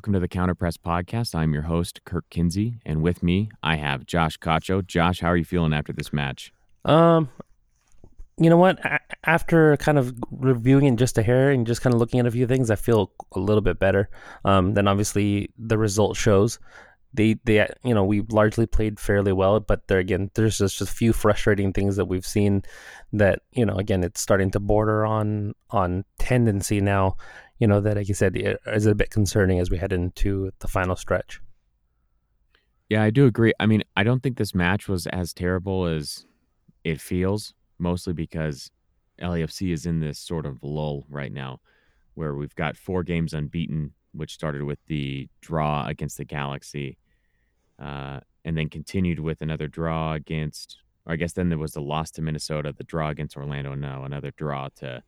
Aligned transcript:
Welcome 0.00 0.14
to 0.14 0.20
the 0.20 0.28
Counterpress 0.28 0.78
Podcast. 0.78 1.34
I'm 1.34 1.52
your 1.52 1.64
host, 1.64 2.00
Kirk 2.06 2.24
Kinsey, 2.30 2.80
and 2.86 3.02
with 3.02 3.22
me 3.22 3.50
I 3.62 3.76
have 3.76 4.06
Josh 4.06 4.38
Cacho. 4.38 4.80
Josh, 4.86 5.20
how 5.20 5.28
are 5.28 5.36
you 5.36 5.44
feeling 5.44 5.74
after 5.74 5.92
this 5.92 6.10
match? 6.10 6.54
Um, 6.86 7.28
you 8.38 8.48
know 8.48 8.56
what? 8.56 8.78
After 9.24 9.76
kind 9.76 9.98
of 9.98 10.14
reviewing 10.30 10.86
it 10.86 10.96
just 10.96 11.18
a 11.18 11.22
hair 11.22 11.50
and 11.50 11.66
just 11.66 11.82
kind 11.82 11.92
of 11.92 12.00
looking 12.00 12.18
at 12.18 12.26
a 12.26 12.30
few 12.30 12.46
things, 12.46 12.70
I 12.70 12.76
feel 12.76 13.12
a 13.32 13.40
little 13.40 13.60
bit 13.60 13.78
better. 13.78 14.08
Um, 14.46 14.72
then 14.72 14.88
obviously 14.88 15.50
the 15.58 15.76
result 15.76 16.16
shows. 16.16 16.58
They, 17.12 17.36
they, 17.44 17.68
you 17.84 17.92
know, 17.92 18.04
we 18.04 18.22
largely 18.30 18.64
played 18.64 18.98
fairly 18.98 19.34
well, 19.34 19.60
but 19.60 19.86
there 19.88 19.98
again, 19.98 20.30
there's 20.32 20.56
just 20.56 20.80
a 20.80 20.86
few 20.86 21.12
frustrating 21.12 21.74
things 21.74 21.96
that 21.96 22.06
we've 22.06 22.24
seen 22.24 22.62
that, 23.12 23.40
you 23.52 23.66
know, 23.66 23.74
again, 23.74 24.02
it's 24.02 24.22
starting 24.22 24.50
to 24.52 24.60
border 24.60 25.04
on 25.04 25.52
on 25.68 26.06
tendency 26.18 26.80
now. 26.80 27.18
You 27.60 27.66
know 27.66 27.80
that, 27.82 27.96
like 27.96 28.08
you 28.08 28.14
said, 28.14 28.58
is 28.66 28.86
a 28.86 28.94
bit 28.94 29.10
concerning 29.10 29.60
as 29.60 29.70
we 29.70 29.76
head 29.76 29.92
into 29.92 30.50
the 30.60 30.68
final 30.68 30.96
stretch. 30.96 31.40
Yeah, 32.88 33.02
I 33.02 33.10
do 33.10 33.26
agree. 33.26 33.52
I 33.60 33.66
mean, 33.66 33.84
I 33.96 34.02
don't 34.02 34.22
think 34.22 34.38
this 34.38 34.54
match 34.54 34.88
was 34.88 35.06
as 35.06 35.32
terrible 35.32 35.84
as 35.84 36.26
it 36.82 37.00
feels, 37.00 37.54
mostly 37.78 38.14
because 38.14 38.70
LAFC 39.20 39.72
is 39.72 39.84
in 39.84 40.00
this 40.00 40.18
sort 40.18 40.46
of 40.46 40.58
lull 40.62 41.04
right 41.08 41.32
now 41.32 41.60
where 42.14 42.34
we've 42.34 42.54
got 42.54 42.76
four 42.76 43.02
games 43.02 43.34
unbeaten, 43.34 43.92
which 44.12 44.34
started 44.34 44.62
with 44.62 44.78
the 44.86 45.28
draw 45.40 45.86
against 45.86 46.16
the 46.16 46.24
Galaxy, 46.24 46.98
uh, 47.78 48.20
and 48.44 48.56
then 48.56 48.68
continued 48.68 49.20
with 49.20 49.42
another 49.42 49.68
draw 49.68 50.14
against, 50.14 50.78
I 51.06 51.16
guess 51.16 51.34
then 51.34 51.50
there 51.50 51.58
was 51.58 51.72
the 51.72 51.82
loss 51.82 52.10
to 52.12 52.22
Minnesota, 52.22 52.74
the 52.76 52.84
draw 52.84 53.10
against 53.10 53.36
Orlando, 53.36 53.74
now 53.74 54.04
another 54.04 54.32
draw 54.36 54.68
to 54.76 55.02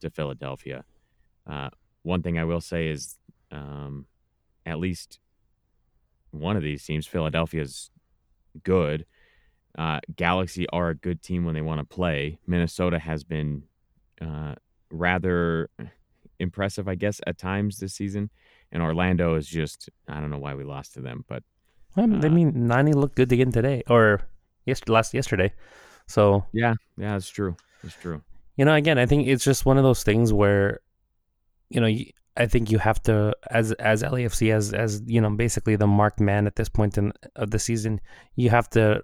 to 0.00 0.08
Philadelphia. 0.08 0.84
Uh, 1.48 1.70
one 2.02 2.22
thing 2.22 2.38
I 2.38 2.44
will 2.44 2.60
say 2.60 2.88
is, 2.88 3.16
um, 3.50 4.06
at 4.66 4.78
least 4.78 5.18
one 6.30 6.56
of 6.56 6.62
these 6.62 6.84
teams, 6.84 7.06
Philadelphia's 7.06 7.90
good. 8.62 9.06
Uh, 9.78 10.00
Galaxy 10.16 10.68
are 10.70 10.90
a 10.90 10.94
good 10.94 11.22
team 11.22 11.44
when 11.44 11.54
they 11.54 11.60
want 11.60 11.78
to 11.80 11.84
play. 11.84 12.38
Minnesota 12.46 12.98
has 12.98 13.24
been 13.24 13.62
uh, 14.20 14.54
rather 14.90 15.70
impressive, 16.38 16.88
I 16.88 16.94
guess, 16.94 17.20
at 17.26 17.38
times 17.38 17.78
this 17.78 17.94
season. 17.94 18.30
And 18.72 18.82
Orlando 18.82 19.34
is 19.34 19.46
just, 19.46 19.88
I 20.08 20.20
don't 20.20 20.30
know 20.30 20.38
why 20.38 20.54
we 20.54 20.64
lost 20.64 20.94
to 20.94 21.00
them, 21.00 21.24
but. 21.28 21.42
Well, 21.96 22.08
I 22.22 22.26
uh, 22.26 22.30
mean, 22.30 22.52
Nani 22.66 22.92
looked 22.92 23.16
good 23.16 23.32
again 23.32 23.50
today, 23.50 23.82
or 23.88 24.20
yes, 24.64 24.80
last 24.86 25.12
yesterday. 25.12 25.52
So 26.06 26.44
Yeah, 26.52 26.74
yeah, 26.96 27.16
it's 27.16 27.28
true. 27.28 27.56
It's 27.82 27.94
true. 27.94 28.22
you 28.56 28.64
know, 28.64 28.74
again, 28.74 28.98
I 28.98 29.06
think 29.06 29.26
it's 29.26 29.44
just 29.44 29.66
one 29.66 29.76
of 29.78 29.84
those 29.84 30.02
things 30.02 30.32
where, 30.32 30.80
you 31.70 31.80
know, 31.80 31.88
I 32.36 32.46
think 32.46 32.70
you 32.70 32.78
have 32.78 33.02
to, 33.04 33.34
as 33.50 33.72
as 33.72 34.02
LAFC, 34.02 34.52
as 34.54 34.72
as 34.72 35.02
you 35.06 35.20
know, 35.20 35.30
basically 35.30 35.76
the 35.76 35.86
marked 35.86 36.20
man 36.20 36.46
at 36.46 36.56
this 36.56 36.68
point 36.68 36.98
in 36.98 37.12
of 37.36 37.50
the 37.50 37.58
season, 37.58 38.00
you 38.36 38.50
have 38.50 38.68
to 38.70 39.02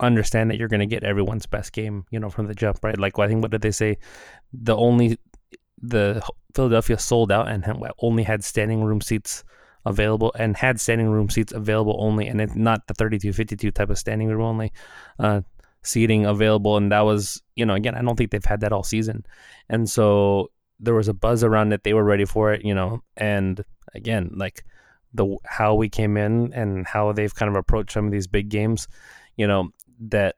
understand 0.00 0.50
that 0.50 0.58
you're 0.58 0.68
going 0.68 0.80
to 0.80 0.86
get 0.86 1.04
everyone's 1.04 1.46
best 1.46 1.72
game, 1.72 2.04
you 2.10 2.18
know, 2.18 2.30
from 2.30 2.46
the 2.46 2.54
jump, 2.54 2.78
right? 2.82 2.98
Like 2.98 3.18
I 3.18 3.28
think 3.28 3.42
what 3.42 3.50
did 3.50 3.60
they 3.62 3.70
say? 3.70 3.98
The 4.52 4.76
only 4.76 5.18
the 5.82 6.22
Philadelphia 6.54 6.98
sold 6.98 7.32
out 7.32 7.48
and 7.48 7.64
only 8.00 8.22
had 8.22 8.44
standing 8.44 8.82
room 8.82 9.00
seats 9.00 9.44
available 9.86 10.32
and 10.38 10.56
had 10.56 10.80
standing 10.80 11.08
room 11.08 11.30
seats 11.30 11.52
available 11.52 11.96
only 12.00 12.26
and 12.26 12.38
it's 12.38 12.54
not 12.54 12.86
the 12.86 12.92
32 12.92 13.32
52 13.32 13.70
type 13.70 13.88
of 13.88 13.98
standing 13.98 14.28
room 14.28 14.42
only 14.42 14.72
uh 15.18 15.40
seating 15.82 16.26
available 16.26 16.76
and 16.76 16.92
that 16.92 17.00
was 17.00 17.42
you 17.56 17.64
know 17.64 17.72
again 17.72 17.94
i 17.94 18.02
don't 18.02 18.16
think 18.16 18.30
they've 18.30 18.44
had 18.44 18.60
that 18.60 18.72
all 18.72 18.82
season 18.82 19.24
and 19.70 19.88
so 19.88 20.50
there 20.80 20.94
was 20.94 21.08
a 21.08 21.14
buzz 21.14 21.44
around 21.44 21.72
it 21.72 21.84
they 21.84 21.94
were 21.94 22.04
ready 22.04 22.24
for 22.24 22.52
it 22.52 22.64
you 22.64 22.74
know 22.74 23.02
and 23.16 23.64
again 23.94 24.30
like 24.34 24.64
the 25.12 25.36
how 25.44 25.74
we 25.74 25.88
came 25.88 26.16
in 26.16 26.52
and 26.52 26.86
how 26.86 27.12
they've 27.12 27.34
kind 27.34 27.48
of 27.48 27.56
approached 27.56 27.92
some 27.92 28.06
of 28.06 28.12
these 28.12 28.26
big 28.26 28.48
games 28.48 28.88
you 29.36 29.46
know 29.46 29.70
that 30.00 30.36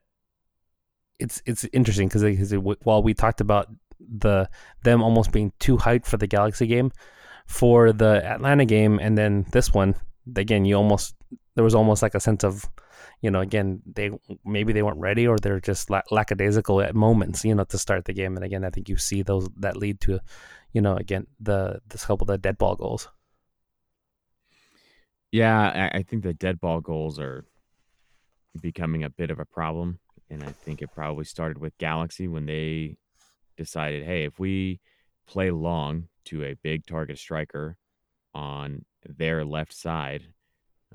it's 1.19 1.41
it's 1.45 1.65
interesting 1.71 2.07
because 2.07 2.53
while 2.83 3.03
we 3.03 3.13
talked 3.13 3.41
about 3.41 3.67
the 3.99 4.49
them 4.83 5.01
almost 5.01 5.31
being 5.31 5.51
too 5.59 5.77
hyped 5.77 6.05
for 6.05 6.17
the 6.17 6.27
galaxy 6.27 6.67
game 6.67 6.91
for 7.47 7.93
the 7.93 8.25
atlanta 8.25 8.65
game 8.65 8.99
and 8.99 9.17
then 9.17 9.45
this 9.51 9.73
one 9.73 9.95
again 10.35 10.65
you 10.65 10.75
almost 10.75 11.15
there 11.55 11.63
was 11.63 11.75
almost 11.75 12.01
like 12.01 12.15
a 12.15 12.19
sense 12.19 12.43
of 12.43 12.65
you 13.21 13.31
know, 13.31 13.41
again, 13.41 13.81
they 13.85 14.11
maybe 14.45 14.73
they 14.73 14.83
weren't 14.83 14.99
ready 14.99 15.27
or 15.27 15.37
they're 15.37 15.59
just 15.59 15.89
la- 15.89 16.01
lackadaisical 16.11 16.81
at 16.81 16.95
moments, 16.95 17.43
you 17.45 17.55
know, 17.55 17.63
to 17.65 17.77
start 17.77 18.05
the 18.05 18.13
game. 18.13 18.35
And 18.35 18.45
again, 18.45 18.63
I 18.63 18.69
think 18.69 18.89
you 18.89 18.97
see 18.97 19.21
those 19.21 19.47
that 19.57 19.77
lead 19.77 20.01
to, 20.01 20.19
you 20.71 20.81
know, 20.81 20.95
again 20.95 21.27
the 21.39 21.81
this 21.89 22.05
couple 22.05 22.25
of 22.25 22.29
the 22.29 22.37
dead 22.37 22.57
ball 22.57 22.75
goals. 22.75 23.07
Yeah, 25.31 25.89
I 25.91 26.03
think 26.03 26.21
the 26.21 26.35
dead 26.35 26.59
ball 26.61 26.79
goals 26.79 27.19
are 27.19 27.45
becoming 28.61 29.03
a 29.03 29.09
bit 29.09 29.31
of 29.31 29.39
a 29.39 29.45
problem. 29.45 29.99
And 30.29 30.43
I 30.43 30.51
think 30.51 30.81
it 30.81 30.93
probably 30.93 31.25
started 31.25 31.57
with 31.57 31.77
Galaxy 31.77 32.27
when 32.27 32.45
they 32.45 32.97
decided, 33.57 34.05
hey, 34.05 34.25
if 34.25 34.39
we 34.39 34.79
play 35.27 35.51
long 35.51 36.07
to 36.25 36.43
a 36.43 36.55
big 36.61 36.85
target 36.85 37.17
striker 37.17 37.77
on 38.33 38.85
their 39.05 39.43
left 39.43 39.73
side, 39.73 40.27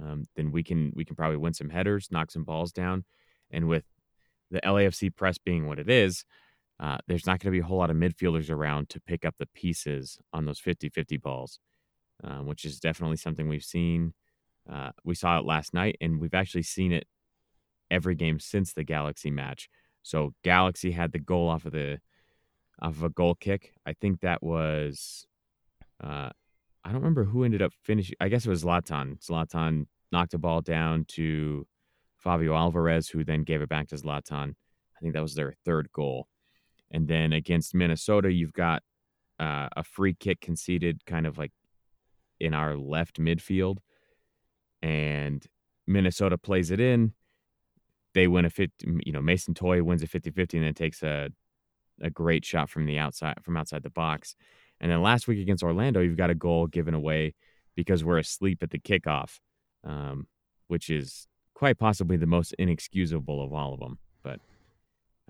um, 0.02 0.24
then 0.36 0.52
we 0.52 0.62
can 0.62 0.92
we 0.94 1.04
can 1.04 1.16
probably 1.16 1.36
win 1.36 1.54
some 1.54 1.70
headers, 1.70 2.08
knock 2.10 2.30
some 2.30 2.44
balls 2.44 2.72
down. 2.72 3.04
And 3.50 3.68
with 3.68 3.84
the 4.50 4.60
LAFC 4.60 5.14
press 5.14 5.38
being 5.38 5.66
what 5.66 5.78
it 5.78 5.90
is, 5.90 6.24
uh, 6.80 6.98
there's 7.06 7.26
not 7.26 7.40
going 7.40 7.52
to 7.52 7.58
be 7.58 7.62
a 7.62 7.66
whole 7.66 7.78
lot 7.78 7.90
of 7.90 7.96
midfielders 7.96 8.50
around 8.50 8.88
to 8.90 9.00
pick 9.00 9.24
up 9.24 9.34
the 9.38 9.48
pieces 9.54 10.18
on 10.32 10.44
those 10.44 10.60
50-50 10.60 11.20
balls, 11.20 11.58
uh, 12.22 12.38
which 12.38 12.64
is 12.64 12.78
definitely 12.78 13.16
something 13.16 13.48
we've 13.48 13.64
seen. 13.64 14.14
Uh, 14.70 14.90
we 15.04 15.14
saw 15.14 15.38
it 15.38 15.44
last 15.44 15.74
night, 15.74 15.96
and 16.00 16.20
we've 16.20 16.34
actually 16.34 16.62
seen 16.62 16.92
it 16.92 17.06
every 17.90 18.14
game 18.14 18.38
since 18.38 18.72
the 18.72 18.84
Galaxy 18.84 19.30
match. 19.30 19.68
So 20.02 20.34
Galaxy 20.44 20.92
had 20.92 21.12
the 21.12 21.18
goal 21.18 21.48
off 21.48 21.64
of 21.64 21.72
the 21.72 21.98
off 22.80 22.96
of 22.96 23.02
a 23.02 23.08
goal 23.08 23.34
kick. 23.34 23.72
I 23.84 23.92
think 23.94 24.20
that 24.20 24.42
was 24.42 25.26
uh, 26.02 26.30
I 26.88 26.92
don't 26.92 27.02
remember 27.02 27.24
who 27.24 27.44
ended 27.44 27.60
up 27.60 27.74
finishing. 27.82 28.16
I 28.18 28.30
guess 28.30 28.46
it 28.46 28.48
was 28.48 28.64
Zlatan. 28.64 29.20
Zlatan 29.22 29.88
knocked 30.10 30.32
a 30.32 30.38
ball 30.38 30.62
down 30.62 31.04
to 31.08 31.66
Fabio 32.16 32.54
Alvarez, 32.54 33.10
who 33.10 33.24
then 33.24 33.42
gave 33.42 33.60
it 33.60 33.68
back 33.68 33.88
to 33.88 33.96
Zlatan. 33.96 34.54
I 34.96 35.00
think 35.02 35.12
that 35.12 35.20
was 35.20 35.34
their 35.34 35.52
third 35.66 35.92
goal. 35.92 36.28
And 36.90 37.06
then 37.06 37.34
against 37.34 37.74
Minnesota, 37.74 38.32
you've 38.32 38.54
got 38.54 38.82
uh, 39.38 39.68
a 39.76 39.84
free 39.84 40.14
kick 40.14 40.40
conceded 40.40 41.04
kind 41.04 41.26
of 41.26 41.36
like 41.36 41.52
in 42.40 42.54
our 42.54 42.74
left 42.74 43.20
midfield. 43.20 43.80
And 44.80 45.44
Minnesota 45.86 46.38
plays 46.38 46.70
it 46.70 46.80
in. 46.80 47.12
They 48.14 48.28
win 48.28 48.46
a 48.46 48.50
50, 48.50 49.02
you 49.04 49.12
know, 49.12 49.20
Mason 49.20 49.52
Toye 49.52 49.82
wins 49.82 50.02
a 50.02 50.06
50 50.06 50.30
50 50.30 50.56
and 50.56 50.66
then 50.66 50.72
takes 50.72 51.02
a, 51.02 51.28
a 52.00 52.08
great 52.08 52.46
shot 52.46 52.70
from 52.70 52.86
the 52.86 52.98
outside, 52.98 53.34
from 53.42 53.58
outside 53.58 53.82
the 53.82 53.90
box. 53.90 54.36
And 54.80 54.90
then 54.90 55.02
last 55.02 55.26
week 55.26 55.40
against 55.40 55.62
Orlando, 55.62 56.00
you've 56.00 56.16
got 56.16 56.30
a 56.30 56.34
goal 56.34 56.66
given 56.66 56.94
away 56.94 57.34
because 57.74 58.04
we're 58.04 58.18
asleep 58.18 58.62
at 58.62 58.70
the 58.70 58.78
kickoff, 58.78 59.38
um, 59.84 60.26
which 60.68 60.90
is 60.90 61.26
quite 61.54 61.78
possibly 61.78 62.16
the 62.16 62.26
most 62.26 62.54
inexcusable 62.58 63.42
of 63.42 63.52
all 63.52 63.74
of 63.74 63.80
them. 63.80 63.98
But 64.22 64.40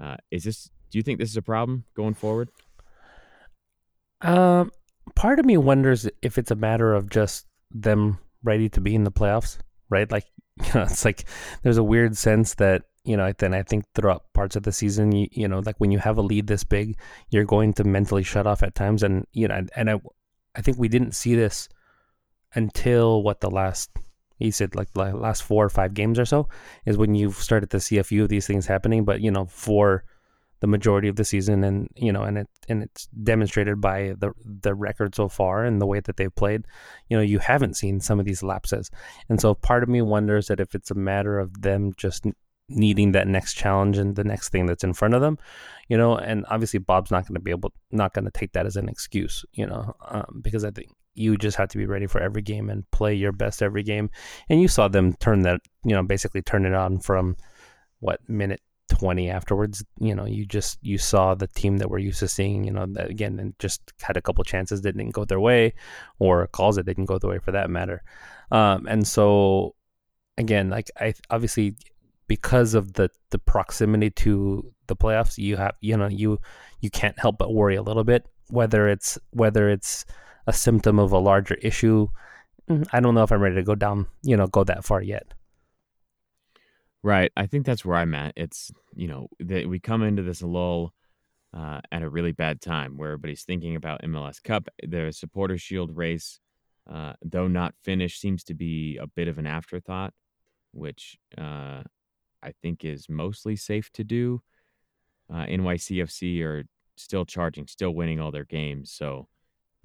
uh, 0.03 0.17
is 0.31 0.45
this? 0.45 0.71
Do 0.91 0.99
you 0.99 1.03
think 1.03 1.19
this 1.19 1.31
is 1.31 1.37
a 1.37 1.43
problem 1.43 1.85
going 1.95 2.15
forward? 2.15 2.51
Um, 4.21 4.71
part 5.15 5.39
of 5.39 5.47
me 5.47 5.57
wonders 5.57 6.09
if 6.23 6.39
it's 6.39 6.51
a 6.51 6.57
matter 6.57 6.95
of 6.95 7.11
just 7.11 7.47
them 7.71 8.19
ready 8.43 8.69
to 8.71 8.81
be 8.81 8.95
in 8.95 9.05
the 9.05 9.13
playoffs, 9.13 9.59
right? 9.91 10.11
Like, 10.11 10.25
you 10.65 10.71
know, 10.75 10.83
it's 10.83 11.05
like 11.05 11.25
there's 11.63 11.77
a 11.77 11.85
weird 11.85 12.17
sense 12.17 12.55
that 12.55 12.83
you 13.05 13.17
know, 13.17 13.33
then 13.39 13.55
I 13.55 13.63
think 13.63 13.85
throughout 13.95 14.25
parts 14.35 14.57
of 14.57 14.65
the 14.65 14.73
season, 14.73 15.13
you, 15.13 15.29
you 15.31 15.49
know, 15.49 15.61
like 15.65 15.77
when 15.79 15.91
you 15.91 15.99
have 15.99 16.19
a 16.19 16.23
lead 16.23 16.47
this 16.47 16.65
big, 16.65 16.99
you're 17.31 17.45
going 17.45 17.73
to 17.75 17.85
mentally 17.85 18.23
shut 18.23 18.47
off 18.47 18.63
at 18.63 18.75
times. 18.75 19.03
And, 19.03 19.25
you 19.33 19.49
know, 19.49 19.65
and, 19.77 19.91
I, 19.91 20.01
I 20.55 20.61
think 20.61 20.79
we 20.79 20.89
didn't 20.89 21.15
see 21.15 21.35
this 21.35 21.69
until 22.55 23.23
what 23.23 23.41
the 23.41 23.51
last, 23.51 23.91
he 24.37 24.51
said 24.51 24.75
like 24.75 24.93
the 24.93 25.15
last 25.15 25.43
four 25.43 25.65
or 25.65 25.71
five 25.71 25.95
games 25.95 26.19
or 26.19 26.25
so 26.25 26.49
is 26.85 26.97
when 26.97 27.15
you've 27.15 27.37
started 27.37 27.71
to 27.71 27.81
see 27.81 27.99
a 27.99 28.05
few 28.05 28.23
of 28.23 28.29
these 28.29 28.47
things 28.47 28.67
happening. 28.67 29.05
But, 29.05 29.21
you 29.21 29.31
know, 29.31 29.47
for 29.47 30.05
the 30.61 30.67
majority 30.67 31.09
of 31.09 31.17
the 31.17 31.25
season 31.25 31.63
and, 31.63 31.89
you 31.95 32.13
know, 32.13 32.23
and 32.23 32.39
it, 32.39 32.49
and 32.69 32.83
it's 32.83 33.07
demonstrated 33.23 33.81
by 33.81 34.15
the, 34.19 34.33
the 34.45 34.75
record 34.75 35.15
so 35.15 35.29
far 35.29 35.65
and 35.65 35.81
the 35.81 35.87
way 35.87 36.01
that 36.01 36.17
they've 36.17 36.35
played, 36.35 36.67
you 37.09 37.17
know, 37.17 37.23
you 37.23 37.39
haven't 37.39 37.77
seen 37.77 38.01
some 38.01 38.19
of 38.19 38.27
these 38.27 38.43
lapses. 38.43 38.91
And 39.29 39.41
so 39.41 39.55
part 39.55 39.83
of 39.83 39.89
me 39.89 40.03
wonders 40.03 40.49
that 40.49 40.61
if 40.61 40.75
it's 40.75 40.91
a 40.91 40.97
matter 40.97 41.39
of 41.39 41.63
them 41.63 41.93
just 41.97 42.27
needing 42.69 43.13
that 43.13 43.27
next 43.27 43.55
challenge 43.55 43.99
and 43.99 44.17
the 44.17 44.25
next 44.25 44.51
thing 44.51 44.67
that's 44.67 44.85
in 44.85 44.93
front 44.93 45.15
of 45.15 45.21
them, 45.21 45.39
you 45.89 45.97
know. 45.97 46.17
And 46.17 46.45
obviously, 46.51 46.79
Bob's 46.79 47.11
not 47.11 47.27
going 47.27 47.35
to 47.35 47.41
be 47.41 47.51
able, 47.51 47.73
not 47.91 48.15
going 48.15 48.25
to 48.25 48.31
take 48.31 48.53
that 48.53 48.67
as 48.67 48.77
an 48.77 48.89
excuse, 48.89 49.45
you 49.53 49.67
know, 49.67 49.95
um, 50.09 50.41
because 50.43 50.65
I 50.65 50.71
think 50.71 50.91
you 51.15 51.37
just 51.37 51.57
have 51.57 51.69
to 51.71 51.79
be 51.79 51.87
ready 51.87 52.07
for 52.07 52.21
every 52.21 52.43
game 52.43 52.71
and 52.71 52.89
play 52.91 53.15
your 53.15 53.33
best 53.33 53.63
every 53.63 53.83
game. 53.83 54.11
And 54.49 54.61
you 54.63 54.69
saw 54.69 54.89
them 54.89 55.15
turn 55.15 55.43
that, 55.43 55.61
you 55.85 55.95
know, 55.95 56.03
basically 56.03 56.43
turn 56.43 56.65
it 56.65 56.75
on 56.75 57.01
from 57.01 57.37
what 58.01 58.21
minute 58.29 58.61
20 58.89 59.29
afterwards. 59.29 59.85
You 59.99 60.15
know, 60.15 60.27
you 60.27 60.47
just 60.47 60.79
you 60.81 60.99
saw 60.99 61.35
the 61.35 61.49
team 61.49 61.79
that 61.79 61.91
we're 61.91 61.99
used 61.99 62.21
to 62.21 62.29
seeing. 62.29 62.65
You 62.65 62.73
know, 62.73 62.87
that 62.93 63.11
again, 63.11 63.39
and 63.39 63.59
just 63.59 63.93
had 64.01 64.17
a 64.17 64.23
couple 64.23 64.45
chances 64.45 64.83
that 64.83 64.97
didn't 64.97 65.13
go 65.13 65.25
their 65.25 65.41
way, 65.41 65.75
or 66.19 66.47
calls 66.49 66.77
that 66.77 66.87
didn't 66.87 67.07
go 67.07 67.19
their 67.19 67.31
way 67.31 67.39
for 67.39 67.53
that 67.53 67.71
matter. 67.71 68.03
Um, 68.51 68.87
and 68.87 69.07
so, 69.07 69.75
again, 70.37 70.71
like 70.71 70.91
I 70.99 71.15
obviously 71.31 71.77
because 72.29 72.75
of 72.75 72.93
the 72.95 73.11
the 73.31 73.39
proximity 73.39 74.11
to 74.11 74.73
the 74.87 74.97
playoffs, 74.97 75.39
you 75.39 75.57
have 75.57 75.75
you 75.81 75.97
know 75.97 76.07
you 76.07 76.39
you 76.81 76.91
can't 76.91 77.19
help 77.19 77.39
but 77.39 77.53
worry 77.53 77.75
a 77.75 77.83
little 77.83 78.05
bit 78.05 78.27
whether 78.51 78.89
it's 78.89 79.19
whether 79.31 79.69
it's 79.69 80.05
a 80.47 80.53
symptom 80.53 80.99
of 80.99 81.13
a 81.13 81.19
larger 81.19 81.55
issue. 81.57 82.09
Mm, 82.69 82.87
I 82.93 83.01
don't 83.01 83.15
know 83.15 83.23
if 83.23 83.33
I'm 83.33 83.41
ready 83.41 83.57
to 83.57 83.63
go 83.63 83.75
down, 83.75 84.07
you 84.23 84.37
know, 84.37 84.47
go 84.47 84.65
that 84.65 84.85
far 84.85 85.03
yet. 85.03 85.35
Right. 87.03 87.31
I 87.37 87.47
think 87.47 87.65
that's 87.65 87.85
where 87.85 87.97
I'm 87.97 88.15
at. 88.15 88.33
It's, 88.37 88.73
you 88.95 89.09
know, 89.09 89.29
that 89.41 89.69
we 89.69 89.79
come 89.79 90.03
into 90.03 90.23
this 90.23 90.43
lull 90.43 90.93
uh, 91.57 91.81
at 91.93 92.03
a 92.03 92.09
really 92.09 92.33
bad 92.33 92.61
time 92.61 92.97
where 92.97 93.11
everybody's 93.11 93.45
thinking 93.45 93.77
about 93.77 94.03
MLS 94.03 94.43
Cup. 94.43 94.69
The 94.83 95.13
Supporter 95.13 95.59
Shield 95.59 95.97
race, 95.97 96.41
uh, 96.91 97.13
though 97.23 97.47
not 97.47 97.75
finished, 97.85 98.21
seems 98.21 98.43
to 98.45 98.55
be 98.55 98.99
a 99.01 99.07
bit 99.07 99.29
of 99.29 99.39
an 99.39 99.47
afterthought, 99.47 100.13
which 100.73 101.17
uh, 101.37 101.83
I 102.43 102.53
think 102.63 102.85
is 102.85 103.09
mostly 103.09 103.57
safe 103.57 103.91
to 103.93 104.05
do. 104.05 104.43
Uh, 105.31 105.45
NYCFC 105.47 106.43
are 106.43 106.65
still 106.97 107.25
charging, 107.25 107.67
still 107.67 107.91
winning 107.91 108.21
all 108.21 108.31
their 108.31 108.45
games. 108.45 108.91
So 108.93 109.29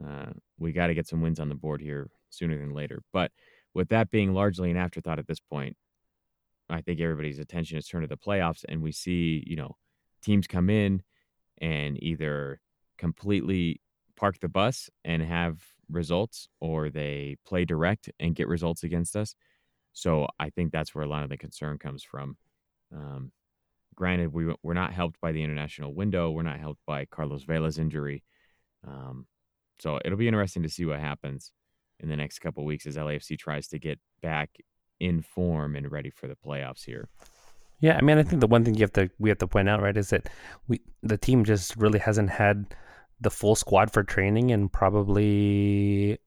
uh, 0.06 0.32
we 0.58 0.72
got 0.72 0.88
to 0.88 0.94
get 0.94 1.08
some 1.08 1.22
wins 1.22 1.40
on 1.40 1.50
the 1.50 1.56
board 1.56 1.82
here 1.82 2.10
sooner 2.30 2.58
than 2.58 2.74
later. 2.74 3.02
But 3.12 3.32
with 3.74 3.90
that 3.90 4.12
being 4.12 4.34
largely 4.34 4.72
an 4.72 4.78
afterthought 4.78 5.20
at 5.20 5.28
this 5.28 5.40
point, 5.40 5.76
I 6.70 6.82
think 6.82 7.00
everybody's 7.00 7.40
attention 7.40 7.78
is 7.78 7.88
turned 7.88 8.04
to 8.04 8.08
the 8.08 8.18
playoffs, 8.18 8.64
and 8.68 8.82
we 8.82 8.92
see, 8.92 9.44
you 9.46 9.56
know, 9.56 9.76
teams 10.22 10.48
come 10.48 10.70
in 10.70 11.04
and 11.60 12.02
either 12.02 12.62
completely 12.98 13.82
park 14.16 14.40
the 14.40 14.48
bus 14.48 14.90
and 15.04 15.22
have 15.22 15.62
results, 15.90 16.48
or 16.60 16.90
they 16.90 17.36
play 17.46 17.66
direct 17.66 18.10
and 18.20 18.36
get 18.36 18.48
results 18.48 18.84
against 18.84 19.16
us. 19.16 19.36
So 19.92 20.28
I 20.40 20.50
think 20.50 20.72
that's 20.72 20.96
where 20.96 21.04
a 21.04 21.08
lot 21.10 21.24
of 21.24 21.30
the 21.30 21.38
concern 21.38 21.78
comes 21.78 22.04
from. 22.04 22.38
Um, 22.94 23.31
granted, 23.95 24.34
we 24.34 24.54
we're 24.63 24.74
not 24.74 24.94
helped 24.94 25.19
by 25.22 25.31
the 25.31 25.44
international 25.44 25.94
window. 25.94 26.31
We're 26.31 26.44
not 26.44 26.60
helped 26.60 26.81
by 26.86 27.06
Carlos 27.06 27.44
Vela's 27.44 27.80
injury. 27.80 28.24
Um, 28.88 29.25
so 29.80 30.00
it'll 30.04 30.18
be 30.18 30.28
interesting 30.28 30.63
to 30.63 30.69
see 30.69 30.86
what 30.86 31.00
happens 31.00 31.51
in 32.00 32.10
the 32.10 32.16
next 32.16 32.40
couple 32.40 32.66
weeks 32.66 32.86
as 32.86 32.98
LAFC 32.98 33.38
tries 33.38 33.68
to 33.69 33.80
get 33.80 34.00
back 34.22 34.50
in 35.00 35.22
form 35.22 35.75
and 35.75 35.92
ready 35.92 36.10
for 36.10 36.28
the 36.28 36.36
playoffs 36.36 36.86
here. 36.86 37.10
Yeah, 37.80 37.98
I 37.98 38.01
mean, 38.01 38.18
I 38.18 38.24
think 38.24 38.40
the 38.40 38.48
one 38.48 38.63
thing 38.63 38.75
you 38.75 38.81
have 38.81 38.94
to 38.94 39.10
we 39.19 39.30
have 39.30 39.39
to 39.39 39.48
point 39.48 39.68
out, 39.68 39.81
right, 39.81 39.98
is 39.98 40.10
that 40.10 40.30
we 40.68 40.81
the 41.01 41.18
team 41.18 41.44
just 41.44 41.75
really 41.75 42.00
hasn't 42.00 42.30
had 42.30 42.75
the 43.19 43.30
full 43.30 43.56
squad 43.56 43.92
for 43.92 44.04
training 44.04 44.51
in 44.51 44.69
probably 44.69 46.18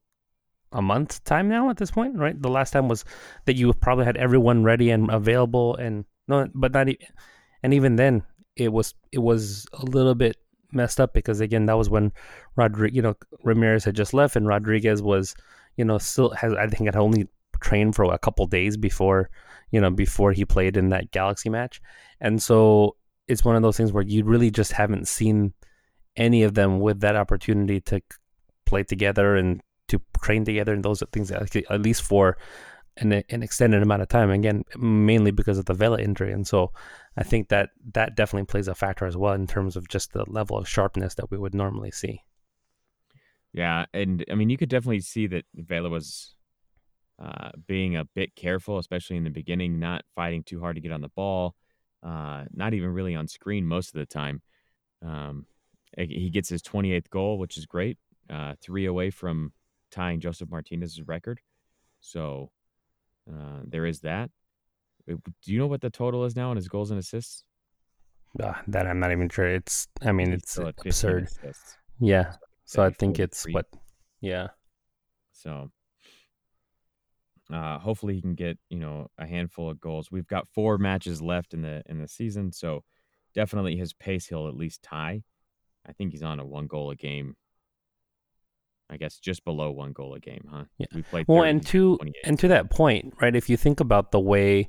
a 0.72 0.82
month 0.82 1.22
time 1.24 1.48
now 1.48 1.70
at 1.70 1.76
this 1.78 1.90
point, 1.90 2.18
right? 2.18 2.40
The 2.40 2.50
last 2.50 2.72
time 2.72 2.88
was 2.88 3.04
that 3.46 3.56
you 3.56 3.72
probably 3.72 4.04
had 4.04 4.16
everyone 4.16 4.64
ready 4.64 4.90
and 4.90 5.10
available, 5.10 5.76
and 5.76 6.04
no, 6.28 6.48
but 6.54 6.72
not, 6.72 6.88
and 7.62 7.74
even 7.74 7.96
then 7.96 8.22
it 8.56 8.72
was 8.72 8.94
it 9.12 9.18
was 9.18 9.66
a 9.72 9.84
little 9.84 10.14
bit 10.14 10.36
messed 10.72 11.00
up 11.00 11.14
because 11.14 11.40
again 11.40 11.66
that 11.66 11.76
was 11.76 11.88
when 11.88 12.12
Rodriguez, 12.56 12.96
you 12.96 13.02
know, 13.02 13.14
Ramirez 13.44 13.84
had 13.84 13.94
just 13.94 14.14
left 14.14 14.36
and 14.36 14.46
Rodriguez 14.46 15.02
was, 15.02 15.34
you 15.76 15.84
know, 15.84 15.98
still 15.98 16.30
has 16.30 16.52
I 16.54 16.66
think 16.66 16.86
had 16.86 16.96
only 16.96 17.28
trained 17.60 17.94
for 17.94 18.04
a 18.12 18.18
couple 18.18 18.46
days 18.46 18.76
before 18.76 19.30
you 19.70 19.80
know 19.80 19.90
before 19.90 20.32
he 20.32 20.44
played 20.44 20.76
in 20.76 20.90
that 20.90 21.10
Galaxy 21.10 21.48
match, 21.48 21.80
and 22.20 22.42
so 22.42 22.96
it's 23.28 23.44
one 23.44 23.56
of 23.56 23.62
those 23.62 23.76
things 23.76 23.92
where 23.92 24.04
you 24.04 24.24
really 24.24 24.50
just 24.50 24.72
haven't 24.72 25.08
seen 25.08 25.52
any 26.16 26.42
of 26.42 26.54
them 26.54 26.80
with 26.80 27.00
that 27.00 27.16
opportunity 27.16 27.80
to 27.80 28.00
play 28.64 28.82
together 28.82 29.36
and 29.36 29.60
to 29.88 30.00
train 30.22 30.44
together 30.44 30.72
and 30.72 30.84
those 30.84 31.02
things 31.12 31.30
at 31.30 31.80
least 31.82 32.02
for 32.02 32.36
an, 32.98 33.12
an 33.12 33.42
extended 33.42 33.82
amount 33.82 34.02
of 34.02 34.08
time 34.08 34.30
again 34.30 34.64
mainly 34.76 35.30
because 35.30 35.58
of 35.58 35.66
the 35.66 35.74
Vela 35.74 36.00
injury 36.00 36.32
and 36.32 36.46
so 36.46 36.72
I 37.16 37.22
think 37.22 37.48
that 37.48 37.70
that 37.92 38.16
definitely 38.16 38.46
plays 38.46 38.68
a 38.68 38.74
factor 38.74 39.06
as 39.06 39.16
well 39.16 39.34
in 39.34 39.46
terms 39.46 39.76
of 39.76 39.88
just 39.88 40.12
the 40.12 40.24
level 40.30 40.56
of 40.56 40.68
sharpness 40.68 41.14
that 41.14 41.30
we 41.30 41.38
would 41.38 41.54
normally 41.54 41.90
see 41.90 42.22
yeah 43.52 43.86
and 43.92 44.24
I 44.30 44.34
mean 44.34 44.50
you 44.50 44.56
could 44.56 44.70
definitely 44.70 45.00
see 45.00 45.26
that 45.28 45.44
Vela 45.54 45.88
was 45.90 46.36
uh, 47.22 47.50
being 47.66 47.96
a 47.96 48.04
bit 48.04 48.34
careful, 48.34 48.78
especially 48.78 49.16
in 49.16 49.24
the 49.24 49.30
beginning, 49.30 49.78
not 49.78 50.04
fighting 50.14 50.42
too 50.42 50.60
hard 50.60 50.76
to 50.76 50.82
get 50.82 50.92
on 50.92 51.00
the 51.00 51.08
ball, 51.08 51.54
uh, 52.02 52.44
not 52.52 52.74
even 52.74 52.90
really 52.90 53.14
on 53.14 53.26
screen 53.26 53.66
most 53.66 53.88
of 53.88 53.94
the 53.94 54.06
time. 54.06 54.42
Um, 55.02 55.46
he 55.96 56.28
gets 56.28 56.48
his 56.48 56.62
28th 56.62 57.08
goal, 57.08 57.38
which 57.38 57.56
is 57.56 57.64
great, 57.64 57.96
uh, 58.28 58.54
three 58.60 58.84
away 58.84 59.10
from 59.10 59.52
tying 59.90 60.20
Josef 60.20 60.50
Martinez's 60.50 61.00
record. 61.06 61.40
So 62.00 62.50
uh, 63.30 63.60
there 63.64 63.86
is 63.86 64.00
that. 64.00 64.30
Uh, 65.10 65.16
do 65.42 65.52
you 65.52 65.58
know 65.58 65.66
what 65.66 65.80
the 65.80 65.90
total 65.90 66.24
is 66.24 66.36
now 66.36 66.50
on 66.50 66.56
his 66.56 66.68
goals 66.68 66.90
and 66.90 66.98
assists? 66.98 67.44
Uh, 68.42 68.52
that 68.68 68.86
I'm 68.86 69.00
not 69.00 69.12
even 69.12 69.28
sure. 69.28 69.46
It's, 69.46 69.88
I 70.02 70.12
mean, 70.12 70.32
it's 70.32 70.58
absurd. 70.58 71.24
Assists. 71.24 71.78
Yeah. 72.00 72.32
So 72.64 72.82
I 72.82 72.90
think 72.90 73.18
it's 73.18 73.46
what, 73.50 73.66
yeah. 74.20 74.48
So 75.32 75.70
uh, 77.52 77.78
hopefully 77.78 78.14
he 78.14 78.20
can 78.20 78.34
get 78.34 78.58
you 78.68 78.78
know 78.78 79.08
a 79.18 79.26
handful 79.26 79.70
of 79.70 79.80
goals. 79.80 80.10
We've 80.10 80.26
got 80.26 80.48
four 80.48 80.78
matches 80.78 81.22
left 81.22 81.54
in 81.54 81.62
the 81.62 81.82
in 81.86 81.98
the 81.98 82.08
season, 82.08 82.52
so 82.52 82.82
definitely 83.34 83.76
his 83.76 83.92
pace 83.92 84.26
he'll 84.26 84.48
at 84.48 84.56
least 84.56 84.82
tie. 84.82 85.22
I 85.86 85.92
think 85.92 86.12
he's 86.12 86.24
on 86.24 86.40
a 86.40 86.44
one 86.44 86.66
goal 86.66 86.90
a 86.90 86.96
game. 86.96 87.36
I 88.88 88.96
guess 88.96 89.18
just 89.18 89.44
below 89.44 89.70
one 89.70 89.92
goal 89.92 90.14
a 90.14 90.20
game, 90.20 90.48
huh? 90.50 90.64
Yeah. 90.78 90.86
We 90.94 91.02
played 91.02 91.26
well, 91.28 91.42
and 91.42 91.64
to 91.66 91.98
and 92.24 92.38
to 92.38 92.48
that 92.48 92.70
point, 92.70 93.14
right? 93.20 93.34
If 93.34 93.50
you 93.50 93.56
think 93.56 93.80
about 93.80 94.12
the 94.12 94.20
way, 94.20 94.68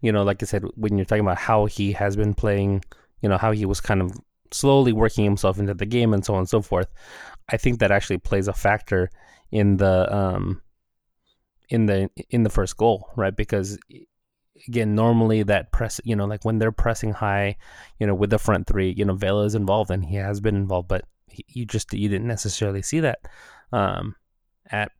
you 0.00 0.12
know, 0.12 0.22
like 0.22 0.42
I 0.42 0.46
said, 0.46 0.64
when 0.76 0.96
you're 0.96 1.04
talking 1.04 1.24
about 1.24 1.38
how 1.38 1.66
he 1.66 1.92
has 1.92 2.16
been 2.16 2.34
playing, 2.34 2.84
you 3.22 3.28
know, 3.28 3.38
how 3.38 3.52
he 3.52 3.66
was 3.66 3.80
kind 3.80 4.02
of 4.02 4.12
slowly 4.52 4.92
working 4.92 5.24
himself 5.24 5.58
into 5.58 5.74
the 5.74 5.86
game 5.86 6.14
and 6.14 6.24
so 6.24 6.34
on 6.34 6.40
and 6.40 6.48
so 6.48 6.62
forth. 6.62 6.88
I 7.48 7.56
think 7.56 7.80
that 7.80 7.90
actually 7.90 8.18
plays 8.18 8.48
a 8.48 8.52
factor 8.52 9.10
in 9.50 9.76
the 9.76 10.14
um 10.14 10.62
in 11.68 11.86
the 11.86 12.08
in 12.30 12.42
the 12.44 12.50
first 12.50 12.76
goal, 12.76 13.10
right? 13.16 13.34
Because 13.34 13.78
again, 14.68 14.94
normally 14.94 15.42
that 15.42 15.72
press, 15.72 16.00
you 16.04 16.16
know, 16.16 16.24
like 16.24 16.44
when 16.44 16.58
they're 16.58 16.72
pressing 16.72 17.12
high, 17.12 17.56
you 17.98 18.06
know, 18.06 18.14
with 18.14 18.30
the 18.30 18.38
front 18.38 18.66
three, 18.66 18.94
you 18.96 19.04
know, 19.04 19.14
Vela 19.14 19.44
is 19.44 19.54
involved 19.54 19.90
and 19.90 20.04
he 20.04 20.16
has 20.16 20.40
been 20.40 20.56
involved, 20.56 20.88
but 20.88 21.04
he, 21.28 21.44
you 21.48 21.66
just 21.66 21.92
you 21.92 22.08
didn't 22.08 22.28
necessarily 22.28 22.82
see 22.82 23.00
that 23.00 23.20
um, 23.72 24.14
at 24.70 24.92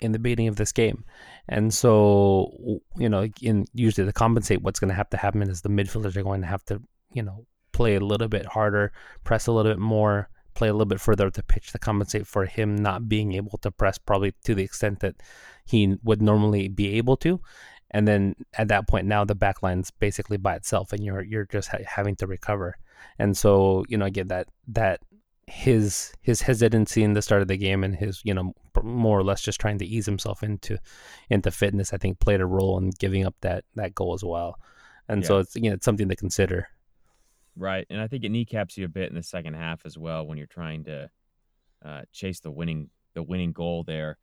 in 0.00 0.12
the 0.12 0.18
beginning 0.18 0.48
of 0.48 0.56
this 0.56 0.72
game, 0.72 1.04
and 1.48 1.72
so 1.72 2.80
you 2.96 3.08
know, 3.08 3.28
in 3.40 3.66
usually 3.74 4.06
to 4.06 4.12
compensate, 4.12 4.62
what's 4.62 4.80
going 4.80 4.88
to 4.88 4.94
have 4.94 5.10
to 5.10 5.16
happen 5.16 5.42
is 5.42 5.62
the 5.62 5.68
midfielders 5.68 6.16
are 6.16 6.22
going 6.22 6.40
to 6.40 6.46
have 6.46 6.64
to, 6.64 6.82
you 7.12 7.22
know, 7.22 7.46
play 7.72 7.94
a 7.94 8.00
little 8.00 8.28
bit 8.28 8.46
harder, 8.46 8.92
press 9.24 9.46
a 9.46 9.52
little 9.52 9.70
bit 9.70 9.78
more, 9.78 10.28
play 10.54 10.68
a 10.68 10.72
little 10.72 10.86
bit 10.86 11.00
further 11.00 11.30
to 11.30 11.42
pitch 11.42 11.72
to 11.72 11.78
compensate 11.78 12.26
for 12.26 12.44
him 12.44 12.76
not 12.76 13.08
being 13.08 13.32
able 13.32 13.58
to 13.58 13.70
press 13.70 13.98
probably 13.98 14.34
to 14.44 14.54
the 14.54 14.62
extent 14.62 15.00
that 15.00 15.16
he 15.64 15.96
would 16.02 16.20
normally 16.22 16.68
be 16.68 16.94
able 16.94 17.16
to. 17.16 17.40
And 17.90 18.08
then 18.08 18.34
at 18.54 18.68
that 18.68 18.88
point, 18.88 19.06
now 19.06 19.24
the 19.24 19.34
back 19.34 19.62
line's 19.62 19.90
basically 19.90 20.38
by 20.38 20.54
itself, 20.54 20.92
and 20.92 21.04
you're 21.04 21.22
you're 21.22 21.44
just 21.44 21.68
ha- 21.68 21.78
having 21.86 22.16
to 22.16 22.26
recover. 22.26 22.76
And 23.18 23.36
so 23.36 23.84
you 23.88 23.98
know, 23.98 24.06
again, 24.06 24.28
that 24.28 24.48
that 24.68 25.00
his 25.52 26.14
his 26.22 26.40
hesitancy 26.40 27.02
in 27.02 27.12
the 27.12 27.20
start 27.20 27.42
of 27.42 27.46
the 27.46 27.58
game 27.58 27.84
and 27.84 27.94
his 27.94 28.22
you 28.24 28.32
know 28.32 28.54
more 28.82 29.18
or 29.18 29.22
less 29.22 29.42
just 29.42 29.60
trying 29.60 29.78
to 29.78 29.84
ease 29.84 30.06
himself 30.06 30.42
into 30.42 30.78
into 31.28 31.50
fitness, 31.50 31.92
I 31.92 31.98
think 31.98 32.20
played 32.20 32.40
a 32.40 32.46
role 32.46 32.78
in 32.78 32.90
giving 32.98 33.26
up 33.26 33.34
that 33.42 33.64
that 33.74 33.94
goal 33.94 34.14
as 34.14 34.24
well. 34.24 34.58
And 35.08 35.20
yeah. 35.20 35.28
so 35.28 35.38
it's 35.38 35.54
you 35.54 35.68
know 35.68 35.74
it's 35.74 35.84
something 35.84 36.08
to 36.08 36.16
consider. 36.16 36.68
Right, 37.54 37.86
and 37.90 38.00
I 38.00 38.08
think 38.08 38.24
it 38.24 38.30
kneecaps 38.30 38.78
you 38.78 38.86
a 38.86 38.88
bit 38.88 39.10
in 39.10 39.14
the 39.14 39.22
second 39.22 39.52
half 39.52 39.84
as 39.84 39.98
well 39.98 40.26
when 40.26 40.38
you're 40.38 40.46
trying 40.46 40.84
to 40.84 41.10
uh, 41.84 42.02
chase 42.12 42.40
the 42.40 42.50
winning 42.50 42.88
the 43.12 43.22
winning 43.22 43.52
goal 43.52 43.84
there. 43.84 44.16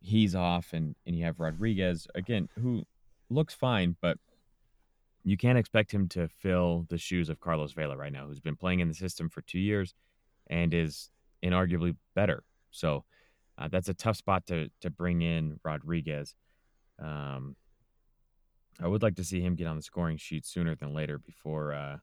He's 0.00 0.34
off, 0.34 0.72
and 0.72 0.96
and 1.06 1.14
you 1.14 1.24
have 1.26 1.38
Rodriguez 1.38 2.08
again, 2.14 2.48
who 2.58 2.84
looks 3.28 3.52
fine, 3.52 3.96
but 4.00 4.16
you 5.22 5.36
can't 5.36 5.58
expect 5.58 5.92
him 5.92 6.08
to 6.08 6.28
fill 6.28 6.86
the 6.88 6.98
shoes 6.98 7.28
of 7.28 7.40
Carlos 7.40 7.72
Vela 7.72 7.96
right 7.96 8.12
now, 8.12 8.26
who's 8.26 8.40
been 8.40 8.56
playing 8.56 8.80
in 8.80 8.88
the 8.88 8.94
system 8.94 9.28
for 9.28 9.42
two 9.42 9.60
years 9.60 9.94
and 10.48 10.72
is 10.74 11.10
inarguably 11.42 11.96
better. 12.14 12.44
So 12.70 13.04
uh, 13.58 13.68
that's 13.68 13.88
a 13.88 13.94
tough 13.94 14.16
spot 14.16 14.46
to 14.46 14.68
to 14.80 14.90
bring 14.90 15.22
in 15.22 15.60
Rodriguez. 15.64 16.34
Um, 17.02 17.56
I 18.80 18.88
would 18.88 19.02
like 19.02 19.16
to 19.16 19.24
see 19.24 19.40
him 19.40 19.54
get 19.54 19.66
on 19.66 19.76
the 19.76 19.82
scoring 19.82 20.16
sheet 20.16 20.46
sooner 20.46 20.74
than 20.74 20.94
later 20.94 21.18
before 21.18 21.72
uh, 21.72 21.98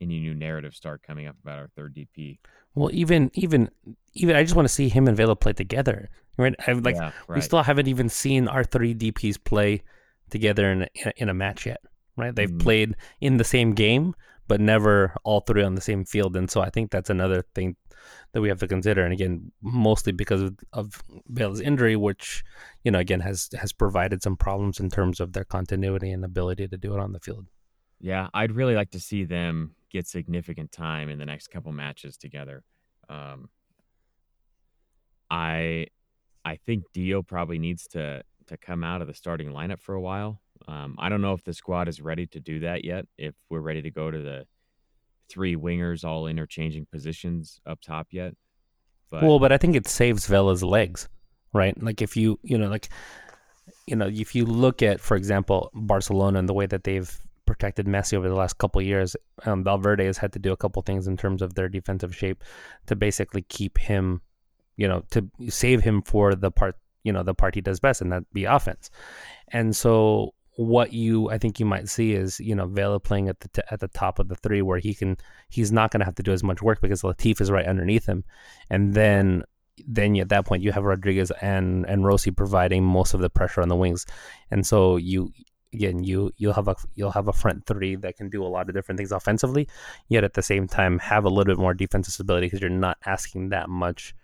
any 0.00 0.20
new 0.20 0.34
narrative 0.34 0.74
start 0.74 1.02
coming 1.02 1.26
up 1.26 1.36
about 1.42 1.58
our 1.58 1.68
third 1.76 1.94
DP. 1.94 2.38
Well, 2.74 2.90
even 2.92 3.30
even 3.34 3.70
even 4.14 4.36
I 4.36 4.42
just 4.42 4.54
want 4.54 4.68
to 4.68 4.74
see 4.74 4.88
him 4.88 5.08
and 5.08 5.16
Vela 5.16 5.36
play 5.36 5.52
together. 5.52 6.10
Right? 6.36 6.54
I 6.66 6.72
like 6.72 6.96
yeah, 6.96 7.12
right. 7.28 7.36
we 7.36 7.40
still 7.40 7.62
haven't 7.62 7.86
even 7.86 8.08
seen 8.08 8.48
our 8.48 8.64
three 8.64 8.94
DPs 8.94 9.42
play 9.42 9.82
together 10.30 10.72
in 10.72 10.82
a, 10.82 11.12
in 11.16 11.28
a 11.28 11.34
match 11.34 11.66
yet. 11.66 11.80
Right? 12.16 12.34
They've 12.34 12.48
mm-hmm. 12.48 12.58
played 12.58 12.96
in 13.20 13.36
the 13.36 13.44
same 13.44 13.74
game, 13.74 14.14
but 14.46 14.60
never 14.60 15.14
all 15.24 15.40
three 15.40 15.62
on 15.62 15.74
the 15.74 15.80
same 15.80 16.04
field. 16.04 16.36
And 16.36 16.50
so 16.50 16.60
I 16.60 16.70
think 16.70 16.90
that's 16.90 17.10
another 17.10 17.44
thing 17.54 17.76
that 18.32 18.40
we 18.40 18.48
have 18.48 18.60
to 18.60 18.68
consider. 18.68 19.04
And 19.04 19.12
again, 19.12 19.52
mostly 19.62 20.12
because 20.12 20.42
of, 20.42 20.56
of 20.72 21.02
Vela's 21.28 21.60
injury, 21.60 21.96
which 21.96 22.44
you 22.82 22.90
know 22.90 22.98
again 22.98 23.20
has 23.20 23.48
has 23.58 23.72
provided 23.72 24.22
some 24.22 24.36
problems 24.36 24.80
in 24.80 24.90
terms 24.90 25.20
of 25.20 25.32
their 25.32 25.44
continuity 25.44 26.10
and 26.10 26.24
ability 26.24 26.68
to 26.68 26.76
do 26.76 26.94
it 26.94 27.00
on 27.00 27.12
the 27.12 27.20
field. 27.20 27.46
Yeah, 28.00 28.28
I'd 28.34 28.52
really 28.52 28.74
like 28.74 28.90
to 28.90 29.00
see 29.00 29.24
them 29.24 29.74
get 29.90 30.06
significant 30.06 30.72
time 30.72 31.08
in 31.08 31.18
the 31.18 31.24
next 31.24 31.48
couple 31.48 31.72
matches 31.72 32.16
together. 32.16 32.62
Um, 33.08 33.48
I 35.30 35.86
I 36.44 36.56
think 36.56 36.84
Dio 36.92 37.22
probably 37.22 37.58
needs 37.58 37.86
to 37.88 38.22
to 38.46 38.56
come 38.56 38.84
out 38.84 39.00
of 39.00 39.06
the 39.06 39.14
starting 39.14 39.50
lineup 39.50 39.80
for 39.80 39.94
a 39.94 40.00
while. 40.00 40.40
Um, 40.66 40.96
I 40.98 41.08
don't 41.08 41.20
know 41.20 41.34
if 41.34 41.44
the 41.44 41.52
squad 41.52 41.88
is 41.88 42.00
ready 42.00 42.26
to 42.28 42.40
do 42.40 42.60
that 42.60 42.84
yet. 42.84 43.06
If 43.18 43.34
we're 43.50 43.60
ready 43.60 43.82
to 43.82 43.90
go 43.90 44.10
to 44.10 44.18
the 44.18 44.46
three 45.28 45.56
wingers 45.56 46.04
all 46.04 46.26
interchanging 46.26 46.86
positions 46.90 47.60
up 47.66 47.80
top 47.80 48.08
yet. 48.10 48.34
But 49.10 49.22
well, 49.22 49.38
but 49.38 49.52
I 49.52 49.58
think 49.58 49.76
it 49.76 49.86
saves 49.88 50.26
Vela's 50.26 50.62
legs, 50.62 51.08
right? 51.52 51.80
Like 51.82 52.02
if 52.02 52.16
you 52.16 52.38
you 52.42 52.58
know 52.58 52.68
like 52.68 52.88
you 53.86 53.96
know 53.96 54.08
if 54.08 54.34
you 54.34 54.44
look 54.44 54.82
at 54.82 55.00
for 55.00 55.16
example 55.16 55.70
Barcelona 55.74 56.38
and 56.38 56.48
the 56.48 56.54
way 56.54 56.66
that 56.66 56.84
they've 56.84 57.18
protected 57.46 57.86
Messi 57.86 58.14
over 58.14 58.28
the 58.28 58.34
last 58.34 58.58
couple 58.58 58.80
years, 58.80 59.16
um, 59.44 59.64
Valverde 59.64 60.06
has 60.06 60.16
had 60.16 60.32
to 60.32 60.38
do 60.38 60.52
a 60.52 60.56
couple 60.56 60.80
things 60.82 61.06
in 61.06 61.16
terms 61.16 61.42
of 61.42 61.54
their 61.54 61.68
defensive 61.68 62.16
shape 62.16 62.42
to 62.86 62.96
basically 62.96 63.42
keep 63.42 63.76
him, 63.76 64.22
you 64.76 64.88
know, 64.88 65.02
to 65.10 65.28
save 65.48 65.82
him 65.82 66.00
for 66.00 66.34
the 66.34 66.50
part 66.50 66.76
you 67.02 67.12
know 67.12 67.22
the 67.22 67.34
part 67.34 67.54
he 67.54 67.60
does 67.60 67.80
best, 67.80 68.00
and 68.00 68.10
that 68.12 68.24
be 68.32 68.44
offense. 68.44 68.90
And 69.48 69.76
so 69.76 70.34
what 70.56 70.92
you 70.92 71.30
I 71.30 71.38
think 71.38 71.58
you 71.58 71.66
might 71.66 71.88
see 71.88 72.12
is 72.12 72.38
you 72.38 72.54
know 72.54 72.66
Vela 72.66 73.00
playing 73.00 73.28
at 73.28 73.40
the 73.40 73.48
t- 73.48 73.62
at 73.70 73.80
the 73.80 73.88
top 73.88 74.18
of 74.18 74.28
the 74.28 74.36
three 74.36 74.62
where 74.62 74.78
he 74.78 74.94
can 74.94 75.16
he's 75.48 75.72
not 75.72 75.90
going 75.90 76.00
to 76.00 76.04
have 76.04 76.14
to 76.16 76.22
do 76.22 76.32
as 76.32 76.42
much 76.42 76.62
work 76.62 76.80
because 76.80 77.02
Latif 77.02 77.40
is 77.40 77.50
right 77.50 77.66
underneath 77.66 78.06
him, 78.06 78.24
and 78.70 78.86
mm-hmm. 78.86 78.94
then 78.94 79.42
then 79.88 80.16
at 80.16 80.28
that 80.28 80.46
point 80.46 80.62
you 80.62 80.70
have 80.72 80.84
Rodriguez 80.84 81.32
and 81.42 81.84
and 81.86 82.04
Rossi 82.04 82.30
providing 82.30 82.84
most 82.84 83.14
of 83.14 83.20
the 83.20 83.30
pressure 83.30 83.62
on 83.62 83.68
the 83.68 83.76
wings, 83.76 84.06
and 84.50 84.64
so 84.66 84.96
you 84.96 85.32
again 85.72 86.04
you 86.04 86.30
you'll 86.36 86.52
have 86.52 86.68
a 86.68 86.76
you'll 86.94 87.10
have 87.10 87.26
a 87.26 87.32
front 87.32 87.66
three 87.66 87.96
that 87.96 88.16
can 88.16 88.30
do 88.30 88.44
a 88.44 88.46
lot 88.46 88.68
of 88.68 88.74
different 88.74 88.98
things 88.98 89.10
offensively, 89.10 89.68
yet 90.08 90.22
at 90.22 90.34
the 90.34 90.42
same 90.42 90.68
time 90.68 91.00
have 91.00 91.24
a 91.24 91.28
little 91.28 91.52
bit 91.52 91.60
more 91.60 91.74
defensive 91.74 92.14
stability 92.14 92.46
because 92.46 92.60
you're 92.60 92.70
not 92.70 92.96
asking 93.04 93.48
that 93.48 93.68
much 93.68 94.14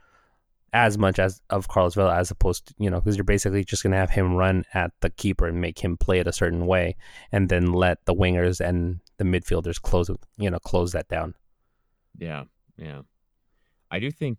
as 0.73 0.97
much 0.97 1.19
as 1.19 1.41
of 1.51 1.69
Carlos 1.69 1.95
Vela 1.95 2.15
as 2.15 2.31
opposed 2.31 2.67
to, 2.67 2.75
you 2.79 2.91
know, 2.91 3.01
because 3.01 3.17
you're 3.17 3.25
basically 3.25 3.65
just 3.65 3.83
going 3.83 3.93
to 3.93 3.99
have 3.99 4.11
him 4.11 4.35
run 4.35 4.65
at 4.73 4.93
the 5.01 5.11
keeper 5.11 5.47
and 5.47 5.61
make 5.61 5.79
him 5.79 5.97
play 5.97 6.21
it 6.21 6.27
a 6.27 6.33
certain 6.33 6.67
way 6.67 6.97
and 7.33 7.49
then 7.49 7.73
let 7.73 8.05
the 8.05 8.15
wingers 8.15 8.61
and 8.61 9.01
the 9.19 9.25
midfielders 9.25 9.81
close, 9.81 10.11
you 10.37 10.51
know, 10.51 10.59
close 10.61 10.93
that 10.93 11.09
down. 11.09 11.35
Yeah. 12.17 12.45
Yeah. 12.77 13.03
I 13.91 13.99
do 13.99 14.11
think 14.11 14.39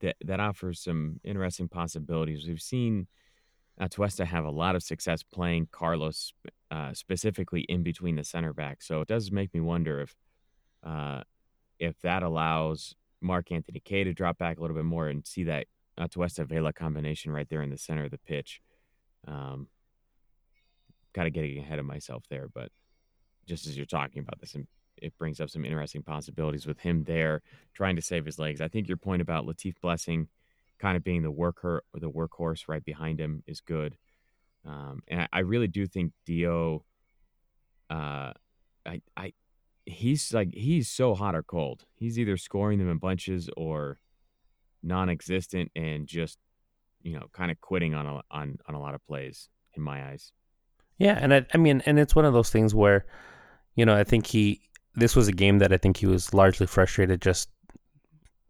that 0.00 0.16
that 0.24 0.40
offers 0.40 0.80
some 0.80 1.20
interesting 1.24 1.68
possibilities. 1.68 2.46
We've 2.46 2.60
seen 2.60 3.08
Atuesta 3.80 4.24
have 4.24 4.44
a 4.44 4.50
lot 4.50 4.76
of 4.76 4.82
success 4.82 5.22
playing 5.22 5.68
Carlos 5.72 6.32
uh, 6.70 6.94
specifically 6.94 7.62
in 7.62 7.82
between 7.82 8.16
the 8.16 8.24
center 8.24 8.52
back. 8.52 8.82
So 8.82 9.00
it 9.00 9.08
does 9.08 9.32
make 9.32 9.52
me 9.52 9.60
wonder 9.60 10.00
if 10.00 10.14
uh, 10.84 11.22
if 11.78 12.00
that 12.02 12.22
allows 12.22 12.94
Mark 13.22 13.50
Anthony 13.52 13.80
Kaye 13.80 14.04
to 14.04 14.12
drop 14.12 14.38
back 14.38 14.58
a 14.58 14.60
little 14.60 14.76
bit 14.76 14.84
more 14.84 15.08
and 15.08 15.26
see 15.26 15.44
that 15.44 15.66
Atuesta 15.98 16.46
Vela 16.46 16.72
combination 16.72 17.32
right 17.32 17.48
there 17.48 17.62
in 17.62 17.70
the 17.70 17.78
center 17.78 18.04
of 18.04 18.10
the 18.10 18.18
pitch. 18.18 18.60
Um, 19.26 19.68
kind 21.14 21.28
of 21.28 21.34
getting 21.34 21.58
ahead 21.58 21.78
of 21.78 21.84
myself 21.84 22.24
there, 22.30 22.48
but 22.52 22.70
just 23.46 23.66
as 23.66 23.76
you're 23.76 23.86
talking 23.86 24.20
about 24.20 24.40
this, 24.40 24.54
and 24.54 24.66
it 24.96 25.16
brings 25.18 25.40
up 25.40 25.50
some 25.50 25.64
interesting 25.64 26.02
possibilities 26.02 26.66
with 26.66 26.78
him 26.78 27.04
there 27.04 27.42
trying 27.74 27.96
to 27.96 28.02
save 28.02 28.24
his 28.24 28.38
legs. 28.38 28.60
I 28.60 28.68
think 28.68 28.88
your 28.88 28.96
point 28.96 29.22
about 29.22 29.46
Latif 29.46 29.74
Blessing 29.80 30.28
kind 30.78 30.96
of 30.96 31.04
being 31.04 31.22
the 31.22 31.30
worker 31.30 31.84
or 31.92 32.00
the 32.00 32.10
workhorse 32.10 32.68
right 32.68 32.84
behind 32.84 33.20
him 33.20 33.42
is 33.46 33.60
good. 33.60 33.96
Um, 34.66 35.02
and 35.08 35.22
I, 35.22 35.28
I, 35.32 35.38
really 35.40 35.66
do 35.66 35.86
think 35.86 36.12
Dio, 36.24 36.84
uh, 37.90 38.32
I, 38.86 39.00
I, 39.16 39.32
he's 39.84 40.32
like 40.32 40.54
he's 40.54 40.88
so 40.88 41.14
hot 41.14 41.34
or 41.34 41.42
cold. 41.42 41.84
He's 41.94 42.18
either 42.18 42.36
scoring 42.36 42.78
them 42.78 42.90
in 42.90 42.98
bunches 42.98 43.48
or 43.56 43.98
non-existent 44.82 45.70
and 45.76 46.06
just 46.06 46.38
you 47.02 47.14
know 47.14 47.26
kind 47.32 47.50
of 47.50 47.60
quitting 47.60 47.94
on 47.94 48.06
a 48.06 48.20
on 48.30 48.58
on 48.66 48.74
a 48.74 48.80
lot 48.80 48.94
of 48.94 49.06
plays 49.06 49.48
in 49.74 49.82
my 49.82 50.10
eyes. 50.10 50.32
Yeah, 50.98 51.18
and 51.20 51.34
I 51.34 51.46
I 51.52 51.58
mean 51.58 51.82
and 51.86 51.98
it's 51.98 52.14
one 52.14 52.24
of 52.24 52.32
those 52.32 52.50
things 52.50 52.74
where 52.74 53.04
you 53.74 53.86
know, 53.86 53.96
I 53.96 54.04
think 54.04 54.26
he 54.26 54.60
this 54.94 55.16
was 55.16 55.28
a 55.28 55.32
game 55.32 55.58
that 55.58 55.72
I 55.72 55.78
think 55.78 55.96
he 55.96 56.06
was 56.06 56.34
largely 56.34 56.66
frustrated 56.66 57.22
just 57.22 57.48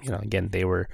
you 0.02 0.10
know, 0.10 0.18
again, 0.18 0.48
they 0.50 0.64
were 0.64 0.88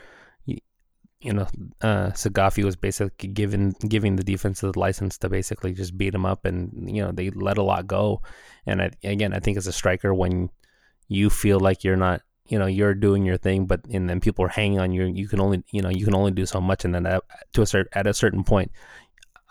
you 1.20 1.32
know, 1.32 1.46
uh, 1.80 2.10
Saghafi 2.10 2.62
was 2.62 2.76
basically 2.76 3.28
given 3.28 3.74
giving 3.88 4.16
the 4.16 4.24
defense 4.24 4.60
the 4.60 4.78
license 4.78 5.18
to 5.18 5.28
basically 5.28 5.72
just 5.72 5.98
beat 5.98 6.14
him 6.14 6.24
up, 6.24 6.44
and 6.44 6.88
you 6.88 7.02
know 7.02 7.10
they 7.10 7.30
let 7.30 7.58
a 7.58 7.62
lot 7.62 7.86
go. 7.86 8.22
And 8.66 8.80
I, 8.82 8.90
again, 9.02 9.34
I 9.34 9.40
think 9.40 9.56
as 9.56 9.66
a 9.66 9.72
striker, 9.72 10.14
when 10.14 10.50
you 11.08 11.28
feel 11.28 11.58
like 11.58 11.82
you're 11.82 11.96
not, 11.96 12.22
you 12.46 12.58
know, 12.58 12.66
you're 12.66 12.94
doing 12.94 13.24
your 13.24 13.36
thing, 13.36 13.66
but 13.66 13.84
and 13.90 14.08
then 14.08 14.20
people 14.20 14.44
are 14.44 14.48
hanging 14.48 14.78
on 14.78 14.92
you, 14.92 15.06
you 15.06 15.26
can 15.26 15.40
only, 15.40 15.64
you 15.72 15.82
know, 15.82 15.88
you 15.88 16.04
can 16.04 16.14
only 16.14 16.30
do 16.30 16.46
so 16.46 16.60
much, 16.60 16.84
and 16.84 16.94
then 16.94 17.04
at, 17.04 17.22
to 17.52 17.62
a 17.62 17.66
certain 17.66 17.88
at 17.94 18.06
a 18.06 18.14
certain 18.14 18.44
point, 18.44 18.70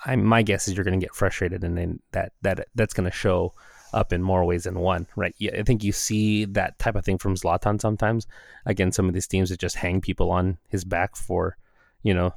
I 0.05 0.15
my 0.15 0.43
guess 0.43 0.69
is 0.69 0.75
you're 0.75 0.86
going 0.86 1.00
to 1.00 1.05
get 1.05 1.15
frustrated, 1.15 1.65
and 1.65 1.77
then 1.77 2.00
that 2.13 2.31
that 2.43 2.67
that's 2.75 2.93
going 2.93 3.09
to 3.09 3.15
show 3.15 3.53
up 3.94 4.13
in 4.13 4.22
more 4.22 4.46
ways 4.46 4.63
than 4.63 4.79
one, 4.79 5.08
right? 5.15 5.36
Yeah, 5.38 5.51
I 5.60 5.63
think 5.63 5.84
you 5.84 5.91
see 5.91 6.46
that 6.46 6.77
type 6.79 6.96
of 6.96 7.06
thing 7.06 7.17
from 7.17 7.36
Zlatan 7.36 7.82
sometimes. 7.82 8.27
Again, 8.65 8.91
some 8.91 9.08
of 9.08 9.13
these 9.13 9.27
teams 9.27 9.50
that 9.50 9.60
just 9.60 9.75
hang 9.75 10.01
people 10.01 10.32
on 10.32 10.58
his 10.67 10.84
back 10.84 11.15
for, 11.15 11.58
you 12.03 12.13
know, 12.13 12.34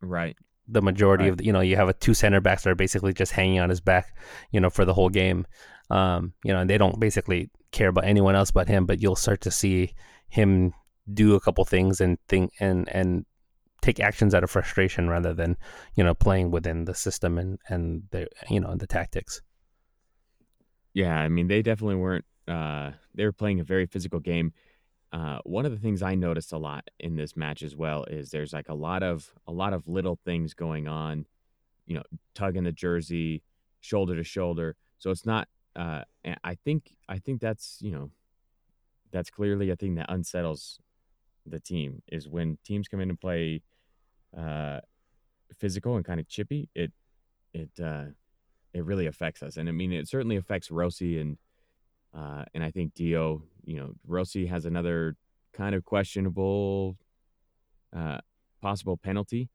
right. 0.00 0.36
The 0.68 0.82
majority 0.82 1.24
right. 1.24 1.30
of 1.32 1.36
the, 1.38 1.44
you 1.44 1.52
know, 1.52 1.60
you 1.60 1.76
have 1.76 1.88
a 1.88 1.94
two 1.94 2.14
center 2.14 2.40
backs 2.40 2.62
that 2.62 2.70
are 2.70 2.76
basically 2.76 3.12
just 3.12 3.32
hanging 3.32 3.58
on 3.60 3.70
his 3.70 3.80
back, 3.80 4.16
you 4.52 4.60
know, 4.60 4.70
for 4.70 4.84
the 4.84 4.94
whole 4.94 5.08
game. 5.08 5.46
Um, 5.90 6.32
you 6.44 6.52
know, 6.52 6.60
and 6.60 6.70
they 6.70 6.78
don't 6.78 7.00
basically 7.00 7.50
care 7.72 7.88
about 7.88 8.04
anyone 8.04 8.36
else 8.36 8.52
but 8.52 8.68
him. 8.68 8.86
But 8.86 9.02
you'll 9.02 9.16
start 9.16 9.40
to 9.42 9.50
see 9.50 9.94
him 10.28 10.72
do 11.12 11.34
a 11.34 11.40
couple 11.40 11.64
things 11.64 12.00
and 12.00 12.18
think 12.28 12.52
and 12.60 12.88
and 12.88 13.26
take 13.82 13.98
actions 13.98 14.34
out 14.34 14.44
of 14.44 14.50
frustration 14.50 15.08
rather 15.08 15.32
than 15.32 15.56
you 15.94 16.04
know 16.04 16.14
playing 16.14 16.50
within 16.50 16.84
the 16.84 16.94
system 16.94 17.38
and 17.38 17.58
and 17.68 18.02
the 18.10 18.28
you 18.48 18.60
know 18.60 18.74
the 18.76 18.86
tactics. 18.86 19.42
Yeah, 20.94 21.16
I 21.18 21.28
mean, 21.28 21.48
they 21.48 21.62
definitely 21.62 21.96
weren't. 21.96 22.24
Uh, 22.48 22.92
they 23.14 23.24
were 23.24 23.32
playing 23.32 23.60
a 23.60 23.64
very 23.64 23.86
physical 23.86 24.20
game. 24.20 24.52
Uh, 25.12 25.38
one 25.44 25.66
of 25.66 25.72
the 25.72 25.78
things 25.78 26.02
I 26.02 26.14
noticed 26.14 26.52
a 26.52 26.58
lot 26.58 26.88
in 27.00 27.16
this 27.16 27.36
match 27.36 27.62
as 27.62 27.76
well 27.76 28.04
is 28.04 28.30
there's 28.30 28.52
like 28.52 28.68
a 28.68 28.74
lot 28.74 29.02
of 29.02 29.32
a 29.46 29.52
lot 29.52 29.72
of 29.72 29.88
little 29.88 30.18
things 30.24 30.54
going 30.54 30.88
on. 30.88 31.26
You 31.86 31.96
know, 31.96 32.02
tugging 32.34 32.64
the 32.64 32.72
jersey, 32.72 33.42
shoulder 33.80 34.16
to 34.16 34.24
shoulder. 34.24 34.76
So 34.98 35.10
it's 35.10 35.26
not. 35.26 35.48
Uh, 35.76 36.02
I 36.44 36.56
think 36.56 36.94
I 37.08 37.18
think 37.18 37.40
that's 37.40 37.78
you 37.80 37.92
know, 37.92 38.10
that's 39.12 39.30
clearly 39.30 39.70
a 39.70 39.76
thing 39.76 39.96
that 39.96 40.06
unsettles 40.08 40.78
the 41.46 41.60
team 41.60 42.02
is 42.08 42.28
when 42.28 42.58
teams 42.64 42.88
come 42.88 43.00
in 43.00 43.10
and 43.10 43.20
play 43.20 43.62
uh, 44.36 44.80
physical 45.58 45.96
and 45.96 46.04
kind 46.04 46.20
of 46.20 46.28
chippy. 46.28 46.68
It 46.74 46.92
it 47.54 47.70
uh, 47.82 48.06
it 48.72 48.84
really 48.84 49.06
affects 49.06 49.42
us. 49.42 49.56
And 49.56 49.68
I 49.68 49.72
mean, 49.72 49.92
it 49.92 50.08
certainly 50.08 50.36
affects 50.36 50.70
Rossi 50.70 51.18
and 51.18 51.38
uh, 52.16 52.44
and 52.54 52.64
I 52.64 52.70
think 52.70 52.94
Dio. 52.94 53.42
You 53.64 53.76
know, 53.76 53.92
Rossi 54.06 54.46
has 54.46 54.64
another 54.64 55.16
kind 55.52 55.74
of 55.74 55.84
questionable 55.84 56.96
uh, 57.96 58.18
possible 58.60 58.96
penalty 58.96 59.48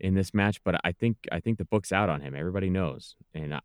in 0.00 0.14
this 0.14 0.32
match, 0.32 0.62
but 0.64 0.80
I 0.84 0.92
think 0.92 1.16
I 1.32 1.40
think 1.40 1.58
the 1.58 1.64
book's 1.64 1.92
out 1.92 2.08
on 2.08 2.20
him. 2.20 2.34
Everybody 2.34 2.70
knows, 2.70 3.16
and 3.34 3.54
I, 3.54 3.60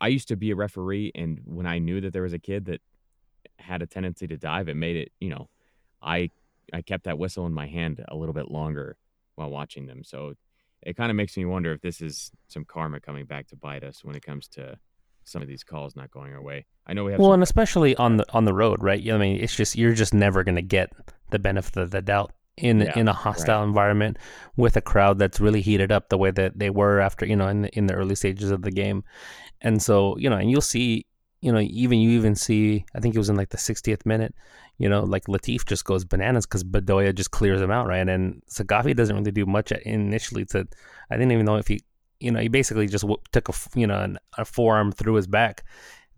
I 0.00 0.08
used 0.08 0.28
to 0.28 0.36
be 0.36 0.50
a 0.50 0.56
referee, 0.56 1.12
and 1.14 1.40
when 1.44 1.66
I 1.66 1.78
knew 1.78 2.00
that 2.00 2.12
there 2.12 2.22
was 2.22 2.32
a 2.32 2.38
kid 2.38 2.66
that 2.66 2.80
had 3.58 3.82
a 3.82 3.86
tendency 3.86 4.26
to 4.28 4.36
dive, 4.36 4.68
it 4.68 4.76
made 4.76 4.96
it. 4.96 5.12
You 5.20 5.30
know, 5.30 5.48
I 6.02 6.30
I 6.72 6.82
kept 6.82 7.04
that 7.04 7.18
whistle 7.18 7.46
in 7.46 7.52
my 7.52 7.66
hand 7.66 8.04
a 8.08 8.16
little 8.16 8.34
bit 8.34 8.50
longer 8.50 8.96
while 9.34 9.50
watching 9.50 9.86
them. 9.86 10.04
So 10.04 10.34
it 10.82 10.96
kind 10.96 11.10
of 11.10 11.16
makes 11.16 11.36
me 11.36 11.44
wonder 11.44 11.72
if 11.72 11.80
this 11.80 12.00
is 12.00 12.30
some 12.48 12.64
karma 12.64 13.00
coming 13.00 13.26
back 13.26 13.48
to 13.48 13.56
bite 13.56 13.84
us 13.84 14.04
when 14.04 14.16
it 14.16 14.22
comes 14.22 14.48
to 14.48 14.78
some 15.24 15.42
of 15.42 15.48
these 15.48 15.62
calls 15.62 15.94
not 15.94 16.10
going 16.10 16.32
our 16.32 16.42
way. 16.42 16.66
I 16.86 16.94
know 16.94 17.04
we 17.04 17.12
have 17.12 17.20
well, 17.20 17.32
and 17.32 17.42
especially 17.42 17.94
on 17.96 18.16
the 18.16 18.26
on 18.32 18.44
the 18.44 18.54
road, 18.54 18.82
right? 18.82 19.00
I 19.10 19.18
mean, 19.18 19.40
it's 19.40 19.54
just 19.54 19.76
you're 19.76 19.94
just 19.94 20.14
never 20.14 20.42
going 20.42 20.56
to 20.56 20.62
get 20.62 20.92
the 21.30 21.38
benefit 21.38 21.76
of 21.76 21.90
the 21.90 22.02
doubt 22.02 22.32
in 22.56 22.80
yeah, 22.80 22.98
in 22.98 23.08
a 23.08 23.12
hostile 23.12 23.60
right. 23.60 23.68
environment 23.68 24.18
with 24.56 24.76
a 24.76 24.80
crowd 24.80 25.18
that's 25.18 25.40
really 25.40 25.60
heated 25.60 25.92
up 25.92 26.08
the 26.08 26.18
way 26.18 26.30
that 26.30 26.58
they 26.58 26.70
were 26.70 27.00
after 27.00 27.24
you 27.24 27.36
know 27.36 27.48
in 27.48 27.62
the, 27.62 27.78
in 27.78 27.86
the 27.86 27.94
early 27.94 28.14
stages 28.14 28.50
of 28.50 28.62
the 28.62 28.70
game, 28.70 29.04
and 29.60 29.82
so 29.82 30.16
you 30.18 30.28
know, 30.28 30.36
and 30.36 30.50
you'll 30.50 30.60
see 30.60 31.06
you 31.40 31.52
know, 31.52 31.60
even 31.60 31.98
you 32.00 32.10
even 32.10 32.34
see, 32.34 32.84
I 32.94 33.00
think 33.00 33.14
it 33.14 33.18
was 33.18 33.30
in 33.30 33.36
like 33.36 33.48
the 33.48 33.56
60th 33.56 34.04
minute, 34.04 34.34
you 34.78 34.88
know, 34.88 35.02
like 35.02 35.24
Latif 35.24 35.64
just 35.64 35.84
goes 35.84 36.04
bananas 36.04 36.46
because 36.46 36.64
Bedoya 36.64 37.14
just 37.14 37.30
clears 37.30 37.60
him 37.60 37.70
out, 37.70 37.86
right? 37.86 38.06
And 38.06 38.42
Saghafi 38.50 38.94
doesn't 38.94 39.16
really 39.16 39.30
do 39.30 39.46
much 39.46 39.72
initially 39.72 40.44
to, 40.46 40.66
I 41.10 41.16
didn't 41.16 41.32
even 41.32 41.46
know 41.46 41.56
if 41.56 41.68
he, 41.68 41.80
you 42.18 42.30
know, 42.30 42.40
he 42.40 42.48
basically 42.48 42.86
just 42.86 43.04
took 43.32 43.48
a, 43.48 43.52
you 43.74 43.86
know, 43.86 44.14
a 44.36 44.44
forearm 44.44 44.92
through 44.92 45.14
his 45.14 45.26
back. 45.26 45.64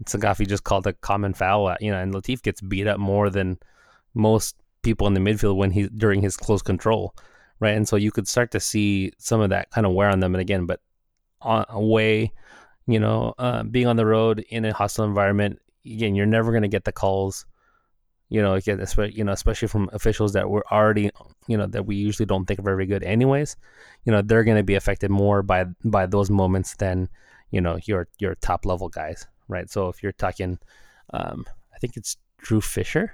Saghafi 0.05 0.49
just 0.49 0.64
called 0.64 0.87
a 0.88 0.93
common 0.93 1.33
foul, 1.33 1.69
uh, 1.69 1.76
you 1.81 1.93
know, 1.93 1.99
and 1.99 2.12
Latif 2.12 2.43
gets 2.43 2.61
beat 2.61 2.88
up 2.88 2.99
more 2.99 3.31
than 3.31 3.59
most 4.14 4.57
people 4.83 5.07
in 5.07 5.14
the 5.14 5.21
midfield 5.21 5.57
when 5.57 5.71
he 5.71 5.88
during 5.88 6.21
his 6.21 6.37
close 6.37 6.62
control, 6.62 7.14
right? 7.61 7.76
And 7.76 7.87
so 7.87 7.95
you 7.95 8.11
could 8.11 8.26
start 8.26 8.50
to 8.50 8.61
see 8.61 9.12
some 9.19 9.41
of 9.41 9.50
that 9.50 9.71
kind 9.71 9.87
of 9.87 9.93
wear 9.93 10.09
on 10.09 10.19
them. 10.19 10.35
And 10.35 10.41
again, 10.41 10.67
but 10.67 10.81
on 11.41 11.64
away, 11.69 12.33
you 12.86 12.98
know, 12.98 13.34
uh, 13.38 13.62
being 13.62 13.86
on 13.86 13.96
the 13.96 14.06
road 14.06 14.44
in 14.48 14.64
a 14.64 14.72
hostile 14.72 15.04
environment, 15.04 15.60
again, 15.84 16.14
you're 16.14 16.26
never 16.26 16.50
going 16.50 16.62
to 16.62 16.68
get 16.68 16.84
the 16.84 16.92
calls. 16.92 17.46
You 18.28 18.40
know, 18.40 18.54
again, 18.54 18.84
you 19.12 19.24
know, 19.24 19.32
especially 19.32 19.68
from 19.68 19.90
officials 19.92 20.32
that 20.32 20.48
were 20.48 20.64
already, 20.72 21.10
you 21.48 21.56
know, 21.56 21.66
that 21.66 21.84
we 21.84 21.96
usually 21.96 22.24
don't 22.24 22.46
think 22.46 22.60
are 22.60 22.62
very 22.62 22.86
good, 22.86 23.02
anyways. 23.02 23.56
You 24.04 24.12
know, 24.12 24.22
they're 24.22 24.44
going 24.44 24.56
to 24.56 24.62
be 24.62 24.74
affected 24.74 25.10
more 25.10 25.42
by 25.42 25.66
by 25.84 26.06
those 26.06 26.30
moments 26.30 26.76
than 26.76 27.08
you 27.50 27.60
know 27.60 27.78
your 27.84 28.08
your 28.18 28.34
top 28.36 28.64
level 28.64 28.88
guys, 28.88 29.26
right? 29.48 29.70
So 29.70 29.88
if 29.88 30.02
you're 30.02 30.12
talking, 30.12 30.58
um, 31.12 31.44
I 31.74 31.78
think 31.78 31.96
it's 31.98 32.16
Drew 32.38 32.62
Fischer, 32.62 33.12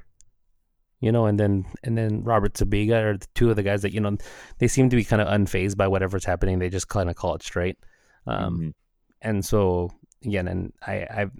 you 1.00 1.12
know, 1.12 1.26
and 1.26 1.38
then 1.38 1.66
and 1.82 1.98
then 1.98 2.22
Robert 2.22 2.54
Sibiga 2.54 3.02
are 3.02 3.16
the 3.18 3.26
two 3.34 3.50
of 3.50 3.56
the 3.56 3.62
guys 3.62 3.82
that 3.82 3.92
you 3.92 4.00
know 4.00 4.16
they 4.58 4.68
seem 4.68 4.88
to 4.90 4.96
be 4.96 5.04
kind 5.04 5.20
of 5.20 5.28
unfazed 5.28 5.76
by 5.76 5.88
whatever's 5.88 6.24
happening. 6.24 6.58
They 6.58 6.70
just 6.70 6.88
kind 6.88 7.10
of 7.10 7.16
call 7.16 7.34
it 7.34 7.42
straight. 7.42 7.76
Um, 8.26 8.54
mm-hmm. 8.54 8.68
And 9.22 9.44
so 9.44 9.90
again, 10.24 10.48
and 10.48 10.72
I 10.86 11.06
I've 11.10 11.32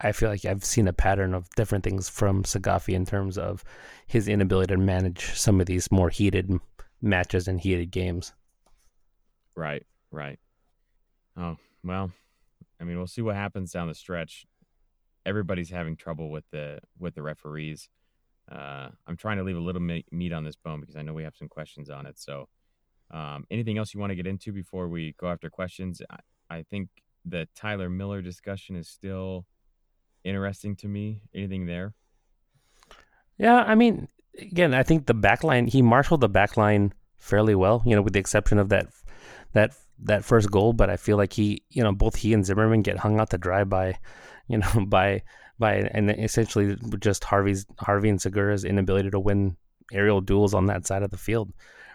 I 0.00 0.12
feel 0.12 0.30
like 0.30 0.44
I've 0.44 0.64
seen 0.64 0.88
a 0.88 0.92
pattern 0.92 1.32
of 1.32 1.48
different 1.50 1.84
things 1.84 2.08
from 2.08 2.42
Saghafi 2.42 2.92
in 2.92 3.06
terms 3.06 3.38
of 3.38 3.62
his 4.06 4.26
inability 4.26 4.74
to 4.74 4.78
manage 4.78 5.38
some 5.38 5.60
of 5.60 5.66
these 5.66 5.92
more 5.92 6.10
heated 6.10 6.52
matches 7.00 7.46
and 7.46 7.60
heated 7.60 7.92
games. 7.92 8.32
Right, 9.54 9.86
right. 10.10 10.40
Oh, 11.36 11.56
well, 11.84 12.10
I 12.80 12.84
mean, 12.84 12.96
we'll 12.96 13.06
see 13.06 13.22
what 13.22 13.36
happens 13.36 13.70
down 13.70 13.88
the 13.88 13.94
stretch. 13.94 14.44
Everybody's 15.24 15.70
having 15.70 15.96
trouble 15.96 16.30
with 16.30 16.44
the 16.50 16.80
with 16.98 17.14
the 17.14 17.22
referees. 17.22 17.88
Uh, 18.50 18.88
I'm 19.06 19.16
trying 19.16 19.36
to 19.36 19.44
leave 19.44 19.56
a 19.56 19.60
little 19.60 19.80
meat 19.80 20.32
on 20.32 20.42
this 20.42 20.56
bone 20.56 20.80
because 20.80 20.96
I 20.96 21.02
know 21.02 21.12
we 21.12 21.22
have 21.22 21.36
some 21.36 21.48
questions 21.48 21.90
on 21.90 22.06
it. 22.06 22.18
So, 22.18 22.48
um, 23.12 23.44
anything 23.52 23.78
else 23.78 23.94
you 23.94 24.00
want 24.00 24.10
to 24.10 24.16
get 24.16 24.26
into 24.26 24.52
before 24.52 24.88
we 24.88 25.14
go 25.16 25.28
after 25.28 25.48
questions? 25.48 26.02
I, 26.52 26.64
think 26.70 26.88
the 27.24 27.48
Tyler 27.54 27.88
Miller 27.88 28.22
discussion 28.22 28.76
is 28.76 28.88
still 28.88 29.46
interesting 30.24 30.76
to 30.76 30.88
me. 30.88 31.22
Anything 31.34 31.66
there? 31.66 31.94
Yeah, 33.38 33.56
I 33.56 33.74
mean, 33.74 34.08
again, 34.38 34.74
I 34.74 34.82
think 34.82 35.06
the 35.06 35.14
backline 35.14 35.68
he 35.68 35.82
marshaled 35.82 36.20
the 36.20 36.28
backline 36.28 36.92
fairly 37.16 37.54
well. 37.54 37.82
You 37.86 37.96
know, 37.96 38.02
with 38.02 38.12
the 38.12 38.20
exception 38.20 38.58
of 38.58 38.68
that 38.70 38.86
that 39.52 39.72
that 40.04 40.24
first 40.24 40.50
goal, 40.50 40.72
but 40.72 40.90
I 40.90 40.96
feel 40.96 41.16
like 41.16 41.32
he, 41.32 41.62
you 41.70 41.82
know, 41.82 41.92
both 41.92 42.16
he 42.16 42.34
and 42.34 42.44
Zimmerman 42.44 42.82
get 42.82 42.98
hung 42.98 43.20
out 43.20 43.30
to 43.30 43.38
dry 43.38 43.64
by, 43.64 43.98
you 44.48 44.58
know, 44.58 44.84
by 44.86 45.22
by 45.58 45.74
and 45.74 46.10
essentially 46.10 46.76
just 46.98 47.24
Harvey's 47.24 47.66
Harvey 47.78 48.08
and 48.08 48.20
Segura's 48.20 48.64
inability 48.64 49.10
to 49.10 49.20
win 49.20 49.56
aerial 49.92 50.20
duels 50.20 50.54
on 50.54 50.66
that 50.66 50.86
side 50.86 51.02
of 51.02 51.10
the 51.10 51.18
field, 51.18 51.52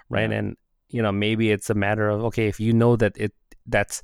right? 0.09 0.29
Yeah. 0.29 0.37
And 0.37 0.57
you 0.89 1.01
know, 1.01 1.11
maybe 1.11 1.51
it's 1.51 1.69
a 1.69 1.75
matter 1.75 2.09
of 2.09 2.23
okay, 2.25 2.47
if 2.47 2.59
you 2.59 2.73
know 2.73 2.95
that 2.95 3.13
it 3.17 3.33
that's 3.65 4.03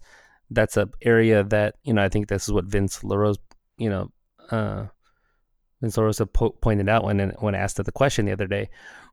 that's 0.54 0.78
a 0.78 0.90
area 1.02 1.44
that 1.44 1.76
you 1.84 1.94
know, 1.94 2.04
I 2.04 2.10
think 2.10 2.28
this 2.28 2.44
is 2.44 2.54
what 2.54 2.66
Vince 2.66 3.04
LaRose 3.04 3.38
you 3.78 3.90
know, 3.90 4.12
uh, 4.52 4.88
and 5.82 5.92
Sorosa 5.92 6.32
po- 6.32 6.52
pointed 6.62 6.90
out 6.90 7.04
when 7.04 7.20
when 7.40 7.56
asked 7.56 7.84
the 7.84 7.92
question 7.92 8.26
the 8.26 8.32
other 8.32 8.48
day 8.48 8.70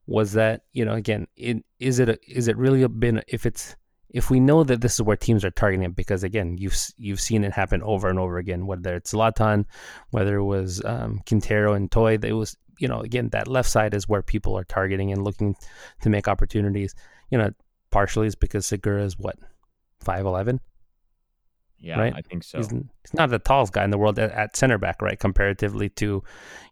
was 0.06 0.32
that 0.32 0.62
you 0.73 0.85
know 0.85 0.94
again 0.94 1.26
it, 1.37 1.59
is 1.78 1.99
it 1.99 2.09
a, 2.09 2.18
is 2.26 2.49
it 2.49 2.56
really 2.56 2.87
been 2.87 3.23
if 3.28 3.44
it's 3.44 3.76
if 4.09 4.30
we 4.30 4.40
know 4.40 4.64
that 4.64 4.80
this 4.80 4.94
is 4.94 5.03
where 5.03 5.16
teams 5.16 5.44
are 5.44 5.50
targeting 5.50 5.85
it 5.85 5.96
because 5.96 6.22
again 6.22 6.57
you've 6.59 6.76
you've 6.96 7.20
seen 7.20 7.44
it 7.44 7.53
happen 7.53 7.83
over 7.83 8.09
and 8.09 8.18
over 8.18 8.38
again 8.38 8.66
whether 8.66 8.94
it's 8.94 9.12
Zlatan 9.12 9.64
whether 10.11 10.37
it 10.37 10.44
was 10.44 10.83
um, 10.85 11.20
Quintero 11.26 11.74
and 11.74 11.90
Toye 11.90 12.18
it 12.22 12.33
was 12.33 12.57
you 12.79 12.88
know 12.88 13.00
again 13.00 13.29
that 13.31 13.48
left 13.48 13.68
side 13.68 13.94
is 13.94 14.09
where 14.09 14.22
people 14.22 14.57
are 14.57 14.64
targeting 14.64 15.12
and 15.12 15.24
looking 15.24 15.55
to 16.03 16.09
make 16.09 16.29
opportunities. 16.29 16.94
You 17.31 17.38
know 17.38 17.50
partially 17.90 18.29
is 18.29 18.37
because 18.37 18.66
Segura 18.66 19.05
is 19.05 19.18
what 19.18 19.37
5'11 20.05 20.61
yeah, 21.81 21.99
right? 21.99 22.12
I 22.14 22.21
think 22.21 22.45
so. 22.45 22.59
He's, 22.59 22.69
he's, 22.71 23.14
not 23.14 23.31
the 23.31 23.38
tallest 23.38 23.73
guy 23.73 23.85
in 23.85 23.90
the 23.90 23.97
world 23.97 24.19
at, 24.19 24.31
at, 24.33 24.55
center 24.57 24.77
back, 24.77 25.01
right? 25.01 25.19
Comparatively 25.19 25.88
to, 25.90 26.23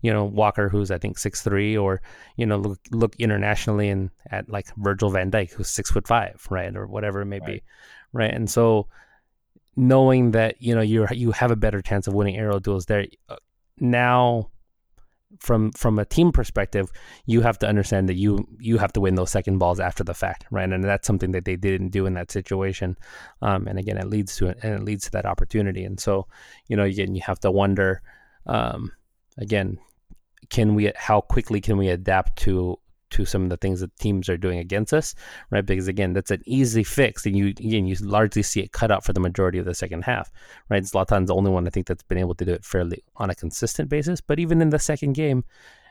you 0.02 0.12
know, 0.12 0.24
Walker, 0.24 0.68
who's 0.68 0.90
I 0.90 0.98
think 0.98 1.18
six 1.18 1.42
three, 1.42 1.76
or 1.76 2.02
you 2.36 2.44
know, 2.44 2.58
look 2.58 2.78
look 2.90 3.16
internationally 3.16 3.88
and 3.88 4.10
at 4.30 4.50
like 4.50 4.66
Virgil 4.76 5.10
Van 5.10 5.30
Dijk, 5.30 5.52
who's 5.52 5.70
six 5.70 5.90
foot 5.90 6.06
five, 6.06 6.46
right, 6.50 6.76
or 6.76 6.86
whatever 6.86 7.22
it 7.22 7.26
may 7.26 7.38
right. 7.40 7.46
be, 7.46 7.62
right? 8.12 8.32
And 8.32 8.50
so, 8.50 8.86
knowing 9.76 10.32
that 10.32 10.60
you 10.60 10.74
know 10.74 10.82
you 10.82 11.06
you 11.10 11.32
have 11.32 11.50
a 11.50 11.56
better 11.56 11.80
chance 11.80 12.06
of 12.06 12.12
winning 12.12 12.36
aerial 12.36 12.60
duels 12.60 12.84
there, 12.84 13.06
uh, 13.30 13.36
now 13.78 14.50
from 15.40 15.72
from 15.72 15.98
a 15.98 16.04
team 16.04 16.32
perspective, 16.32 16.90
you 17.26 17.40
have 17.42 17.58
to 17.58 17.66
understand 17.66 18.08
that 18.08 18.16
you 18.16 18.46
you 18.58 18.78
have 18.78 18.92
to 18.94 19.00
win 19.00 19.14
those 19.14 19.30
second 19.30 19.58
balls 19.58 19.80
after 19.80 20.04
the 20.04 20.14
fact, 20.14 20.46
right? 20.50 20.70
And 20.70 20.82
that's 20.82 21.06
something 21.06 21.32
that 21.32 21.44
they 21.44 21.56
didn't 21.56 21.90
do 21.90 22.06
in 22.06 22.14
that 22.14 22.30
situation. 22.30 22.96
Um, 23.42 23.66
and 23.66 23.78
again, 23.78 23.98
it 23.98 24.08
leads 24.08 24.36
to 24.36 24.48
it, 24.48 24.58
and 24.62 24.74
it 24.74 24.84
leads 24.84 25.04
to 25.04 25.10
that 25.12 25.26
opportunity. 25.26 25.84
And 25.84 26.00
so, 26.00 26.26
you 26.68 26.76
know, 26.76 26.84
again, 26.84 27.14
you 27.14 27.22
have 27.22 27.40
to 27.40 27.50
wonder, 27.50 28.02
um, 28.46 28.92
again, 29.36 29.78
can 30.50 30.74
we 30.74 30.92
how 30.96 31.20
quickly 31.20 31.60
can 31.60 31.76
we 31.76 31.88
adapt 31.88 32.36
to 32.40 32.78
to 33.10 33.24
some 33.24 33.44
of 33.44 33.50
the 33.50 33.56
things 33.56 33.80
that 33.80 33.96
teams 33.98 34.28
are 34.28 34.36
doing 34.36 34.58
against 34.58 34.92
us, 34.92 35.14
right? 35.50 35.64
Because 35.64 35.88
again, 35.88 36.12
that's 36.12 36.30
an 36.30 36.42
easy 36.46 36.84
fix, 36.84 37.26
and 37.26 37.36
you 37.36 37.48
again 37.48 37.86
you 37.86 37.96
largely 38.00 38.42
see 38.42 38.60
it 38.60 38.72
cut 38.72 38.90
out 38.90 39.04
for 39.04 39.12
the 39.12 39.20
majority 39.20 39.58
of 39.58 39.64
the 39.64 39.74
second 39.74 40.02
half, 40.02 40.30
right? 40.68 40.82
Zlatan's 40.82 41.28
the 41.28 41.34
only 41.34 41.50
one 41.50 41.66
I 41.66 41.70
think 41.70 41.86
that's 41.86 42.02
been 42.02 42.18
able 42.18 42.34
to 42.36 42.44
do 42.44 42.52
it 42.52 42.64
fairly 42.64 43.02
on 43.16 43.30
a 43.30 43.34
consistent 43.34 43.88
basis. 43.88 44.20
But 44.20 44.38
even 44.38 44.60
in 44.60 44.70
the 44.70 44.78
second 44.78 45.12
game, 45.14 45.44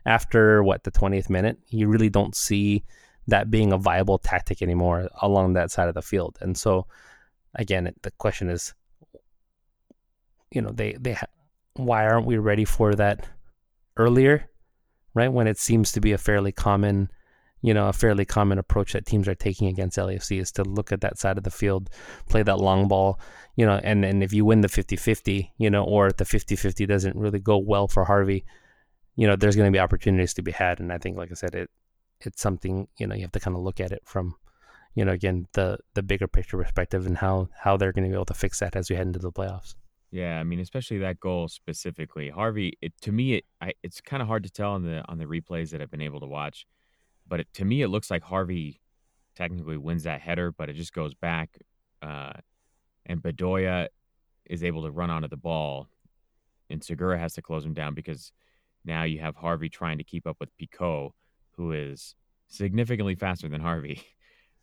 after 0.05 0.63
what 0.63 0.83
the 0.83 0.91
twentieth 0.91 1.29
minute, 1.29 1.57
you 1.69 1.87
really 1.87 2.09
don't 2.09 2.35
see 2.35 2.83
that 3.27 3.51
being 3.51 3.73
a 3.73 3.77
viable 3.77 4.17
tactic 4.17 4.61
anymore 4.61 5.09
along 5.21 5.53
that 5.53 5.71
side 5.71 5.89
of 5.89 5.95
the 5.95 6.01
field. 6.01 6.37
And 6.41 6.57
so, 6.57 6.87
again, 7.55 7.93
the 8.01 8.11
question 8.11 8.49
is, 8.49 8.73
you 10.51 10.61
know, 10.61 10.71
they 10.71 10.93
they 10.99 11.17
why 11.73 12.07
aren't 12.07 12.25
we 12.25 12.37
ready 12.37 12.65
for 12.65 12.95
that 12.95 13.27
earlier? 13.97 14.49
Right? 15.13 15.31
When 15.31 15.47
it 15.47 15.57
seems 15.57 15.91
to 15.93 16.01
be 16.01 16.11
a 16.11 16.17
fairly 16.17 16.51
common, 16.51 17.09
you 17.61 17.73
know, 17.73 17.87
a 17.87 17.93
fairly 17.93 18.25
common 18.25 18.59
approach 18.59 18.93
that 18.93 19.05
teams 19.05 19.27
are 19.27 19.35
taking 19.35 19.67
against 19.67 19.97
LAFC 19.97 20.39
is 20.39 20.51
to 20.53 20.63
look 20.63 20.91
at 20.91 21.01
that 21.01 21.17
side 21.17 21.37
of 21.37 21.43
the 21.43 21.51
field, 21.51 21.89
play 22.29 22.43
that 22.43 22.59
long 22.59 22.87
ball, 22.87 23.19
you 23.55 23.65
know, 23.65 23.79
and, 23.83 24.05
and 24.05 24.23
if 24.23 24.31
you 24.31 24.45
win 24.45 24.61
the 24.61 24.67
50-50, 24.67 25.51
you 25.57 25.69
know, 25.69 25.83
or 25.83 26.11
the 26.11 26.23
50-50 26.23 26.87
doesn't 26.87 27.15
really 27.15 27.39
go 27.39 27.57
well 27.57 27.87
for 27.87 28.05
Harvey, 28.05 28.45
you 29.15 29.25
know, 29.27 29.35
there's 29.35 29.55
going 29.55 29.71
to 29.71 29.75
be 29.75 29.81
opportunities 29.81 30.33
to 30.35 30.43
be 30.43 30.51
had. 30.51 30.79
And 30.79 30.93
I 30.93 30.99
think, 30.99 31.17
like 31.17 31.31
I 31.31 31.33
said, 31.33 31.55
it, 31.55 31.69
it's 32.21 32.41
something, 32.41 32.87
you 32.99 33.07
know, 33.07 33.15
you 33.15 33.21
have 33.21 33.31
to 33.31 33.39
kind 33.39 33.57
of 33.57 33.63
look 33.63 33.79
at 33.79 33.91
it 33.91 34.03
from, 34.05 34.35
you 34.93 35.03
know, 35.03 35.11
again, 35.11 35.47
the, 35.53 35.79
the 35.95 36.03
bigger 36.03 36.27
picture 36.27 36.57
perspective 36.57 37.05
and 37.07 37.17
how, 37.17 37.49
how 37.59 37.77
they're 37.77 37.91
going 37.91 38.03
to 38.03 38.09
be 38.09 38.15
able 38.15 38.25
to 38.25 38.33
fix 38.35 38.59
that 38.59 38.75
as 38.75 38.89
we 38.89 38.95
head 38.95 39.07
into 39.07 39.19
the 39.19 39.31
playoffs. 39.31 39.75
Yeah, 40.11 40.39
I 40.39 40.43
mean, 40.43 40.59
especially 40.59 40.99
that 40.99 41.19
goal 41.19 41.47
specifically, 41.49 42.29
Harvey. 42.29 42.73
It 42.81 42.93
to 43.01 43.11
me, 43.11 43.33
it 43.35 43.45
I, 43.61 43.73
it's 43.83 43.99
kind 43.99 44.21
of 44.21 44.27
hard 44.27 44.43
to 44.43 44.49
tell 44.49 44.71
on 44.71 44.83
the 44.83 45.03
on 45.09 45.17
the 45.17 45.25
replays 45.25 45.71
that 45.71 45.81
I've 45.81 45.91
been 45.91 46.01
able 46.01 46.21
to 46.21 46.25
watch, 46.27 46.65
but 47.27 47.41
it, 47.41 47.47
to 47.55 47.65
me, 47.65 47.81
it 47.81 47.89
looks 47.89 48.09
like 48.11 48.23
Harvey 48.23 48.81
technically 49.35 49.77
wins 49.77 50.03
that 50.03 50.21
header, 50.21 50.51
but 50.51 50.69
it 50.69 50.73
just 50.73 50.93
goes 50.93 51.13
back, 51.13 51.59
uh, 52.01 52.33
and 53.05 53.21
Bedoya 53.21 53.87
is 54.45 54.63
able 54.63 54.83
to 54.83 54.91
run 54.91 55.09
onto 55.11 55.27
the 55.27 55.37
ball, 55.37 55.89
and 56.69 56.83
Segura 56.83 57.19
has 57.19 57.33
to 57.35 57.41
close 57.41 57.65
him 57.65 57.73
down 57.73 57.93
because 57.93 58.31
now 58.85 59.03
you 59.03 59.19
have 59.19 59.35
Harvey 59.35 59.69
trying 59.69 59.97
to 59.99 60.03
keep 60.03 60.27
up 60.27 60.37
with 60.39 60.55
Picault, 60.57 61.13
who 61.57 61.73
is 61.73 62.15
significantly 62.49 63.15
faster 63.15 63.47
than 63.49 63.61
Harvey. 63.61 64.01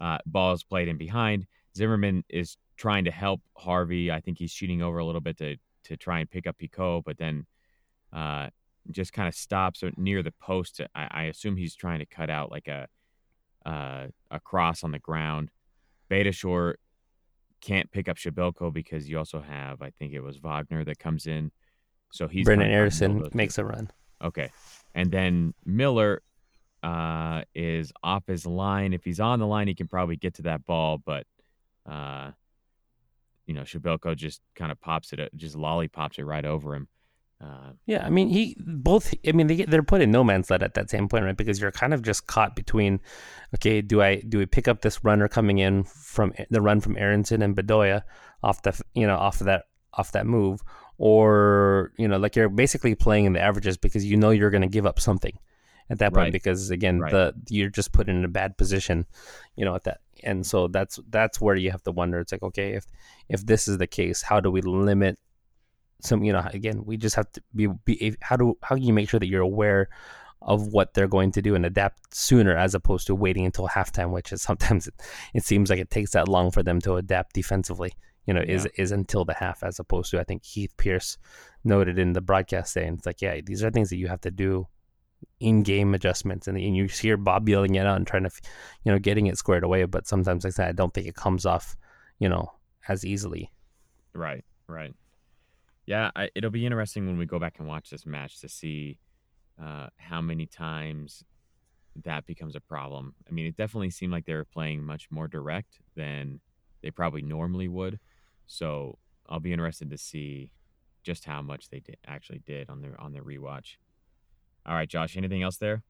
Uh, 0.01 0.19
ball 0.27 0.53
is 0.53 0.65
played 0.65 0.89
in 0.89 0.99
behind. 0.99 1.47
Zimmerman 1.77 2.25
is 2.29 2.57
trying 2.77 3.05
to 3.05 3.11
help 3.11 3.41
Harvey. 3.57 4.11
I 4.11 4.21
think 4.21 4.39
he's 4.39 4.51
shooting 4.51 4.83
over 4.83 4.99
a 4.99 5.05
little 5.05 5.21
bit 5.21 5.39
to 5.39 5.57
to 5.85 5.97
try 5.97 6.21
and 6.21 6.31
pick 6.31 6.47
up 6.47 6.57
Picault, 6.59 7.03
but 7.05 7.19
then 7.19 7.47
uh, 8.13 8.49
just 8.91 9.13
kind 9.13 9.29
of 9.29 9.35
stops 9.35 9.83
near 9.97 10.23
the 10.23 10.33
post. 10.33 10.81
I, 10.95 11.09
I, 11.11 11.23
assume 11.25 11.57
he's 11.57 11.75
trying 11.75 11.99
to 11.99 12.07
cut 12.07 12.31
out 12.31 12.51
like 12.51 12.69
a 12.69 12.89
uh, 13.67 14.07
a 14.31 14.41
cross 14.41 14.85
on 14.85 14.93
the 14.93 14.99
ground. 14.99 15.51
Beitashour 16.11 16.75
can't 17.61 17.91
pick 17.91 18.09
up 18.09 18.19
Przybylko 18.19 18.73
because 18.73 19.09
you 19.09 19.19
also 19.19 19.41
have, 19.41 19.81
I 19.81 19.91
think 19.91 20.13
it 20.13 20.21
was 20.21 20.37
Wagner 20.37 20.85
that 20.85 20.99
comes 20.99 21.27
in. 21.27 21.51
So 22.13 22.29
he's 22.29 22.47
Brenden 22.47 22.71
Aaronson 22.71 23.29
makes 23.33 23.59
a 23.59 23.65
run. 23.65 23.91
Okay, 24.23 24.51
and 24.95 25.11
then 25.11 25.55
Miller 25.65 26.23
uh, 26.83 27.43
is 27.55 27.93
off 28.03 28.27
his 28.27 28.47
line. 28.47 28.93
If 28.93 29.05
he's 29.05 29.19
on 29.19 29.39
the 29.41 29.47
line, 29.47 29.67
he 29.67 29.75
can 29.75 29.89
probably 29.89 30.17
get 30.17 30.35
to 30.35 30.43
that 30.43 30.65
ball, 30.65 30.99
but 30.99 31.27
uh, 31.91 32.31
you 33.47 33.55
know, 33.55 33.63
Przybylko 33.63 34.17
just 34.17 34.41
kind 34.55 34.73
of 34.73 34.81
pops 34.81 35.13
it, 35.13 35.31
just 35.37 35.57
lollipops 35.57 36.19
it 36.19 36.25
right 36.25 36.45
over 36.45 36.75
him. 36.75 36.89
Uh, 37.43 37.73
yeah, 37.85 38.05
I 38.05 38.11
mean, 38.11 38.29
he 38.29 38.57
both. 38.59 39.13
I 39.27 39.33
mean, 39.33 39.49
they 39.49 39.65
they're 39.65 39.83
put 39.83 40.01
in 40.01 40.11
no 40.11 40.25
man's 40.25 40.51
land 40.51 40.63
at 40.63 40.75
that 40.75 40.89
same 40.89 41.09
point, 41.09 41.25
right? 41.25 41.37
Because 41.37 41.61
you're 41.61 41.73
kind 41.73 41.93
of 41.93 42.01
just 42.01 42.27
caught 42.27 42.57
between, 42.57 43.01
okay, 43.55 43.83
do 43.83 44.01
I 44.01 44.21
do 44.21 44.39
we 44.39 44.47
pick 44.47 44.69
up 44.69 44.81
this 44.81 45.05
runner 45.05 45.29
coming 45.29 45.59
in 45.59 45.85
from 45.85 46.33
the 46.51 46.63
run 46.63 46.81
from 46.81 46.97
Aaronson 46.97 47.43
and 47.43 47.57
Bedoya 47.57 48.03
off 48.43 48.63
the 48.63 48.81
you 48.95 49.07
know 49.07 49.17
off 49.17 49.41
of 49.41 49.47
that 49.47 49.65
off 49.93 50.13
that 50.13 50.27
move, 50.27 50.63
or 50.97 51.93
you 51.99 52.09
know 52.09 52.19
like 52.19 52.37
you're 52.37 52.49
basically 52.49 52.95
playing 52.95 53.27
in 53.27 53.33
the 53.33 53.41
averages 53.41 53.77
because 53.77 54.05
you 54.05 54.17
know 54.17 54.31
you're 54.31 54.51
going 54.51 54.63
to 54.63 54.69
give 54.69 54.87
up 54.87 55.01
something 55.01 55.37
at 55.91 55.99
that 55.99 56.13
point 56.13 56.27
Right. 56.27 56.33
because 56.33 56.71
again 56.71 57.01
Right. 57.01 57.13
the 57.13 57.35
you're 57.49 57.71
just 57.71 57.93
put 57.93 58.09
in 58.09 58.25
a 58.25 58.29
bad 58.29 58.57
position 58.57 59.07
you 59.57 59.65
know 59.65 59.75
at 59.75 59.85
that 59.85 60.01
and 60.23 60.47
so 60.47 60.69
that's 60.69 60.99
that's 61.11 61.41
where 61.41 61.57
you 61.57 61.71
have 61.71 61.83
to 61.83 61.93
wonder 61.93 62.19
it's 62.21 62.33
like 62.33 62.43
okay 62.43 62.73
if 62.75 62.87
if 63.29 63.45
this 63.45 63.69
is 63.69 63.79
the 63.79 63.87
case 63.87 64.23
how 64.23 64.41
do 64.41 64.51
we 64.51 64.61
limit 64.63 65.19
some 66.01 66.23
you 66.23 66.33
know 66.33 66.43
again 66.53 66.85
we 66.85 66.97
just 66.97 67.17
have 67.17 67.31
to 67.33 67.43
be, 67.55 67.67
be 67.85 68.17
how 68.21 68.37
do 68.37 68.57
how 68.63 68.75
can 68.77 68.85
you 68.85 68.93
make 68.93 69.09
sure 69.09 69.21
that 69.21 69.27
you're 69.29 69.43
aware 69.43 69.89
of 70.43 70.69
what 70.75 70.93
they're 70.93 71.09
going 71.09 71.33
to 71.33 71.41
do 71.41 71.55
and 71.55 71.65
adapt 71.65 72.15
sooner 72.15 72.55
as 72.57 72.75
opposed 72.75 73.07
to 73.07 73.15
waiting 73.15 73.47
until 73.47 73.67
halftime 73.69 74.11
which 74.11 74.33
is 74.33 74.43
sometimes 74.51 74.87
it, 74.87 74.95
it 75.35 75.45
seems 75.45 75.71
like 75.71 75.79
it 75.79 75.91
takes 75.91 76.13
that 76.13 76.29
long 76.29 76.51
for 76.51 76.63
them 76.63 76.81
to 76.81 76.95
adapt 76.97 77.35
defensively 77.35 77.93
you 78.27 78.33
know 78.35 78.43
is 78.47 78.67
is 78.77 78.91
until 78.93 79.25
the 79.25 79.35
half 79.35 79.63
as 79.63 79.79
opposed 79.79 80.11
to 80.11 80.19
i 80.21 80.25
think 80.25 80.45
heath 80.45 80.75
pearce 80.77 81.17
noted 81.63 81.99
in 81.99 82.13
the 82.13 82.21
broadcast 82.21 82.73
saying 82.73 82.95
it's 82.95 83.07
like 83.07 83.21
yeah 83.23 83.41
these 83.45 83.63
are 83.63 83.71
things 83.71 83.91
that 83.91 83.97
you 83.97 84.09
have 84.09 84.21
to 84.21 84.31
do 84.31 84.67
in 85.41 85.63
game 85.63 85.95
adjustments 85.95 86.47
and, 86.49 86.57
and 86.57 86.77
you 86.77 86.85
hear 86.87 87.17
bob 87.17 87.49
yelling 87.49 87.75
it 87.75 87.87
out 87.87 87.97
and 87.97 88.07
trying 88.07 88.25
to 88.25 88.31
you 88.85 88.93
know 88.93 88.99
getting 88.99 89.27
it 89.27 89.37
squared 89.37 89.65
away 89.65 89.85
but 89.85 90.07
sometimes 90.07 90.45
like 90.45 90.53
I 90.53 90.55
said, 90.55 90.69
i 90.69 90.73
don't 90.73 90.93
think 90.93 91.07
it 91.07 91.15
comes 91.15 91.47
off 91.47 91.77
you 92.19 92.29
know 92.29 92.53
as 92.89 93.05
easily 93.05 93.51
Right, 94.15 94.45
right. 94.69 94.95
Yeah, 95.87 96.11
I, 96.17 96.31
it'll 96.35 96.51
be 96.51 96.65
interesting 96.65 97.07
when 97.07 97.19
we 97.19 97.27
go 97.27 97.39
back 97.39 97.59
and 97.59 97.69
watch 97.69 97.91
this 97.91 98.07
match 98.07 98.41
to 98.41 98.49
see 98.49 98.99
uh, 99.63 99.89
how 99.99 100.21
many 100.21 100.47
times 100.47 101.25
that 102.05 102.27
becomes 102.27 102.57
a 102.57 102.61
problem. 102.61 103.15
I 103.29 103.33
mean, 103.33 103.47
it 103.47 103.57
definitely 103.57 103.91
seemed 103.91 104.13
like 104.13 104.25
they 104.25 104.35
were 104.35 104.47
playing 104.47 104.83
much 104.83 105.09
more 105.11 105.29
direct 105.29 105.81
than 105.95 106.41
they 106.83 106.91
probably 106.91 107.23
normally 107.23 107.69
would. 107.69 107.99
So 108.47 108.99
I'll 109.29 109.41
be 109.41 109.53
interested 109.53 109.91
to 109.91 109.99
see 109.99 110.51
just 111.03 111.25
how 111.25 111.43
much 111.43 111.69
they 111.69 111.81
did, 111.81 111.99
actually 112.07 112.41
did 112.47 112.71
on 112.71 112.81
their 112.81 112.99
on 113.01 113.13
their 113.13 113.23
rewatch. 113.23 113.77
All 114.67 114.75
right, 114.75 114.89
Josh. 114.89 115.17
Anything 115.17 115.43
else 115.43 115.57
there? 115.57 115.83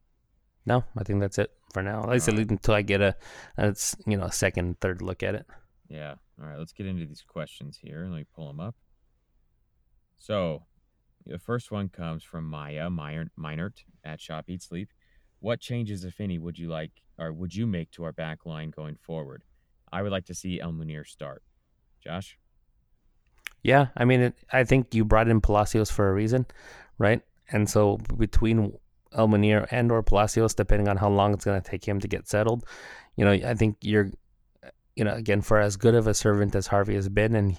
no 0.67 0.83
i 0.97 1.05
think 1.05 1.21
that's 1.21 1.39
it 1.39 1.51
for 1.75 1.83
now 1.83 2.03
at 2.03 2.09
least 2.09 2.27
Alright. 2.27 2.51
until 2.51 2.73
i 2.75 2.81
get 2.81 3.03
a, 3.03 3.15
a 3.59 3.75
you 4.07 4.17
know 4.17 4.25
a 4.25 4.33
second 4.33 4.81
third 4.81 5.03
look 5.03 5.23
at 5.23 5.35
it 5.35 5.47
Yeah. 5.91 6.15
All 6.41 6.49
right, 6.49 6.59
let's 6.59 6.73
get 6.73 6.87
into 6.87 7.05
these 7.07 7.23
questions 7.23 7.79
here. 7.81 8.07
Let 8.09 8.17
me 8.17 8.25
pull 8.35 8.49
them 8.49 8.59
up. 8.61 8.75
So, 10.17 10.63
the 11.27 11.39
first 11.39 11.71
one 11.71 11.89
comes 11.91 12.25
from 12.25 12.49
Maya 12.49 12.89
Meinert 12.91 13.85
at 14.05 14.21
Shop 14.21 14.47
Eat 14.49 14.63
Sleep. 14.63 14.89
What 15.41 15.61
changes, 15.61 16.03
if 16.05 16.21
any, 16.21 16.39
would 16.39 16.59
you 16.59 16.69
like 16.69 16.91
or 17.19 17.33
would 17.33 17.55
you 17.55 17.67
make 17.67 17.91
to 17.93 18.05
our 18.05 18.13
back 18.13 18.47
line 18.47 18.71
going 18.71 18.97
forward? 18.97 19.45
I 19.93 20.03
would 20.03 20.11
like 20.11 20.25
to 20.27 20.35
see 20.35 20.61
El 20.61 20.73
Munir 20.73 21.07
start. 21.07 21.43
Josh? 22.03 22.37
Yeah, 23.63 23.89
I 23.97 24.05
mean, 24.05 24.21
it, 24.21 24.35
I 24.53 24.65
think 24.65 24.95
you 24.95 25.05
brought 25.05 25.29
in 25.29 25.41
Palacios 25.41 25.91
for 25.91 26.11
a 26.11 26.15
reason, 26.15 26.47
right? 26.99 27.23
And 27.51 27.69
so 27.69 27.99
between 28.17 28.77
El 29.13 29.29
Munir 29.29 29.67
and 29.71 29.93
or 29.93 30.03
Palacios, 30.03 30.55
depending 30.55 30.89
on 30.89 30.97
how 30.97 31.09
long 31.09 31.35
it's 31.35 31.45
going 31.45 31.61
to 31.61 31.71
take 31.71 31.85
him 31.85 32.01
to 32.01 32.09
get 32.09 32.29
settled, 32.29 32.65
you 33.17 33.25
know, 33.25 33.33
I 33.33 33.55
think 33.55 33.77
you're, 33.81 34.11
you 34.97 35.05
know, 35.05 35.15
again, 35.15 35.41
for 35.41 35.59
as 35.59 35.77
good 35.77 35.95
of 35.95 36.07
a 36.07 36.15
servant 36.15 36.55
as 36.55 36.67
Harvey 36.67 36.95
has 36.95 37.09
been, 37.09 37.35
and 37.35 37.59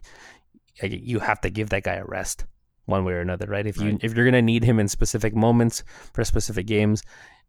you 0.82 1.20
have 1.20 1.42
to 1.42 1.50
give 1.50 1.70
that 1.70 1.84
guy 1.84 1.96
a 1.96 2.06
rest 2.06 2.46
one 2.86 3.06
way 3.06 3.14
or 3.14 3.22
another, 3.22 3.48
right? 3.48 3.66
If 3.66 3.78
you 3.78 3.92
Right. 3.92 4.00
if 4.02 4.16
you're 4.16 4.26
going 4.26 4.34
to 4.34 4.42
need 4.42 4.64
him 4.64 4.80
in 4.80 4.88
specific 4.88 5.36
moments 5.36 5.84
for 6.14 6.24
specific 6.24 6.68
games, 6.68 7.04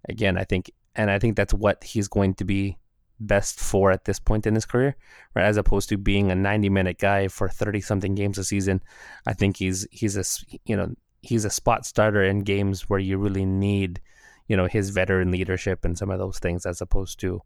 again, 0.09 0.39
I 0.39 0.45
think, 0.45 0.71
and 0.95 1.11
I 1.11 1.19
think 1.19 1.37
that's 1.37 1.53
what 1.53 1.83
he's 1.85 2.09
going 2.09 2.35
to 2.35 2.45
be 2.45 2.79
best 3.19 3.59
for 3.59 3.91
at 3.91 4.05
this 4.05 4.19
point 4.21 4.47
in 4.47 4.55
his 4.55 4.67
career 4.67 4.95
right? 5.35 5.45
As 5.45 5.57
opposed 5.57 5.89
to 5.91 5.97
being 5.97 6.31
a 6.31 6.35
90 6.35 6.69
minute 6.71 6.99
guy 6.99 7.29
for 7.29 7.49
30 7.49 7.81
something 7.81 8.15
games 8.15 8.39
a 8.39 8.45
season. 8.45 8.83
I 9.27 9.33
think 9.33 9.57
he's 9.57 9.87
he's 9.91 10.17
a 10.17 10.25
you 10.65 10.77
know 10.77 10.95
he's 11.23 11.45
a 11.45 11.51
spot 11.51 11.85
starter 11.87 12.23
in 12.23 12.41
games 12.41 12.89
where 12.89 13.01
you 13.01 13.19
really 13.19 13.45
need 13.45 14.01
you 14.49 14.57
know 14.57 14.67
his 14.67 14.91
veteran 14.91 15.31
leadership 15.31 15.85
and 15.85 15.99
some 15.99 16.11
of 16.11 16.19
those 16.19 16.39
things 16.39 16.67
as 16.67 16.81
opposed 16.81 17.19
to 17.21 17.41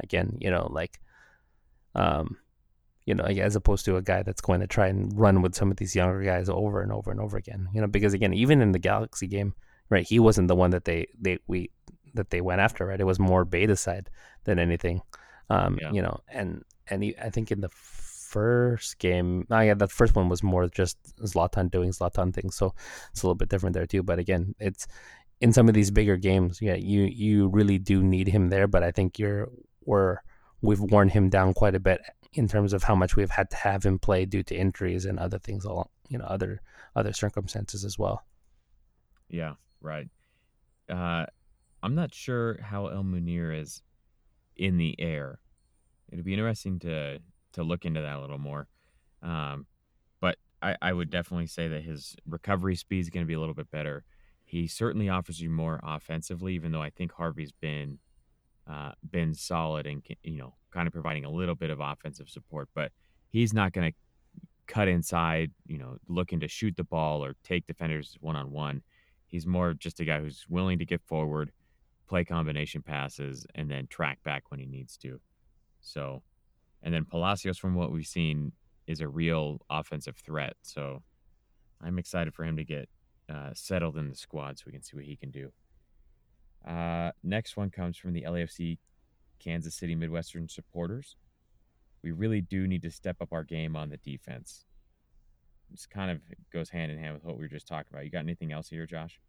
again 0.00 0.36
you 0.40 0.50
know 0.50 0.68
like 0.70 1.00
um 1.94 2.36
you 3.04 3.14
know 3.14 3.24
as 3.24 3.56
opposed 3.56 3.84
to 3.84 3.96
a 3.96 4.02
guy 4.02 4.22
that's 4.22 4.40
going 4.40 4.60
to 4.60 4.66
try 4.66 4.86
and 4.88 5.16
run 5.18 5.42
with 5.42 5.54
some 5.54 5.70
of 5.70 5.76
these 5.76 5.94
younger 5.94 6.22
guys 6.22 6.48
over 6.48 6.80
and 6.82 6.92
over 6.92 7.10
and 7.10 7.20
over 7.20 7.36
again 7.36 7.68
you 7.72 7.80
know 7.80 7.86
because 7.86 8.14
again 8.14 8.32
even 8.34 8.60
in 8.60 8.72
the 8.72 8.78
galaxy 8.78 9.26
game 9.26 9.54
right 9.90 10.06
he 10.08 10.18
wasn't 10.18 10.48
the 10.48 10.56
one 10.56 10.70
that 10.70 10.84
they 10.84 11.06
they 11.20 11.38
we 11.46 11.70
that 12.14 12.30
they 12.30 12.40
went 12.40 12.60
after 12.60 12.86
right 12.86 13.00
it 13.00 13.04
was 13.04 13.18
more 13.18 13.44
Beitashour 13.44 14.06
than 14.44 14.58
anything 14.58 15.00
um 15.50 15.78
Yeah. 15.80 15.92
you 15.92 16.02
know 16.02 16.20
and 16.28 16.62
and 16.88 17.02
he, 17.02 17.16
I 17.18 17.30
think 17.30 17.50
in 17.50 17.60
the 17.60 17.68
first 18.36 18.98
game, 18.98 19.46
oh 19.50 19.60
yeah, 19.60 19.72
the 19.72 19.88
first 19.88 20.14
one 20.14 20.28
was 20.28 20.42
more 20.42 20.68
just 20.68 20.98
Zlatan 21.22 21.70
doing 21.70 21.90
Zlatan 21.90 22.34
things, 22.34 22.54
so 22.54 22.74
it's 23.10 23.22
a 23.22 23.26
little 23.26 23.34
bit 23.34 23.48
different 23.48 23.72
there 23.72 23.86
too. 23.86 24.02
But 24.02 24.18
again, 24.18 24.54
it's 24.58 24.86
in 25.40 25.54
some 25.54 25.68
of 25.68 25.74
these 25.74 25.90
bigger 25.90 26.18
games, 26.18 26.58
yeah, 26.60 26.74
you 26.74 27.04
you 27.04 27.48
really 27.48 27.78
do 27.78 28.02
need 28.02 28.28
him 28.28 28.50
there. 28.50 28.66
But 28.66 28.82
I 28.82 28.90
think 28.90 29.18
you're 29.18 29.48
we're 29.86 30.18
we've 30.60 30.80
worn 30.80 31.08
him 31.08 31.30
down 31.30 31.54
quite 31.54 31.74
a 31.74 31.80
bit 31.80 32.02
in 32.34 32.46
terms 32.46 32.74
of 32.74 32.82
how 32.82 32.94
much 32.94 33.16
we've 33.16 33.30
had 33.30 33.48
to 33.50 33.56
have 33.56 33.86
him 33.86 33.98
play 33.98 34.26
due 34.26 34.42
to 34.42 34.54
injuries 34.54 35.06
and 35.06 35.18
other 35.18 35.38
things 35.38 35.64
along, 35.64 35.88
you 36.10 36.18
know, 36.18 36.26
other 36.26 36.60
other 36.94 37.14
circumstances 37.14 37.86
as 37.86 37.98
well. 37.98 38.22
Yeah, 39.30 39.54
right. 39.80 40.08
Uh, 40.90 41.24
I'm 41.82 41.94
not 41.94 42.12
sure 42.12 42.60
how 42.60 42.88
El 42.88 43.02
Munir 43.02 43.58
is 43.58 43.80
in 44.56 44.76
the 44.76 44.94
air. 44.98 45.40
It'd 46.12 46.24
be 46.24 46.34
interesting 46.34 46.78
to 46.80 47.20
to 47.56 47.62
look 47.62 47.84
into 47.84 48.00
that 48.00 48.16
a 48.16 48.20
little 48.20 48.38
more. 48.38 48.68
Um, 49.22 49.66
but 50.20 50.36
I, 50.62 50.76
I 50.80 50.92
would 50.92 51.10
definitely 51.10 51.48
say 51.48 51.68
that 51.68 51.82
his 51.82 52.14
recovery 52.26 52.76
speed 52.76 53.00
is 53.00 53.10
going 53.10 53.24
to 53.24 53.28
be 53.28 53.34
a 53.34 53.40
little 53.40 53.54
bit 53.54 53.70
better. 53.70 54.04
He 54.44 54.68
certainly 54.68 55.08
offers 55.08 55.40
you 55.40 55.50
more 55.50 55.80
offensively, 55.82 56.54
even 56.54 56.70
though 56.70 56.82
I 56.82 56.90
think 56.90 57.12
Harvey's 57.12 57.52
been 57.52 57.98
uh, 58.70 58.92
been 59.08 59.32
solid 59.32 59.86
and 59.86 60.02
you 60.22 60.38
know 60.38 60.54
kind 60.72 60.86
of 60.86 60.92
providing 60.92 61.24
a 61.24 61.30
little 61.30 61.54
bit 61.54 61.70
of 61.70 61.80
offensive 61.80 62.28
support. 62.28 62.68
But 62.74 62.92
he's 63.30 63.52
not 63.52 63.72
going 63.72 63.90
to 63.90 63.96
cut 64.66 64.88
inside, 64.88 65.50
you 65.66 65.78
know, 65.78 65.96
looking 66.08 66.40
to 66.40 66.48
shoot 66.48 66.76
the 66.76 66.84
ball 66.84 67.24
or 67.24 67.34
take 67.42 67.66
defenders 67.66 68.16
one 68.20 68.36
on 68.36 68.52
one. 68.52 68.82
He's 69.26 69.46
more 69.46 69.74
just 69.74 70.00
a 70.00 70.04
guy 70.04 70.20
who's 70.20 70.44
willing 70.48 70.78
to 70.78 70.84
get 70.84 71.02
forward, 71.02 71.50
play 72.08 72.24
combination 72.24 72.82
passes, 72.82 73.46
and 73.54 73.70
then 73.70 73.86
track 73.88 74.22
back 74.22 74.44
when 74.50 74.60
he 74.60 74.66
needs 74.66 74.96
to. 74.98 75.20
So, 75.80 76.22
and 76.86 76.94
then 76.94 77.04
Palacios, 77.04 77.58
from 77.58 77.74
what 77.74 77.90
we've 77.92 78.06
seen, 78.06 78.52
is 78.86 79.00
a 79.00 79.08
real 79.08 79.60
offensive 79.68 80.16
threat. 80.16 80.54
So, 80.62 81.02
I'm 81.82 81.98
excited 81.98 82.32
for 82.32 82.44
him 82.44 82.56
to 82.56 82.64
get 82.64 82.88
uh, 83.28 83.50
settled 83.54 83.96
in 83.96 84.08
the 84.08 84.14
squad 84.14 84.56
so 84.56 84.64
we 84.66 84.72
can 84.72 84.82
see 84.82 84.96
what 84.96 85.04
he 85.04 85.16
can 85.16 85.30
do. 85.30 85.50
Uh, 86.66 87.10
next 87.24 87.56
one 87.56 87.70
comes 87.70 87.98
from 87.98 88.12
the 88.12 88.22
LAFC 88.22 88.78
Kansas 89.40 89.74
City 89.74 89.96
Midwestern 89.96 90.48
supporters. 90.48 91.16
We 92.02 92.12
really 92.12 92.40
do 92.40 92.68
need 92.68 92.82
to 92.82 92.90
step 92.90 93.16
up 93.20 93.32
our 93.32 93.42
game 93.42 93.74
on 93.74 93.90
the 93.90 93.96
defense. 93.96 94.64
This 95.70 95.86
kind 95.86 96.12
of 96.12 96.20
goes 96.52 96.70
hand 96.70 96.92
in 96.92 96.98
hand 96.98 97.14
with 97.14 97.24
what 97.24 97.36
we 97.36 97.42
were 97.42 97.48
just 97.48 97.66
talking 97.66 97.88
about. 97.92 98.04
You 98.04 98.10
got 98.10 98.20
anything 98.20 98.52
else 98.52 98.68
here, 98.68 98.86
Josh? 98.86 99.20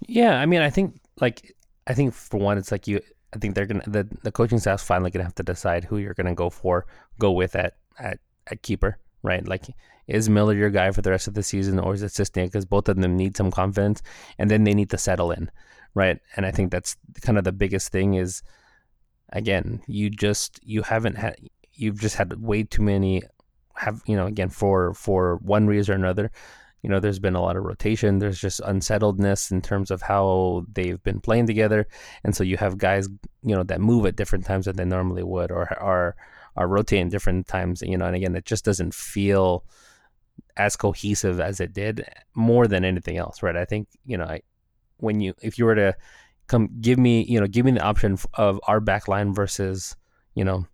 Yeah, 0.00 0.40
I 0.40 0.46
mean, 0.46 0.62
I 0.62 0.70
think 0.70 0.98
like 1.20 1.54
I 1.86 1.92
think 1.92 2.14
for 2.14 2.40
one, 2.40 2.56
it's 2.56 2.72
like 2.72 2.88
you. 2.88 3.00
I 3.34 3.38
think 3.38 3.54
they're 3.54 3.66
gonna 3.66 3.84
the 3.86 4.06
the 4.22 4.32
coaching 4.32 4.58
staff's 4.58 4.82
finally 4.82 5.10
gonna 5.10 5.24
have 5.24 5.34
to 5.36 5.42
decide 5.42 5.84
who 5.84 5.98
you're 5.98 6.14
gonna 6.14 6.34
go 6.34 6.50
for, 6.50 6.86
go 7.18 7.32
with 7.32 7.56
at 7.56 7.74
at 7.98 8.18
at 8.46 8.62
keeper, 8.62 8.98
right? 9.22 9.46
Like, 9.46 9.64
is 10.06 10.28
Miller 10.28 10.54
your 10.54 10.70
guy 10.70 10.90
for 10.90 11.02
the 11.02 11.10
rest 11.10 11.28
of 11.28 11.34
the 11.34 11.42
season, 11.42 11.78
or 11.78 11.94
is 11.94 12.02
it 12.02 12.12
Cisney? 12.12 12.44
Because 12.44 12.64
both 12.64 12.88
of 12.88 12.96
them 12.96 13.16
need 13.16 13.36
some 13.36 13.50
confidence, 13.50 14.02
and 14.38 14.50
then 14.50 14.64
they 14.64 14.74
need 14.74 14.90
to 14.90 14.98
settle 14.98 15.30
in, 15.30 15.50
right? 15.94 16.18
And 16.36 16.44
I 16.44 16.50
think 16.50 16.70
that's 16.70 16.96
kind 17.22 17.38
of 17.38 17.44
the 17.44 17.52
biggest 17.52 17.90
thing 17.90 18.14
is, 18.14 18.42
again, 19.30 19.82
you 19.86 20.10
just 20.10 20.60
you 20.62 20.82
haven't 20.82 21.16
had 21.16 21.36
you've 21.72 22.00
just 22.00 22.16
had 22.16 22.40
way 22.42 22.62
too 22.64 22.82
many 22.82 23.22
have 23.76 24.02
you 24.06 24.16
know 24.16 24.26
again 24.26 24.50
for 24.50 24.92
for 24.94 25.36
one 25.36 25.66
reason 25.66 25.94
or 25.94 25.98
another 25.98 26.30
you 26.82 26.90
know 26.90 27.00
there's 27.00 27.18
been 27.18 27.36
a 27.36 27.40
lot 27.40 27.56
of 27.56 27.64
rotation 27.64 28.18
there's 28.18 28.40
just 28.40 28.60
unsettledness 28.60 29.50
in 29.50 29.62
terms 29.62 29.90
of 29.90 30.02
how 30.02 30.64
they've 30.72 31.02
been 31.02 31.20
playing 31.20 31.46
together 31.46 31.86
and 32.24 32.34
so 32.34 32.44
you 32.44 32.56
have 32.56 32.76
guys 32.76 33.08
you 33.42 33.54
know 33.54 33.62
that 33.62 33.80
move 33.80 34.04
at 34.04 34.16
different 34.16 34.44
times 34.44 34.66
than 34.66 34.76
they 34.76 34.84
normally 34.84 35.22
would 35.22 35.50
or 35.50 35.72
are 35.80 36.16
are 36.56 36.68
rotating 36.68 37.08
different 37.08 37.46
times 37.46 37.82
you 37.82 37.96
know 37.96 38.04
and 38.04 38.16
again 38.16 38.34
it 38.34 38.44
just 38.44 38.64
doesn't 38.64 38.94
feel 38.94 39.64
as 40.56 40.76
cohesive 40.76 41.40
as 41.40 41.60
it 41.60 41.72
did 41.72 42.04
more 42.34 42.66
than 42.66 42.84
anything 42.84 43.16
else 43.16 43.42
right 43.42 43.56
i 43.56 43.64
think 43.64 43.88
you 44.04 44.16
know 44.16 44.24
I, 44.24 44.42
when 44.98 45.20
you 45.20 45.34
if 45.40 45.58
you 45.58 45.64
were 45.64 45.74
to 45.74 45.96
come 46.46 46.68
give 46.80 46.98
me 46.98 47.24
you 47.24 47.40
know 47.40 47.46
give 47.46 47.64
me 47.64 47.72
the 47.72 47.82
option 47.82 48.18
of 48.34 48.60
our 48.66 48.80
back 48.80 49.08
line 49.08 49.32
versus 49.32 49.96
you 50.34 50.44
know 50.44 50.66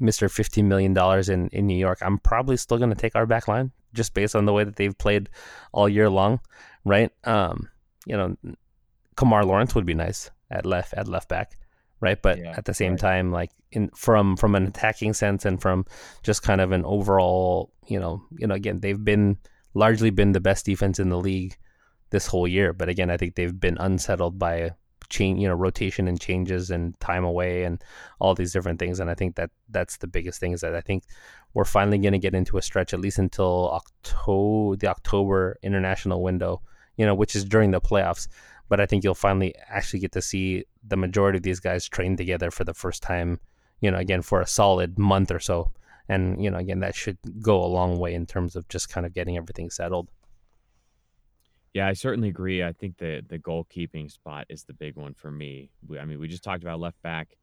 Mr. 0.00 0.28
$15 0.28 0.64
million 0.64 0.96
in, 1.28 1.48
in 1.48 1.66
New 1.66 1.76
York, 1.76 1.98
I'm 2.02 2.18
probably 2.18 2.56
still 2.56 2.78
going 2.78 2.90
to 2.90 2.96
take 2.96 3.16
our 3.16 3.26
back 3.26 3.48
line 3.48 3.72
just 3.94 4.14
based 4.14 4.34
on 4.34 4.44
the 4.44 4.52
way 4.52 4.64
that 4.64 4.76
they've 4.76 4.96
played 4.96 5.28
all 5.72 5.88
year 5.88 6.08
long, 6.10 6.40
right? 6.84 7.10
Um, 7.24 7.68
you 8.06 8.16
know, 8.16 8.36
Kemar 9.16 9.44
Lawrence 9.44 9.74
would 9.74 9.86
be 9.86 9.94
nice 9.94 10.30
at 10.50 10.66
left 10.66 10.94
at 10.94 11.08
left 11.08 11.28
back, 11.28 11.58
right? 12.00 12.20
But 12.20 12.38
Yeah, 12.38 12.54
at 12.56 12.64
the 12.64 12.74
same 12.74 12.92
right. 12.92 13.00
time, 13.00 13.32
like 13.32 13.50
in 13.70 13.90
from 13.94 14.36
from 14.36 14.54
an 14.54 14.66
attacking 14.66 15.14
sense 15.14 15.44
and 15.44 15.60
from 15.60 15.84
just 16.22 16.42
kind 16.42 16.60
of 16.60 16.72
an 16.72 16.84
overall, 16.84 17.72
you 17.86 18.00
know, 18.00 18.22
you 18.38 18.46
know, 18.46 18.54
again, 18.54 18.80
they've 18.80 19.02
been 19.02 19.38
largely 19.74 20.10
been 20.10 20.32
the 20.32 20.40
best 20.40 20.66
defense 20.66 20.98
in 20.98 21.08
the 21.08 21.18
league 21.18 21.56
this 22.10 22.26
whole 22.26 22.46
year. 22.46 22.72
But 22.72 22.88
again, 22.88 23.10
I 23.10 23.16
think 23.16 23.34
they've 23.34 23.58
been 23.58 23.78
unsettled 23.78 24.38
by 24.38 24.72
change, 25.12 25.40
you 25.40 25.46
know, 25.46 25.54
rotation 25.54 26.08
and 26.08 26.20
changes 26.20 26.70
and 26.70 26.98
time 26.98 27.24
away 27.24 27.62
and 27.62 27.80
all 28.18 28.34
these 28.34 28.52
different 28.52 28.80
things. 28.80 28.98
And 28.98 29.08
I 29.10 29.14
think 29.14 29.36
that 29.36 29.50
that's 29.68 29.98
the 29.98 30.08
biggest 30.08 30.40
thing 30.40 30.52
is 30.52 30.62
that 30.62 30.74
I 30.74 30.80
think 30.80 31.04
we're 31.54 31.64
finally 31.64 31.98
going 31.98 32.12
to 32.12 32.18
get 32.18 32.34
into 32.34 32.58
a 32.58 32.62
stretch 32.62 32.92
at 32.92 33.00
least 33.00 33.18
until 33.18 33.70
October, 33.70 34.76
the 34.76 34.88
October 34.88 35.58
international 35.62 36.22
window, 36.22 36.62
you 36.96 37.06
know, 37.06 37.14
which 37.14 37.36
is 37.36 37.44
during 37.44 37.70
the 37.70 37.80
playoffs. 37.80 38.26
But 38.68 38.80
I 38.80 38.86
think 38.86 39.04
you'll 39.04 39.14
finally 39.14 39.54
actually 39.68 40.00
get 40.00 40.12
to 40.12 40.22
see 40.22 40.64
the 40.82 40.96
majority 40.96 41.36
of 41.36 41.42
these 41.42 41.60
guys 41.60 41.86
train 41.86 42.16
together 42.16 42.50
for 42.50 42.64
the 42.64 42.74
first 42.74 43.02
time, 43.02 43.38
you 43.80 43.90
know, 43.90 43.98
again 43.98 44.22
for 44.22 44.40
a 44.40 44.46
solid 44.46 44.98
month 44.98 45.30
or 45.30 45.40
so. 45.40 45.70
And, 46.08 46.42
you 46.42 46.50
know, 46.50 46.58
again, 46.58 46.80
that 46.80 46.94
should 46.94 47.18
go 47.40 47.62
a 47.62 47.66
long 47.66 47.98
way 47.98 48.14
in 48.14 48.26
terms 48.26 48.56
of 48.56 48.66
just 48.68 48.88
kind 48.88 49.06
of 49.06 49.14
getting 49.14 49.36
everything 49.36 49.70
settled. 49.70 50.08
Yeah, 51.74 51.86
I 51.86 51.94
certainly 51.94 52.28
agree. 52.28 52.62
I 52.62 52.72
think 52.72 52.98
the 52.98 53.22
the 53.26 53.38
goalkeeping 53.38 54.10
spot 54.10 54.46
is 54.48 54.64
the 54.64 54.74
big 54.74 54.96
one 54.96 55.14
for 55.14 55.30
me. 55.30 55.70
We, 55.86 55.98
I 55.98 56.04
mean, 56.04 56.18
we 56.18 56.28
just 56.28 56.44
talked 56.44 56.62
about 56.62 56.80
left 56.80 57.00
back. 57.02 57.36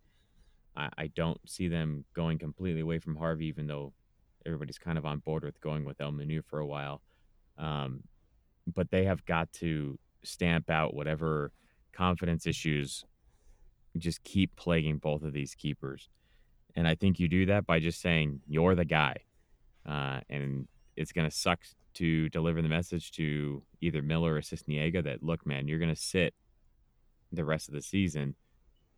I, 0.76 0.90
I 0.98 1.08
don't 1.08 1.40
see 1.50 1.68
them 1.68 2.06
going 2.14 2.38
completely 2.38 2.82
away 2.82 3.00
from 3.00 3.16
Harvey, 3.16 3.48
even 3.48 3.68
though 3.68 3.94
everybody's 4.46 4.78
kind 4.78 4.98
of 4.98 5.06
on 5.06 5.20
board 5.20 5.44
with 5.44 5.60
going 5.62 5.84
with 5.86 6.00
El 6.00 6.12
Munir 6.12 6.44
for 6.46 6.60
a 6.60 6.66
while. 6.68 7.02
Um, 7.58 8.04
but 8.74 8.92
they 8.92 9.06
have 9.06 9.26
got 9.26 9.52
to 9.54 9.98
stamp 10.24 10.70
out 10.70 10.94
whatever 10.94 11.52
confidence 11.94 12.46
issues 12.46 13.04
just 13.98 14.24
keep 14.24 14.56
plaguing 14.56 14.98
both 14.98 15.24
of 15.24 15.34
these 15.34 15.56
keepers. 15.56 16.10
And 16.76 16.88
I 16.88 16.96
think 16.96 17.20
you 17.20 17.28
do 17.28 17.48
that 17.48 17.66
by 17.66 17.80
just 17.80 18.02
saying 18.02 18.42
you're 18.48 18.76
the 18.76 18.86
guy, 18.86 19.18
uh, 19.88 20.22
and 20.30 20.68
it's 21.00 21.14
going 21.14 21.30
to 21.30 21.36
suck 21.36 21.62
to 21.94 22.30
deliver 22.30 22.62
the 22.62 22.68
message 22.68 23.12
to 23.14 23.64
either 23.82 24.02
Miller 24.02 24.36
or 24.36 24.42
Sisniega 24.42 25.04
that 25.06 25.24
look, 25.24 25.46
man, 25.46 25.68
you're 25.68 25.80
going 25.80 25.96
to 25.96 26.00
sit 26.00 26.34
the 27.32 27.46
rest 27.46 27.70
of 27.70 27.74
the 27.74 27.82
season 27.82 28.36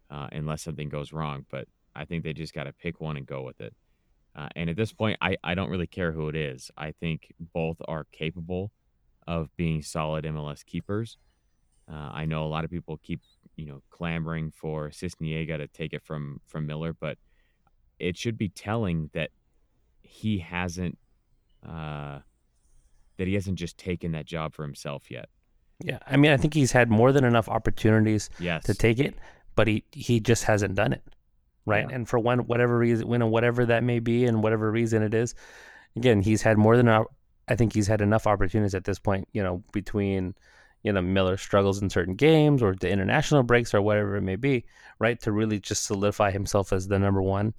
uh, 0.10 0.28
unless 0.32 0.64
something 0.64 0.90
goes 0.90 1.14
wrong. 1.14 1.46
But 1.52 1.68
I 1.96 2.06
think 2.06 2.24
they 2.24 2.34
just 2.34 2.56
got 2.56 2.64
to 2.64 2.74
pick 2.74 3.00
one 3.00 3.18
and 3.18 3.26
go 3.26 3.44
with 3.44 3.62
it. 3.62 3.74
Uh, 4.36 4.50
and 4.56 4.70
at 4.70 4.76
this 4.76 4.92
point, 4.92 5.18
I, 5.22 5.38
I 5.44 5.54
don't 5.54 5.70
really 5.70 5.88
care 5.88 6.12
who 6.12 6.28
it 6.28 6.36
is. 6.36 6.72
I 6.76 6.92
think 6.92 7.34
both 7.54 7.78
are 7.88 8.08
capable 8.12 8.72
of 9.28 9.56
being 9.56 9.84
solid 9.84 10.26
MLS 10.26 10.66
keepers. 10.66 11.18
Uh, 11.92 12.10
I 12.12 12.26
know 12.26 12.46
a 12.46 12.48
lot 12.48 12.64
of 12.64 12.72
people 12.72 13.00
keep 13.04 13.22
you 13.58 13.68
know 13.68 13.82
clamoring 13.92 14.52
for 14.52 14.90
Sisniega 14.90 15.58
to 15.58 15.68
take 15.68 15.94
it 15.94 16.02
from 16.04 16.40
from 16.48 16.66
Miller, 16.66 16.94
but 16.94 17.18
it 18.00 18.18
should 18.18 18.38
be 18.38 18.50
telling 18.50 19.10
that 19.14 19.30
he 20.02 20.40
hasn't 20.40 20.98
uh, 21.68 22.20
that 23.18 23.28
he 23.28 23.34
hasn't 23.34 23.58
just 23.58 23.78
taken 23.78 24.14
that 24.14 24.26
job 24.26 24.54
for 24.54 24.64
himself 24.64 25.12
yet. 25.12 25.30
Yeah, 25.84 26.00
I 26.06 26.18
mean, 26.18 26.32
I 26.32 26.38
think 26.38 26.54
he's 26.54 26.72
had 26.72 26.90
more 26.90 27.12
than 27.12 27.24
enough 27.24 27.50
opportunities 27.50 28.30
yes. 28.40 28.64
to 28.66 28.74
take 28.74 29.00
it, 29.00 29.16
but 29.56 29.68
he 29.68 29.84
he 29.92 30.20
just 30.20 30.44
hasn't 30.44 30.76
done 30.76 30.94
it, 30.94 31.04
right? 31.66 31.86
Yeah. 31.90 31.96
And 31.96 32.08
for 32.08 32.20
one 32.20 32.40
whatever 32.40 32.78
reason, 32.78 33.08
when 33.08 33.28
whatever 33.30 33.66
that 33.66 33.84
may 33.84 34.00
be, 34.00 34.26
and 34.26 34.44
whatever 34.44 34.72
reason 34.72 35.02
it 35.02 35.14
is, 35.14 35.34
again, 35.96 36.22
he's 36.22 36.42
had 36.42 36.58
more 36.58 36.78
than 36.78 36.88
I 36.88 37.56
think 37.56 37.74
he's 37.74 37.88
had 37.88 38.02
enough 38.02 38.28
opportunities 38.28 38.76
at 38.76 38.84
this 38.84 39.00
point. 39.00 39.28
You 39.34 39.44
know, 39.44 39.64
between 39.74 40.36
you 40.84 40.94
know 40.94 41.02
Miller 41.02 41.38
struggles 41.38 41.82
in 41.82 41.90
certain 41.90 42.16
games 42.16 42.62
or 42.62 42.76
the 42.76 42.90
international 42.90 43.44
breaks 43.44 43.74
or 43.74 43.82
whatever 43.82 44.16
it 44.16 44.22
may 44.22 44.36
be, 44.36 44.66
right? 45.00 45.20
To 45.22 45.32
really 45.32 45.60
just 45.60 45.86
solidify 45.86 46.32
himself 46.32 46.72
as 46.74 46.88
the 46.88 47.00
number 47.00 47.22
one. 47.22 47.54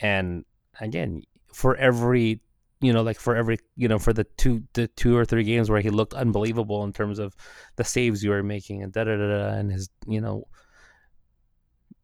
And 0.00 0.44
again, 0.80 1.22
for 1.52 1.76
every 1.76 2.40
you 2.80 2.92
know, 2.92 3.02
like 3.02 3.18
for 3.18 3.34
every, 3.34 3.58
you 3.76 3.88
know, 3.88 3.98
for 3.98 4.12
the 4.12 4.24
two, 4.24 4.62
the 4.74 4.86
two 4.88 5.16
or 5.16 5.24
three 5.24 5.44
games 5.44 5.68
where 5.68 5.80
he 5.80 5.90
looked 5.90 6.14
unbelievable 6.14 6.84
in 6.84 6.92
terms 6.92 7.18
of 7.18 7.34
the 7.76 7.84
saves 7.84 8.22
you 8.22 8.30
were 8.30 8.42
making 8.42 8.82
and 8.82 8.92
da 8.92 9.04
da 9.04 9.16
da 9.16 9.26
da, 9.26 9.48
and 9.48 9.72
his, 9.72 9.88
you 10.06 10.20
know, 10.20 10.46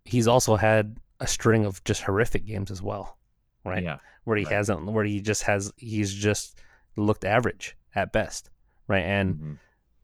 he's 0.05 0.27
also 0.27 0.57
had 0.57 0.99
a 1.21 1.27
string 1.27 1.65
of 1.65 1.83
just 1.85 2.03
horrific 2.03 2.45
games 2.45 2.71
as 2.71 2.83
well, 2.83 3.17
right? 3.65 3.83
Yeah, 3.83 3.99
where 4.25 4.37
he 4.37 4.45
right. 4.45 4.55
hasn't, 4.55 4.85
where 4.87 5.05
he 5.05 5.21
just 5.21 5.45
has, 5.45 5.73
he's 5.77 6.13
just 6.13 6.59
looked 6.97 7.25
average 7.25 7.77
at 7.95 8.13
best, 8.13 8.51
right? 8.89 9.05
And 9.05 9.35
mm-hmm. 9.35 9.53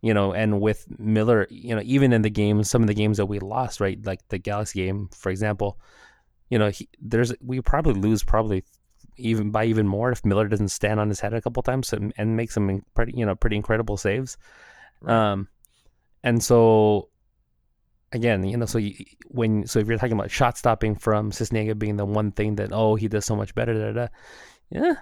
you 0.02 0.14
know, 0.14 0.32
and 0.32 0.60
with 0.60 0.86
Miller, 1.00 1.48
you 1.50 1.74
know, 1.74 1.82
even 1.84 2.12
in 2.12 2.22
the 2.22 2.30
games, 2.30 2.70
some 2.70 2.82
of 2.82 2.88
the 2.88 2.94
games 2.94 3.16
that 3.16 3.26
we 3.26 3.40
lost, 3.40 3.80
right, 3.80 3.98
like 4.06 4.20
the 4.28 4.38
Galaxy 4.38 4.84
game, 4.84 5.08
for 5.12 5.30
example, 5.30 5.78
you 6.48 6.58
know, 6.58 6.70
he, 6.70 6.88
there's 7.00 7.32
we 7.40 7.60
probably 7.60 7.94
lose 7.94 8.22
probably 8.22 8.64
even 9.20 9.50
by 9.50 9.64
even 9.64 9.86
more 9.86 10.10
if 10.10 10.24
Miller 10.24 10.48
doesn't 10.48 10.68
stand 10.68 11.00
on 11.00 11.08
his 11.08 11.20
head 11.20 11.34
a 11.34 11.40
couple 11.40 11.62
times 11.62 11.92
and, 11.92 12.12
and 12.16 12.36
make 12.36 12.50
some 12.50 12.84
pretty 12.94 13.12
you 13.16 13.24
know 13.24 13.34
pretty 13.34 13.56
incredible 13.56 13.96
saves. 13.96 14.36
Right. 15.00 15.14
Um, 15.14 15.48
and 16.22 16.42
so 16.42 17.08
again, 18.12 18.44
you 18.44 18.56
know, 18.56 18.66
so 18.66 18.78
you, 18.78 18.94
when 19.28 19.66
so 19.66 19.78
if 19.78 19.86
you're 19.86 19.98
talking 19.98 20.18
about 20.18 20.30
shot 20.30 20.58
stopping 20.58 20.96
from 20.96 21.30
Sisniega 21.30 21.78
being 21.78 21.96
the 21.96 22.04
one 22.04 22.32
thing 22.32 22.56
that 22.56 22.70
oh 22.72 22.94
he 22.94 23.08
does 23.08 23.24
so 23.24 23.36
much 23.36 23.54
better, 23.54 23.74
da, 23.74 23.92
da, 23.92 23.92
da, 23.92 24.08
yeah, 24.70 24.94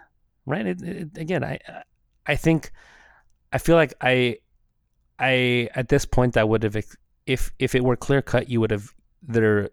right. 0.47 0.67
It, 0.67 0.83
it, 0.83 1.19
again, 1.19 1.45
I 1.45 1.59
I 2.27 2.37
think 2.37 2.73
I 3.53 3.59
feel 3.59 3.77
like 3.77 3.95
I 4.01 4.39
I 5.19 5.69
at 5.75 5.89
this 5.89 6.05
point 6.05 6.37
I 6.37 6.45
would 6.45 6.63
have 6.63 6.77
if 7.27 7.53
if 7.59 7.75
it 7.75 7.85
were 7.85 7.97
clear 7.97 8.23
cut, 8.23 8.49
you 8.49 8.61
would 8.61 8.71
have 8.71 8.95
there 9.23 9.71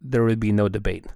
there 0.00 0.24
would 0.24 0.40
be 0.40 0.52
no 0.52 0.68
debate, 0.68 1.06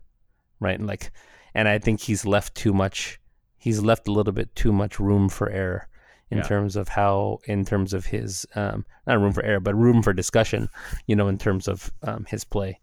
right? 0.61 0.79
And 0.79 0.87
like 0.89 1.13
and 1.55 1.69
I 1.69 1.79
think 1.79 2.01
he's 2.01 2.25
left 2.25 2.55
too 2.55 2.73
much. 2.73 3.19
He's 3.59 3.81
left 3.81 4.09
a 4.09 4.13
little 4.13 4.33
bit 4.33 4.55
too 4.55 4.73
much 4.73 4.99
room 4.99 5.29
for 5.29 5.49
error 5.51 5.89
in 6.31 6.39
Yeah. 6.39 6.45
terms 6.45 6.77
of 6.77 6.89
how, 6.89 7.39
in 7.45 7.65
terms 7.65 7.93
of 7.93 8.07
his, 8.07 8.47
um, 8.55 8.85
not 9.07 9.21
room 9.21 9.33
for 9.33 9.43
error, 9.45 9.61
but 9.61 9.75
room 9.75 10.03
for 10.03 10.13
discussion. 10.13 10.69
You 11.07 11.15
know, 11.17 11.29
in 11.29 11.39
terms 11.39 11.69
of 11.69 11.93
um, 12.03 12.25
his 12.27 12.45
play. 12.45 12.81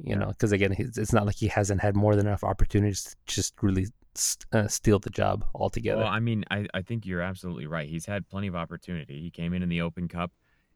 You 0.00 0.14
know, 0.14 0.28
because 0.28 0.52
again, 0.52 0.74
it's 0.78 1.12
not 1.12 1.26
like 1.26 1.34
he 1.36 1.48
hasn't 1.48 1.80
had 1.80 1.96
more 1.96 2.14
than 2.14 2.26
enough 2.28 2.44
opportunities 2.44 3.02
to 3.02 3.16
just 3.34 3.54
really 3.62 3.86
st- 4.14 4.46
uh, 4.52 4.68
steal 4.68 5.00
the 5.00 5.10
job 5.10 5.44
altogether. 5.56 6.02
Well, 6.02 6.08
I 6.12 6.20
mean, 6.20 6.44
I, 6.52 6.66
I 6.72 6.82
think 6.82 7.04
you're 7.04 7.20
absolutely 7.20 7.66
right. 7.66 7.88
He's 7.88 8.06
had 8.06 8.28
plenty 8.28 8.46
of 8.46 8.54
opportunity. 8.54 9.20
He 9.20 9.30
came 9.30 9.54
in 9.54 9.62
in 9.62 9.68
the 9.68 9.80
Open 9.80 10.06
Cup 10.06 10.30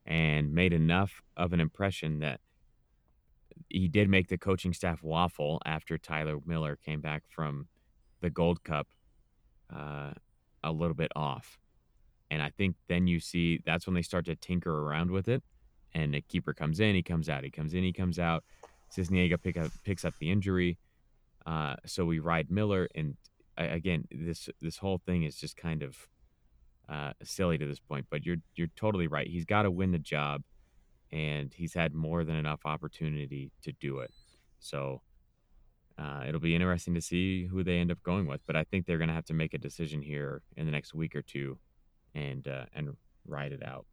and 0.05 0.53
made 0.53 0.73
enough 0.73 1.23
of 1.37 1.53
an 1.53 1.61
impression 1.61 2.19
that 2.19 2.41
he 3.69 3.89
did 3.89 4.09
make 4.09 4.29
the 4.29 4.39
coaching 4.39 4.73
staff 4.73 5.03
waffle 5.03 5.61
after 5.65 5.99
Tyler 5.99 6.39
Miller 6.47 6.77
came 6.77 7.01
back 7.01 7.23
from 7.29 7.69
the 8.21 8.31
Gold 8.31 8.63
Cup 8.65 8.89
uh, 9.75 10.13
a 10.63 10.73
little 10.73 10.95
bit 10.95 11.13
off. 11.17 11.59
And 12.31 12.41
I 12.41 12.51
think 12.51 12.77
then 12.89 13.07
you 13.07 13.21
see 13.21 13.61
that's 13.67 13.87
when 13.87 13.95
they 13.95 14.03
start 14.03 14.25
to 14.27 14.37
tinker 14.37 14.87
around 14.87 15.11
with 15.11 15.29
it. 15.29 15.43
And 15.95 16.15
the 16.15 16.23
keeper 16.23 16.55
comes 16.55 16.81
in, 16.81 16.95
he 16.95 17.03
comes 17.03 17.29
out, 17.29 17.45
he 17.45 17.51
comes 17.51 17.75
in, 17.75 17.83
he 17.83 17.93
comes 17.93 18.19
out. 18.19 18.45
Sisniega 18.97 19.43
pick 19.43 19.57
up, 19.57 19.71
picks 19.85 20.05
up 20.05 20.15
the 20.19 20.31
injury. 20.31 20.79
Uh, 21.45 21.75
so 21.87 22.05
we 22.05 22.19
ride 22.19 22.51
Miller, 22.51 22.89
and 22.95 23.17
again, 23.57 24.07
this 24.11 24.49
this 24.61 24.79
whole 24.79 24.99
thing 25.05 25.25
is 25.25 25.37
just 25.37 25.57
kind 25.57 25.83
of 25.83 25.97
uh, 26.89 27.13
silly 27.23 27.59
to 27.59 27.67
this 27.67 27.81
point. 27.81 28.07
But 28.11 28.25
you're 28.25 28.37
you're 28.55 28.71
totally 28.77 29.07
right. 29.07 29.27
He's 29.27 29.45
got 29.45 29.63
to 29.63 29.71
win 29.71 29.93
the 29.93 29.99
job, 29.99 30.43
and 31.13 31.53
he's 31.53 31.75
had 31.75 31.95
more 31.95 32.25
than 32.25 32.37
enough 32.37 32.61
opportunity 32.65 33.53
to 33.63 33.73
do 33.73 33.99
it. 33.99 34.13
So 34.59 35.03
uh, 35.99 36.25
it'll 36.27 36.41
be 36.41 36.55
interesting 36.55 36.95
to 36.95 37.01
see 37.01 37.47
who 37.47 37.63
they 37.63 37.79
end 37.79 37.91
up 37.91 38.03
going 38.03 38.27
with. 38.27 38.41
But 38.47 38.57
I 38.57 38.65
think 38.65 38.87
they're 38.87 38.99
going 38.99 39.09
to 39.09 39.15
have 39.15 39.27
to 39.27 39.35
make 39.35 39.55
a 39.55 39.59
decision 39.59 40.01
here 40.03 40.43
in 40.57 40.67
the 40.67 40.73
next 40.73 40.95
week 40.95 41.15
or 41.15 41.23
two, 41.23 41.59
and 42.15 42.47
uh, 42.49 42.65
and 42.75 42.97
ride 43.27 43.53
it 43.53 43.63
out. 43.65 43.87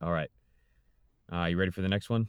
All 0.00 0.12
right, 0.12 0.30
uh, 1.32 1.44
you 1.44 1.56
ready 1.56 1.70
for 1.70 1.82
the 1.82 1.88
next 1.88 2.10
one? 2.10 2.28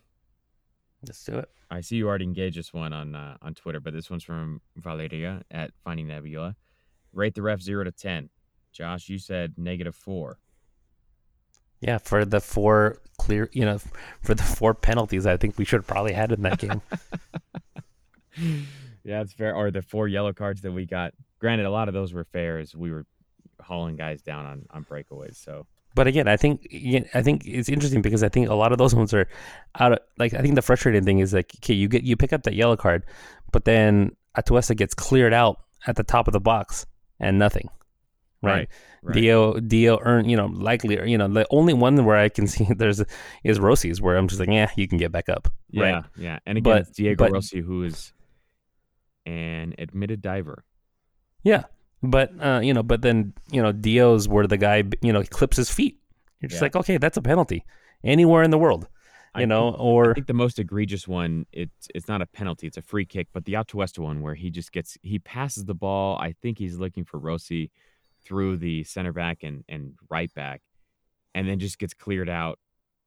Let's 1.05 1.23
do 1.23 1.37
it. 1.37 1.49
I 1.69 1.81
see 1.81 1.97
you 1.97 2.07
already 2.07 2.25
engaged 2.25 2.57
this 2.57 2.73
one 2.73 2.93
on 2.93 3.15
uh, 3.15 3.37
on 3.41 3.53
Twitter, 3.53 3.79
but 3.79 3.93
this 3.93 4.09
one's 4.09 4.23
from 4.23 4.61
Valeria 4.77 5.41
at 5.51 5.71
Finding 5.83 6.07
Nebula. 6.07 6.55
Rate 7.11 7.35
the 7.35 7.41
ref 7.41 7.61
zero 7.61 7.83
to 7.83 7.91
ten. 7.91 8.29
Josh, 8.71 9.09
you 9.09 9.19
said 9.19 9.53
negative 9.57 9.95
four. 9.95 10.39
Yeah, 11.83 11.97
for 11.97 12.23
the 12.23 12.39
four 12.39 13.01
clear, 13.17 13.49
you 13.51 13.65
know, 13.65 13.77
for 14.21 14.33
the 14.33 14.43
four 14.43 14.73
penalties, 14.73 15.25
I 15.25 15.37
think 15.37 15.57
we 15.57 15.65
should 15.65 15.79
have 15.79 15.87
probably 15.87 16.13
had 16.13 16.31
in 16.31 16.41
that 16.43 16.59
game. 16.59 16.81
yeah, 19.03 19.21
it's 19.21 19.33
fair. 19.33 19.53
Or 19.53 19.69
the 19.69 19.81
four 19.81 20.07
yellow 20.07 20.31
cards 20.31 20.61
that 20.61 20.71
we 20.71 20.85
got. 20.85 21.13
Granted, 21.39 21.65
a 21.65 21.71
lot 21.71 21.89
of 21.89 21.93
those 21.93 22.13
were 22.13 22.23
fair 22.23 22.57
as 22.57 22.73
we 22.73 22.89
were 22.89 23.05
hauling 23.59 23.97
guys 23.97 24.21
down 24.21 24.45
on, 24.45 24.65
on 24.71 24.85
breakaways. 24.85 25.35
So 25.35 25.65
but 25.95 26.07
again, 26.07 26.27
I 26.27 26.37
think 26.37 26.67
I 27.13 27.21
think 27.21 27.45
it's 27.45 27.69
interesting 27.69 28.01
because 28.01 28.23
I 28.23 28.29
think 28.29 28.49
a 28.49 28.55
lot 28.55 28.71
of 28.71 28.77
those 28.77 28.95
ones 28.95 29.13
are 29.13 29.27
out 29.79 29.91
of 29.91 29.99
like 30.17 30.33
I 30.33 30.41
think 30.41 30.55
the 30.55 30.61
frustrating 30.61 31.03
thing 31.03 31.19
is 31.19 31.33
like 31.33 31.51
okay, 31.57 31.73
you 31.73 31.87
get 31.87 32.03
you 32.03 32.15
pick 32.15 32.33
up 32.33 32.43
that 32.43 32.55
yellow 32.55 32.77
card, 32.77 33.05
but 33.51 33.65
then 33.65 34.15
Atuesta 34.37 34.75
gets 34.75 34.93
cleared 34.93 35.33
out 35.33 35.59
at 35.85 35.95
the 35.95 36.03
top 36.03 36.27
of 36.27 36.31
the 36.31 36.39
box 36.39 36.85
and 37.19 37.37
nothing. 37.37 37.69
Right. 38.43 38.69
right. 39.01 39.13
Dio 39.13 39.53
Dio 39.59 39.99
earn 40.01 40.27
you 40.29 40.35
know 40.37 40.47
likely 40.47 40.99
you 41.09 41.17
know 41.17 41.27
the 41.27 41.45
only 41.49 41.73
one 41.73 42.03
where 42.05 42.17
I 42.17 42.29
can 42.29 42.45
see 42.53 42.67
there's 42.75 43.01
is 43.43 43.59
Rossi's 43.59 44.01
where 44.01 44.17
I'm 44.17 44.27
just 44.27 44.39
like 44.39 44.49
yeah 44.49 44.69
you 44.75 44.87
can 44.87 44.97
get 44.97 45.11
back 45.11 45.29
up 45.29 45.47
Yeah, 45.69 45.83
right 45.83 46.03
yeah. 46.17 46.39
And 46.45 46.57
again, 46.57 46.83
But- 46.83 46.93
Diego 46.93 47.23
but- 47.25 47.31
Rossi, 47.31 47.61
who 47.61 47.83
is 47.83 48.13
an 49.25 49.73
admitted 49.77 50.21
diver. 50.21 50.65
yeah 51.43 51.63
But 52.01 52.31
uh, 52.43 52.59
you 52.61 52.73
know, 52.73 52.83
but 52.83 53.01
then 53.01 53.33
you 53.51 53.61
know, 53.61 53.71
Dio's 53.71 54.27
where 54.27 54.47
the 54.47 54.57
guy 54.57 54.83
you 55.01 55.13
know 55.13 55.23
clips 55.23 55.57
his 55.57 55.69
feet. 55.69 55.97
You're 56.41 56.49
just 56.49 56.59
Yeah. 56.61 56.65
like, 56.65 56.75
okay, 56.75 56.97
that's 56.97 57.15
a 57.17 57.21
penalty 57.21 57.63
anywhere 58.03 58.43
in 58.43 58.51
the 58.51 58.57
world, 58.57 58.83
you 59.37 59.43
I 59.43 59.45
know. 59.45 59.71
think- 59.71 59.79
or 59.79 60.11
I 60.11 60.13
think 60.15 60.27
the 60.27 60.33
most 60.33 60.59
egregious 60.59 61.07
one, 61.07 61.45
it's 61.53 61.87
it's 61.95 62.09
not 62.09 62.21
a 62.21 62.25
penalty, 62.25 62.67
it's 62.67 62.75
a 62.77 62.81
free 62.81 63.05
kick, 63.05 63.27
but 63.31 63.45
the 63.45 63.53
Atuesta 63.53 63.99
one 63.99 64.19
where 64.21 64.35
he 64.35 64.49
just 64.49 64.73
gets 64.73 64.97
he 65.01 65.19
passes 65.19 65.63
the 65.65 65.73
ball. 65.85 66.17
I 66.17 66.33
think 66.41 66.57
he's 66.57 66.77
looking 66.77 67.05
for 67.05 67.17
Rossi 67.19 67.71
through 68.25 68.57
the 68.57 68.83
center 68.83 69.13
back 69.13 69.43
and 69.43 69.63
and 69.67 69.93
right 70.09 70.33
back, 70.33 70.61
and 71.33 71.47
then 71.47 71.59
just 71.59 71.79
gets 71.79 71.93
cleared 71.93 72.29
out. 72.29 72.59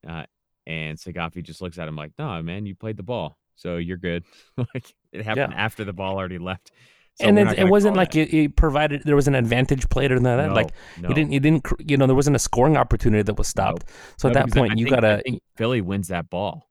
Uh, 0.07 0.24
and 0.66 0.98
Saghafi 0.98 1.42
just 1.42 1.61
looks 1.61 1.79
at 1.79 1.88
him 1.88 1.96
like, 1.96 2.12
"No, 2.18 2.42
man, 2.42 2.66
you 2.66 2.74
played 2.74 2.96
the 2.96 3.02
ball, 3.02 3.38
so 3.55 3.76
you're 3.76 3.96
good." 3.96 4.24
like 4.57 4.94
it 5.12 5.24
happened 5.24 5.55
after 5.55 5.85
the 5.85 5.92
ball 5.92 6.16
already 6.16 6.38
left. 6.38 6.70
So 7.18 7.29
and 7.29 7.37
we're 7.38 7.55
it, 7.55 7.68
wasn't 7.68 7.96
like 7.96 8.14
it, 8.14 8.35
it 8.35 8.57
provided 8.57 9.05
there 9.05 9.16
was 9.16 9.26
an 9.26 9.35
advantage 9.35 9.88
played 9.88 10.12
or 10.12 10.20
none 10.20 10.37
that. 10.37 10.48
No, 10.48 10.55
like 10.55 10.68
no. 11.00 11.09
you 11.09 11.14
didn't, 11.14 11.33
you 11.33 11.40
didn't, 11.40 11.66
you 11.79 11.96
know, 11.96 12.07
there 12.07 12.14
wasn't 12.14 12.37
a 12.37 12.38
scoring 12.38 12.76
opportunity 12.76 13.22
that 13.22 13.38
was 13.38 13.48
stopped. 13.48 13.85
So 14.18 14.29
at 14.29 14.35
that 14.35 14.44
because 14.44 14.59
I 14.59 14.61
point, 14.61 14.79
you 14.79 14.85
think- 14.85 14.96
gotta, 14.96 15.22
Philly 15.57 15.81
wins 15.81 16.09
that 16.09 16.29
ball. 16.29 16.68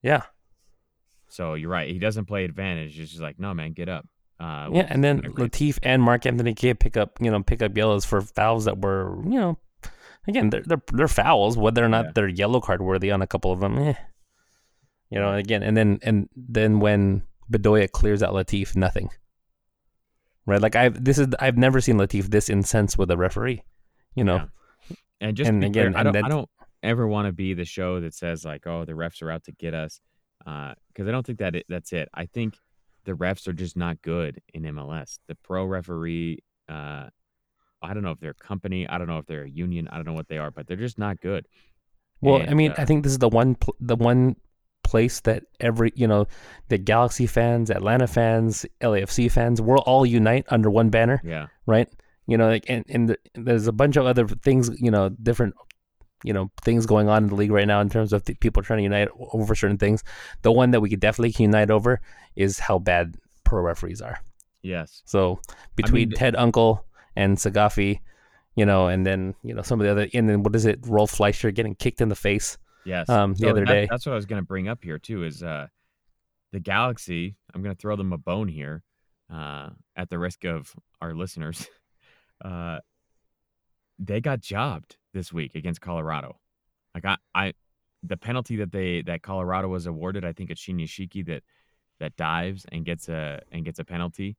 yeah, 0.00 0.22
So 1.28 1.54
you're 1.54 1.70
right. 1.70 1.90
He 1.90 1.98
doesn't 1.98 2.26
play 2.26 2.44
advantage. 2.44 3.00
It's 3.00 3.10
just 3.10 3.20
like, 3.20 3.40
no, 3.40 3.52
man, 3.52 3.72
get 3.72 3.88
up. 3.88 4.06
Uh, 4.40 4.68
yeah. 4.72 4.86
And 4.88 5.02
then. 5.02 5.22
Latif 5.22 5.78
and 5.82 6.02
Mark 6.02 6.26
Anthony 6.26 6.54
Kidd 6.54 6.80
pick 6.80 6.96
up, 6.96 7.18
you 7.20 7.30
know, 7.30 7.42
pick 7.42 7.62
up 7.62 7.76
yellows 7.76 8.04
for 8.04 8.20
fouls 8.20 8.64
that 8.64 8.78
were, 8.80 9.16
you 9.24 9.38
know, 9.38 9.58
again, 10.26 10.50
they're 10.50 10.62
they're, 10.64 10.82
they're 10.92 11.08
fouls. 11.08 11.56
Whether 11.56 11.84
or 11.84 11.88
not 11.88 12.06
Yeah. 12.06 12.10
they're 12.14 12.28
yellow 12.28 12.60
card 12.60 12.82
worthy 12.82 13.10
on 13.10 13.22
a 13.22 13.26
couple 13.26 13.52
of 13.52 13.60
them, 13.60 13.78
eh. 13.78 13.94
You 15.10 15.20
know, 15.20 15.34
again, 15.34 15.62
and 15.62 15.76
then 15.76 16.00
and 16.02 16.28
then 16.34 16.80
when 16.80 17.22
Bedoya 17.52 17.90
clears 17.90 18.22
out 18.22 18.32
Latif, 18.32 18.74
nothing. 18.74 19.10
Right, 20.46 20.60
like 20.60 20.76
I've 20.76 21.02
this 21.02 21.18
is 21.18 21.28
I've 21.38 21.56
never 21.56 21.80
seen 21.80 21.96
Latif 21.96 22.24
this 22.24 22.50
incensed 22.50 22.98
with 22.98 23.10
a 23.10 23.16
referee. 23.16 23.62
You 24.14 24.24
know, 24.24 24.36
Yeah. 24.36 24.96
And 25.20 25.36
just 25.36 25.48
And 25.48 25.60
be 25.60 25.70
clear, 25.70 25.88
again, 25.88 25.96
I 25.96 26.02
don't, 26.02 26.16
I 26.16 26.28
don't 26.28 26.48
ever 26.82 27.06
want 27.06 27.26
to 27.26 27.32
be 27.32 27.54
the 27.54 27.64
show 27.64 28.00
that 28.00 28.14
says 28.14 28.44
like, 28.44 28.66
oh, 28.66 28.84
the 28.84 28.92
refs 28.92 29.22
are 29.22 29.30
out 29.30 29.44
to 29.44 29.52
get 29.52 29.72
us, 29.74 30.00
because 30.40 31.08
I 31.08 31.10
don't 31.10 31.24
think 31.24 31.38
that 31.38 31.54
it, 31.56 31.66
that's 31.68 31.92
it. 31.92 32.08
I 32.12 32.26
think 32.26 32.56
the 33.04 33.12
refs 33.12 33.46
are 33.48 33.52
just 33.52 33.76
not 33.76 34.00
good 34.02 34.40
in 34.52 34.62
MLS. 34.62 35.18
The 35.28 35.34
pro 35.36 35.64
referee, 35.64 36.42
uh, 36.68 37.08
I 37.82 37.94
don't 37.94 38.02
know 38.02 38.10
if 38.10 38.20
they're 38.20 38.30
a 38.30 38.34
company, 38.34 38.88
I 38.88 38.98
don't 38.98 39.08
know 39.08 39.18
if 39.18 39.26
they're 39.26 39.44
a 39.44 39.50
union, 39.50 39.88
I 39.90 39.96
don't 39.96 40.06
know 40.06 40.14
what 40.14 40.28
they 40.28 40.38
are, 40.38 40.50
but 40.50 40.66
they're 40.66 40.76
just 40.76 40.98
not 40.98 41.20
good. 41.20 41.46
Well, 42.20 42.36
And, 42.36 42.50
I 42.50 42.54
mean, 42.54 42.72
uh, 42.72 42.76
I 42.78 42.84
think 42.84 43.04
this 43.04 43.12
is 43.12 43.18
the 43.18 43.28
one 43.28 43.54
pl- 43.56 43.76
the 43.80 43.96
one 43.96 44.36
place 44.82 45.20
that 45.20 45.42
every 45.60 45.92
you 45.94 46.06
know 46.06 46.26
the 46.68 46.78
Galaxy 46.78 47.26
fans, 47.26 47.70
Atlanta 47.70 48.06
fans, 48.06 48.64
LAFC 48.80 49.30
fans, 49.30 49.60
we'll 49.60 49.78
all 49.78 50.06
unite 50.06 50.46
under 50.48 50.70
one 50.70 50.88
banner, 50.90 51.20
yeah, 51.24 51.46
right? 51.66 51.88
You 52.26 52.38
know, 52.38 52.48
like 52.48 52.64
and, 52.68 52.84
and 52.88 53.16
there's 53.34 53.66
a 53.66 53.72
bunch 53.72 53.96
of 53.96 54.06
other 54.06 54.26
things, 54.26 54.70
you 54.80 54.90
know, 54.90 55.10
different 55.10 55.54
you 56.24 56.32
know 56.32 56.50
things 56.62 56.86
going 56.86 57.08
on 57.08 57.22
in 57.24 57.28
the 57.28 57.34
league 57.36 57.52
right 57.52 57.66
now 57.68 57.80
in 57.80 57.88
terms 57.88 58.12
of 58.12 58.24
people 58.40 58.62
trying 58.62 58.78
to 58.78 58.82
unite 58.82 59.08
over 59.32 59.54
certain 59.54 59.78
things. 59.78 60.02
The 60.42 60.50
one 60.50 60.72
that 60.72 60.80
we 60.80 60.90
could 60.90 60.98
definitely 61.00 61.34
unite 61.44 61.70
over 61.70 62.00
is 62.34 62.58
how 62.58 62.78
bad 62.80 63.14
pro 63.44 63.62
referees 63.62 64.00
are. 64.00 64.18
yes, 64.62 65.02
So 65.04 65.38
between 65.76 66.08
mean- 66.08 66.16
Ted 66.18 66.34
Unkel 66.34 66.80
and 67.14 67.36
Saghafi, 67.36 68.00
you 68.56 68.66
know, 68.66 68.88
and 68.88 69.06
then 69.06 69.34
you 69.44 69.54
know 69.54 69.62
some 69.62 69.80
of 69.80 69.84
the 69.84 69.90
other, 69.92 70.08
and 70.14 70.28
then 70.28 70.42
what 70.42 70.56
is 70.56 70.64
it, 70.66 70.80
Rolf 70.86 71.10
Fleischer 71.12 71.50
getting 71.52 71.74
kicked 71.76 72.00
in 72.00 72.08
the 72.08 72.16
face. 72.16 72.58
yes. 72.84 73.08
Um, 73.08 73.34
the 73.34 73.40
So 73.40 73.50
other 73.50 73.64
that- 73.66 73.72
day. 73.72 73.86
that's 73.90 74.04
what 74.06 74.12
I 74.12 74.16
was 74.16 74.26
going 74.26 74.40
to 74.42 74.46
bring 74.46 74.66
up 74.66 74.82
here 74.82 74.98
too. 74.98 75.22
Is 75.24 75.42
uh, 75.42 75.68
the 76.52 76.60
Galaxy? 76.60 77.36
I'm 77.54 77.62
going 77.62 77.74
to 77.76 77.80
throw 77.80 77.94
them 77.96 78.12
a 78.12 78.18
bone 78.18 78.48
here, 78.48 78.82
uh, 79.32 79.70
at 79.94 80.08
the 80.10 80.18
risk 80.18 80.44
of 80.44 80.74
our 81.00 81.14
listeners. 81.14 81.68
Uh, 82.44 82.78
they 83.98 84.20
got 84.20 84.40
jobbed 84.40 84.96
this 85.14 85.32
week 85.32 85.54
against 85.54 85.80
Colorado. 85.80 86.38
Like 86.94 87.06
I, 87.06 87.16
I, 87.34 87.52
the 88.02 88.18
penalty 88.18 88.56
that 88.56 88.70
they 88.70 89.00
that 89.02 89.22
Colorado 89.22 89.68
was 89.68 89.86
awarded, 89.86 90.24
I 90.26 90.32
think 90.32 90.50
it's 90.50 90.60
Shinyashiki 90.62 91.24
that 91.26 91.42
that 92.00 92.16
dives 92.16 92.66
and 92.70 92.84
gets 92.84 93.08
a 93.08 93.40
and 93.50 93.64
gets 93.64 93.78
a 93.78 93.84
penalty. 93.84 94.36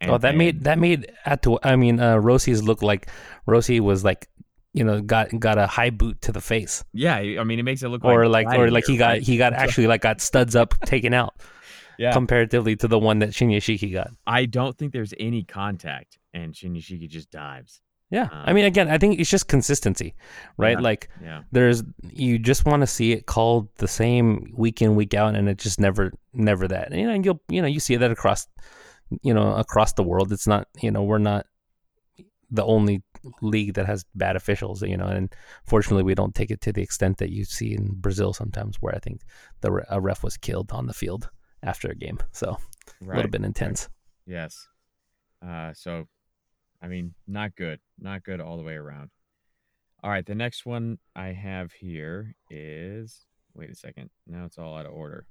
And 0.00 0.12
oh, 0.12 0.14
that 0.14 0.20
then- 0.20 0.38
made 0.38 0.64
that 0.64 0.78
made 0.78 1.12
Atto- 1.26 1.58
I 1.62 1.76
mean, 1.76 1.98
uh, 1.98 2.16
Rossi's 2.16 2.62
look 2.62 2.82
like 2.82 3.10
Rossi 3.46 3.80
was 3.80 4.04
like, 4.04 4.28
you 4.72 4.84
know, 4.84 5.00
got 5.00 5.28
got 5.38 5.58
a 5.58 5.66
high 5.66 5.90
boot 5.90 6.20
to 6.22 6.32
the 6.32 6.40
face, 6.40 6.84
yeah. 6.92 7.16
I 7.16 7.42
mean, 7.44 7.58
it 7.58 7.64
makes 7.64 7.82
it 7.82 7.88
look 7.88 8.04
or 8.04 8.28
like, 8.28 8.46
or 8.46 8.70
like 8.70 8.84
he 8.86 8.96
got 8.96 9.18
he 9.18 9.36
got 9.36 9.52
actually 9.52 9.88
like 9.88 10.02
got 10.02 10.20
studs 10.20 10.54
up 10.54 10.78
taken 10.86 11.12
out 11.12 11.34
yeah. 11.98 12.12
comparatively 12.12 12.76
to 12.76 12.88
the 12.88 12.98
one 12.98 13.18
that 13.18 13.30
Shinyashiki 13.30 13.92
got. 13.92 14.10
I 14.26 14.46
don't 14.46 14.76
think 14.78 14.92
there's 14.92 15.12
any 15.18 15.42
contact, 15.42 16.18
and 16.32 16.54
Shinyashiki 16.54 17.08
just 17.08 17.30
dives. 17.30 17.82
Yeah, 18.10 18.28
I 18.32 18.50
Um, 18.50 18.56
mean, 18.56 18.64
again, 18.64 18.88
I 18.88 18.98
think 18.98 19.20
it's 19.20 19.30
just 19.30 19.46
consistency, 19.46 20.14
right? 20.56 20.76
Yeah. 20.78 20.82
Like 20.82 21.08
Yeah. 21.22 21.42
there's 21.52 21.84
you 22.02 22.38
just 22.40 22.64
want 22.66 22.80
to 22.82 22.86
see 22.86 23.12
it 23.12 23.26
called 23.26 23.68
the 23.76 23.86
same 23.88 24.52
week 24.56 24.82
in 24.82 24.96
week 24.96 25.14
out, 25.14 25.36
and 25.36 25.48
it 25.48 25.58
just 25.58 25.78
never 25.78 26.12
never 26.32 26.66
that. 26.68 26.90
And, 26.90 27.00
you 27.00 27.06
know, 27.06 27.14
you'll 27.14 27.40
you 27.48 27.62
know 27.62 27.68
you 27.68 27.78
see 27.80 27.96
that 27.96 28.10
across 28.10 28.48
you 29.22 29.32
know 29.34 29.54
across 29.54 29.92
the 29.94 30.02
world. 30.02 30.32
It's 30.32 30.46
not 30.46 30.66
you 30.82 30.90
know 30.90 31.02
we're 31.04 31.18
not 31.18 31.46
the 32.50 32.64
only 32.64 33.02
league 33.42 33.74
that 33.74 33.86
has 33.86 34.04
bad 34.16 34.34
officials, 34.34 34.82
you 34.82 34.96
know, 34.96 35.06
and 35.06 35.32
fortunately 35.66 36.02
we 36.02 36.14
don't 36.16 36.34
take 36.34 36.50
it 36.50 36.60
to 36.62 36.72
the 36.72 36.82
extent 36.82 37.18
that 37.18 37.30
you 37.30 37.44
see 37.44 37.74
in 37.74 37.92
Brazil 37.94 38.32
sometimes, 38.32 38.78
where 38.80 38.94
I 38.94 38.98
think 38.98 39.20
the 39.60 39.84
a 39.88 40.00
ref 40.00 40.24
was 40.24 40.36
killed 40.36 40.72
on 40.72 40.86
the 40.86 40.92
field 40.94 41.30
after 41.62 41.88
a 41.88 41.94
game, 41.94 42.18
so 42.32 42.48
a 42.50 43.04
Right. 43.04 43.16
little 43.16 43.30
bit 43.30 43.44
intense. 43.44 43.88
Yes. 44.26 44.66
Uh, 45.46 45.72
so, 45.74 46.08
I 46.82 46.88
mean, 46.88 47.14
not 47.26 47.56
good. 47.56 47.80
Not 47.98 48.24
good 48.24 48.40
all 48.40 48.56
the 48.56 48.62
way 48.62 48.74
around. 48.74 49.10
All 50.02 50.10
right. 50.10 50.24
The 50.24 50.34
next 50.34 50.64
one 50.64 50.98
I 51.14 51.28
have 51.28 51.72
here 51.72 52.34
is 52.50 53.26
wait 53.54 53.70
a 53.70 53.74
second. 53.74 54.10
Now 54.26 54.44
it's 54.44 54.58
all 54.58 54.76
out 54.76 54.86
of 54.86 54.92
order. 54.92 55.26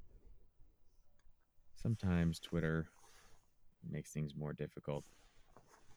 Sometimes 1.74 2.38
Twitter 2.38 2.86
makes 3.88 4.12
things 4.12 4.34
more 4.36 4.52
difficult. 4.52 5.04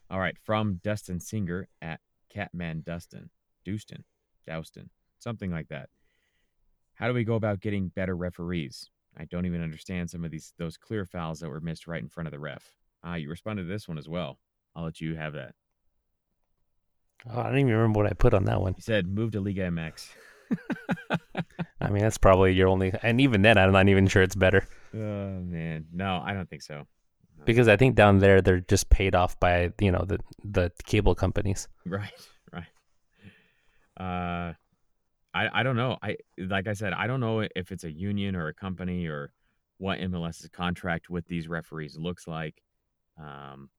All 0.10 0.20
right. 0.20 0.38
From 0.44 0.80
Dustin 0.84 1.20
Singer 1.20 1.68
at 1.82 2.00
Catman 2.30 2.82
Dustin, 2.86 3.30
Dustin, 3.66 4.04
Doustin, 4.48 4.90
something 5.20 5.52
like 5.52 5.68
that. 5.68 5.90
How 6.96 7.08
do 7.08 7.14
we 7.14 7.24
go 7.24 7.36
about 7.36 7.60
getting 7.60 7.90
better 7.90 8.16
referees? 8.16 8.90
I 9.18 9.26
don't 9.26 9.46
even 9.46 9.62
understand 9.62 10.10
some 10.10 10.24
of 10.24 10.32
these 10.32 10.54
those 10.58 10.78
clear 10.78 11.06
fouls 11.06 11.40
that 11.40 11.50
were 11.50 11.60
missed 11.60 11.88
right 11.88 12.02
in 12.02 12.10
front 12.10 12.28
of 12.28 12.32
the 12.32 12.40
ref. 12.40 12.76
Ah, 13.04 13.16
you 13.16 13.30
responded 13.30 13.64
to 13.64 13.70
this 13.70 13.88
one 13.88 13.98
as 13.98 14.10
well. 14.10 14.40
I'll 14.76 14.84
let 14.86 15.00
you 15.02 15.16
have 15.16 15.34
that. 15.34 15.54
Oh, 17.30 17.40
I 17.40 17.44
don't 17.44 17.60
even 17.60 17.72
remember 17.74 18.00
what 18.02 18.10
I 18.10 18.14
put 18.14 18.34
on 18.34 18.46
that 18.46 18.60
one. 18.62 18.74
You 18.78 18.82
said 18.84 19.08
move 19.08 19.32
to 19.32 19.40
Liga 19.42 19.62
MX. 19.70 20.10
I 21.82 21.90
mean, 21.90 22.04
that's 22.04 22.18
probably 22.18 22.54
your 22.54 22.68
only, 22.68 22.94
and 23.02 23.20
even 23.22 23.42
then, 23.42 23.58
I'm 23.58 23.72
not 23.72 23.88
even 23.88 24.08
sure 24.08 24.22
it's 24.22 24.36
better. 24.36 24.68
oh 24.94 24.98
man, 24.98 25.86
no, 25.94 26.22
I 26.24 26.34
don't 26.34 26.50
think 26.50 26.62
so. 26.62 26.86
because 27.46 27.68
I 27.68 27.78
think 27.78 27.96
down 27.96 28.20
there 28.20 28.42
they're 28.42 28.60
just 28.62 28.90
paid 28.90 29.16
off 29.16 29.40
by 29.40 29.72
you 29.80 29.92
know 29.92 30.04
the 30.06 30.20
the 30.44 30.72
cable 30.86 31.16
companies. 31.16 31.68
Right, 31.86 32.12
right. 32.54 32.66
Uh, 34.00 34.54
I 35.34 35.60
I 35.60 35.64
don't 35.64 35.76
know. 35.78 35.98
I 36.02 36.18
like 36.38 36.68
I 36.68 36.74
said, 36.74 36.94
I 36.94 37.08
don't 37.08 37.20
know 37.20 37.48
if 37.56 37.72
it's 37.72 37.84
a 37.86 37.92
union 37.92 38.36
or 38.36 38.48
a 38.50 38.54
company 38.54 39.08
or 39.08 39.32
what 39.78 40.00
MLS's 40.00 40.50
contract 40.50 41.10
with 41.10 41.26
these 41.28 41.48
referees 41.48 41.98
looks 41.98 42.28
like. 42.28 42.62
Um, 43.20 43.70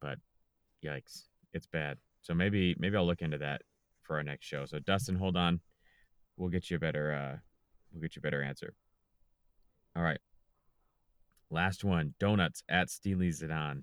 but 0.00 0.18
yikes, 0.84 1.24
it's 1.52 1.66
bad. 1.66 1.98
So 2.22 2.34
maybe 2.34 2.74
maybe 2.78 2.96
I'll 2.96 3.06
look 3.06 3.22
into 3.22 3.38
that 3.38 3.62
for 4.02 4.16
our 4.16 4.22
next 4.22 4.46
show. 4.46 4.64
So 4.66 4.78
Dustin, 4.78 5.16
hold 5.16 5.36
on. 5.36 5.60
We'll 6.36 6.50
get 6.50 6.70
you 6.70 6.76
a 6.76 6.80
better 6.80 7.12
uh 7.12 7.38
we'll 7.92 8.02
get 8.02 8.16
you 8.16 8.20
a 8.20 8.22
better 8.22 8.42
answer. 8.42 8.74
All 9.96 10.02
right. 10.02 10.20
Last 11.50 11.84
one. 11.84 12.14
Donuts 12.20 12.62
at 12.68 12.90
Steely 12.90 13.30
Zidane. 13.30 13.82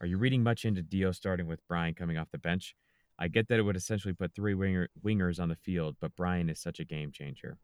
Are 0.00 0.06
you 0.06 0.18
reading 0.18 0.42
much 0.42 0.64
into 0.64 0.82
Dio 0.82 1.12
starting 1.12 1.46
with 1.46 1.66
Brian 1.68 1.94
coming 1.94 2.18
off 2.18 2.30
the 2.30 2.38
bench? 2.38 2.74
I 3.18 3.28
get 3.28 3.48
that 3.48 3.58
it 3.58 3.62
would 3.62 3.76
essentially 3.76 4.12
put 4.12 4.34
three 4.34 4.54
winger, 4.54 4.88
wingers 5.04 5.38
on 5.40 5.48
the 5.48 5.56
field, 5.56 5.96
but 6.00 6.16
Brian 6.16 6.48
is 6.48 6.60
such 6.60 6.80
a 6.80 6.84
game 6.84 7.12
changer. 7.12 7.58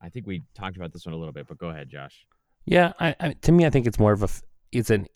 I 0.00 0.08
think 0.08 0.26
we 0.26 0.42
talked 0.54 0.76
about 0.76 0.92
this 0.92 1.06
one 1.06 1.14
a 1.14 1.18
little 1.18 1.32
bit, 1.32 1.46
but 1.46 1.58
go 1.58 1.68
ahead, 1.68 1.88
Josh. 1.88 2.26
Yeah, 2.66 2.92
I, 2.98 3.14
I 3.20 3.32
to 3.42 3.52
me 3.52 3.66
I 3.66 3.70
think 3.70 3.86
it's 3.86 3.98
more 3.98 4.12
of 4.12 4.22
a 4.22 4.28
it's 4.72 4.90
an 4.90 5.06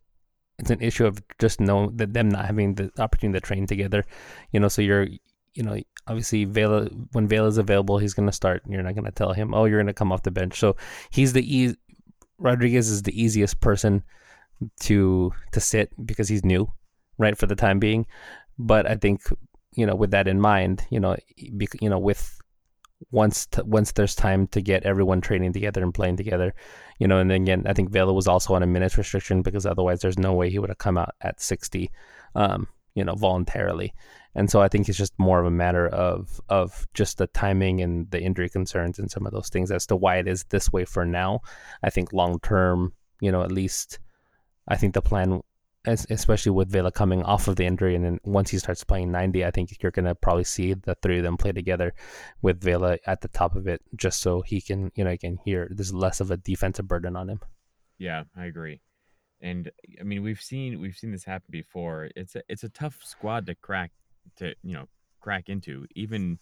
it's 0.59 0.71
an 0.71 0.81
issue 0.81 1.07
of 1.07 1.23
just 1.39 1.61
know 1.61 1.91
that 1.95 2.13
them 2.13 2.29
not 2.29 2.47
having 2.47 2.75
the 2.75 2.91
opportunity 2.99 3.41
to 3.41 3.47
train 3.47 3.67
together. 3.67 4.05
You 4.53 4.61
know, 4.61 4.69
so 4.69 4.83
you're 4.83 5.07
you 5.55 5.63
know 5.63 5.79
obviously 6.07 6.45
Vela 6.45 6.87
when 7.13 7.27
Vela 7.27 7.49
is 7.49 7.59
available 7.59 7.99
he's 7.99 8.15
going 8.15 8.29
to 8.29 8.33
start. 8.33 8.63
You're 8.69 8.83
not 8.83 8.95
going 8.95 9.05
to 9.05 9.13
tell 9.13 9.33
him 9.33 9.55
oh 9.55 9.65
you're 9.65 9.79
going 9.79 9.87
to 9.87 9.95
come 9.95 10.13
off 10.13 10.23
the 10.23 10.31
bench. 10.31 10.59
So 10.59 10.77
he's 11.11 11.33
the 11.33 11.57
e- 11.57 11.77
Rodriguez 12.39 12.89
is 12.89 13.03
the 13.03 13.21
easiest 13.21 13.61
person 13.61 14.03
to 14.81 15.33
to 15.53 15.61
sit 15.61 15.91
because 16.05 16.29
he's 16.29 16.45
new, 16.45 16.71
right 17.19 17.37
for 17.37 17.47
the 17.47 17.57
time 17.57 17.79
being. 17.79 18.07
But 18.59 18.87
I 18.87 18.97
think 18.97 19.23
you 19.73 19.87
know 19.87 19.95
with 19.95 20.11
that 20.11 20.29
in 20.29 20.41
mind, 20.41 20.85
you 20.91 21.01
know, 21.01 21.17
you 21.37 21.89
know 21.89 21.99
with 21.99 22.41
once 23.11 23.47
t- 23.47 23.63
once 23.63 23.93
there's 23.93 24.15
time 24.15 24.47
to 24.49 24.61
get 24.61 24.85
everyone 24.85 25.21
training 25.21 25.53
together 25.53 25.83
and 25.83 25.95
playing 25.95 26.17
together, 26.17 26.55
you 26.99 27.07
know. 27.07 27.19
And 27.19 27.31
then 27.31 27.43
again, 27.43 27.65
I 27.67 27.73
think 27.73 27.91
Vela 27.91 28.13
was 28.13 28.29
also 28.29 28.55
on 28.55 28.63
a 28.63 28.67
minutes 28.67 28.99
restriction 28.99 29.43
because 29.43 29.67
otherwise, 29.67 30.01
there's 30.01 30.19
no 30.19 30.35
way 30.35 30.51
he 30.51 30.59
would 30.59 30.71
have 30.71 30.79
come 30.79 30.99
out 30.99 31.15
at 31.21 31.41
60, 31.41 31.91
um, 32.35 32.67
you 32.95 33.05
know, 33.05 33.15
voluntarily. 33.15 33.95
And 34.35 34.51
so 34.51 34.61
I 34.61 34.69
think 34.69 34.89
it's 34.89 34.99
just 34.99 35.19
more 35.19 35.41
of 35.41 35.47
a 35.47 35.51
matter 35.51 35.89
of 35.89 36.41
of 36.49 36.87
just 36.95 37.19
the 37.19 37.27
timing 37.29 37.81
and 37.81 38.11
the 38.11 38.21
injury 38.21 38.49
concerns 38.49 38.99
and 38.99 39.11
some 39.11 39.27
of 39.27 39.33
those 39.33 39.49
things 39.49 39.71
as 39.71 39.87
to 39.87 39.97
why 39.97 40.17
it 40.17 40.29
is 40.29 40.45
this 40.51 40.73
way 40.73 40.85
for 40.85 41.05
now. 41.05 41.41
I 41.83 41.91
think 41.91 42.13
long 42.13 42.41
term, 42.41 42.93
you 43.21 43.33
know, 43.33 43.43
at 43.43 43.53
least 43.53 43.99
I 44.69 44.77
think 44.77 44.95
the 44.95 45.03
plan 45.03 45.41
especially 45.89 46.53
with 46.53 46.71
Vela 46.71 46.93
coming 46.93 47.23
off 47.23 47.49
of 47.49 47.57
the 47.57 47.65
injury, 47.65 47.95
and 47.95 48.05
then 48.05 48.21
once 48.25 48.51
he 48.51 48.59
starts 48.59 48.85
playing 48.85 49.11
90, 49.13 49.45
I 49.45 49.51
think 49.51 49.71
you're 49.83 49.93
gonna 49.93 50.15
probably 50.15 50.45
see 50.45 50.75
the 50.75 50.97
three 51.03 51.19
of 51.19 51.25
them 51.25 51.37
play 51.37 51.53
together, 51.53 51.95
with 52.43 52.63
Vela 52.63 52.99
at 53.07 53.21
the 53.21 53.29
top 53.29 53.57
of 53.57 53.67
it, 53.67 53.83
just 53.97 54.21
so 54.21 54.43
he 54.43 54.61
can, 54.61 54.91
you 54.95 55.05
know, 55.05 55.11
again 55.11 55.39
here 55.45 55.69
there's 55.71 55.95
less 55.95 56.21
of 56.21 56.31
a 56.31 56.37
defensive 56.37 56.89
burden 56.89 57.17
on 57.17 57.29
him. 57.29 57.41
Yeah, 57.99 58.25
I 58.37 58.47
agree. 58.47 58.81
And 59.41 59.71
I 60.01 60.05
mean, 60.05 60.23
we've 60.23 60.41
seen 60.41 60.81
we've 60.81 60.97
seen 60.97 61.13
this 61.13 61.25
happen 61.25 61.49
before. 61.51 62.11
It's 62.17 62.35
a 62.35 62.43
it's 62.49 62.65
a 62.65 62.69
tough 62.69 62.99
squad 63.03 63.47
to 63.47 63.55
crack 63.55 63.93
to 64.37 64.55
you 64.63 64.75
know 64.75 64.87
crack 65.21 65.49
into, 65.49 65.87
even 65.95 66.39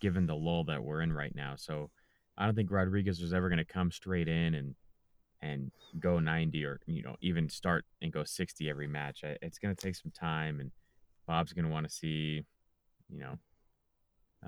given 0.00 0.26
the 0.26 0.34
lull 0.34 0.64
that 0.64 0.82
we're 0.82 1.00
in 1.02 1.12
right 1.12 1.34
now. 1.34 1.54
So 1.56 1.90
I 2.36 2.44
don't 2.44 2.54
think 2.54 2.70
Rodriguez 2.70 3.20
was 3.20 3.32
ever 3.32 3.48
going 3.48 3.58
to 3.58 3.64
come 3.64 3.90
straight 3.90 4.28
in 4.28 4.54
and 4.54 4.74
and 5.42 5.72
go 5.98 6.18
90 6.18 6.64
or 6.64 6.80
you 6.86 7.02
know 7.02 7.16
even 7.20 7.48
start 7.48 7.84
and 8.00 8.12
go 8.12 8.24
60 8.24 8.70
every 8.70 8.86
match 8.86 9.24
it's 9.42 9.58
going 9.58 9.74
to 9.74 9.82
take 9.82 9.96
some 9.96 10.12
time 10.12 10.60
and 10.60 10.70
bob's 11.26 11.52
going 11.52 11.64
to 11.64 11.70
want 11.70 11.86
to 11.86 11.92
see 11.92 12.44
you 13.10 13.20
know 13.20 13.38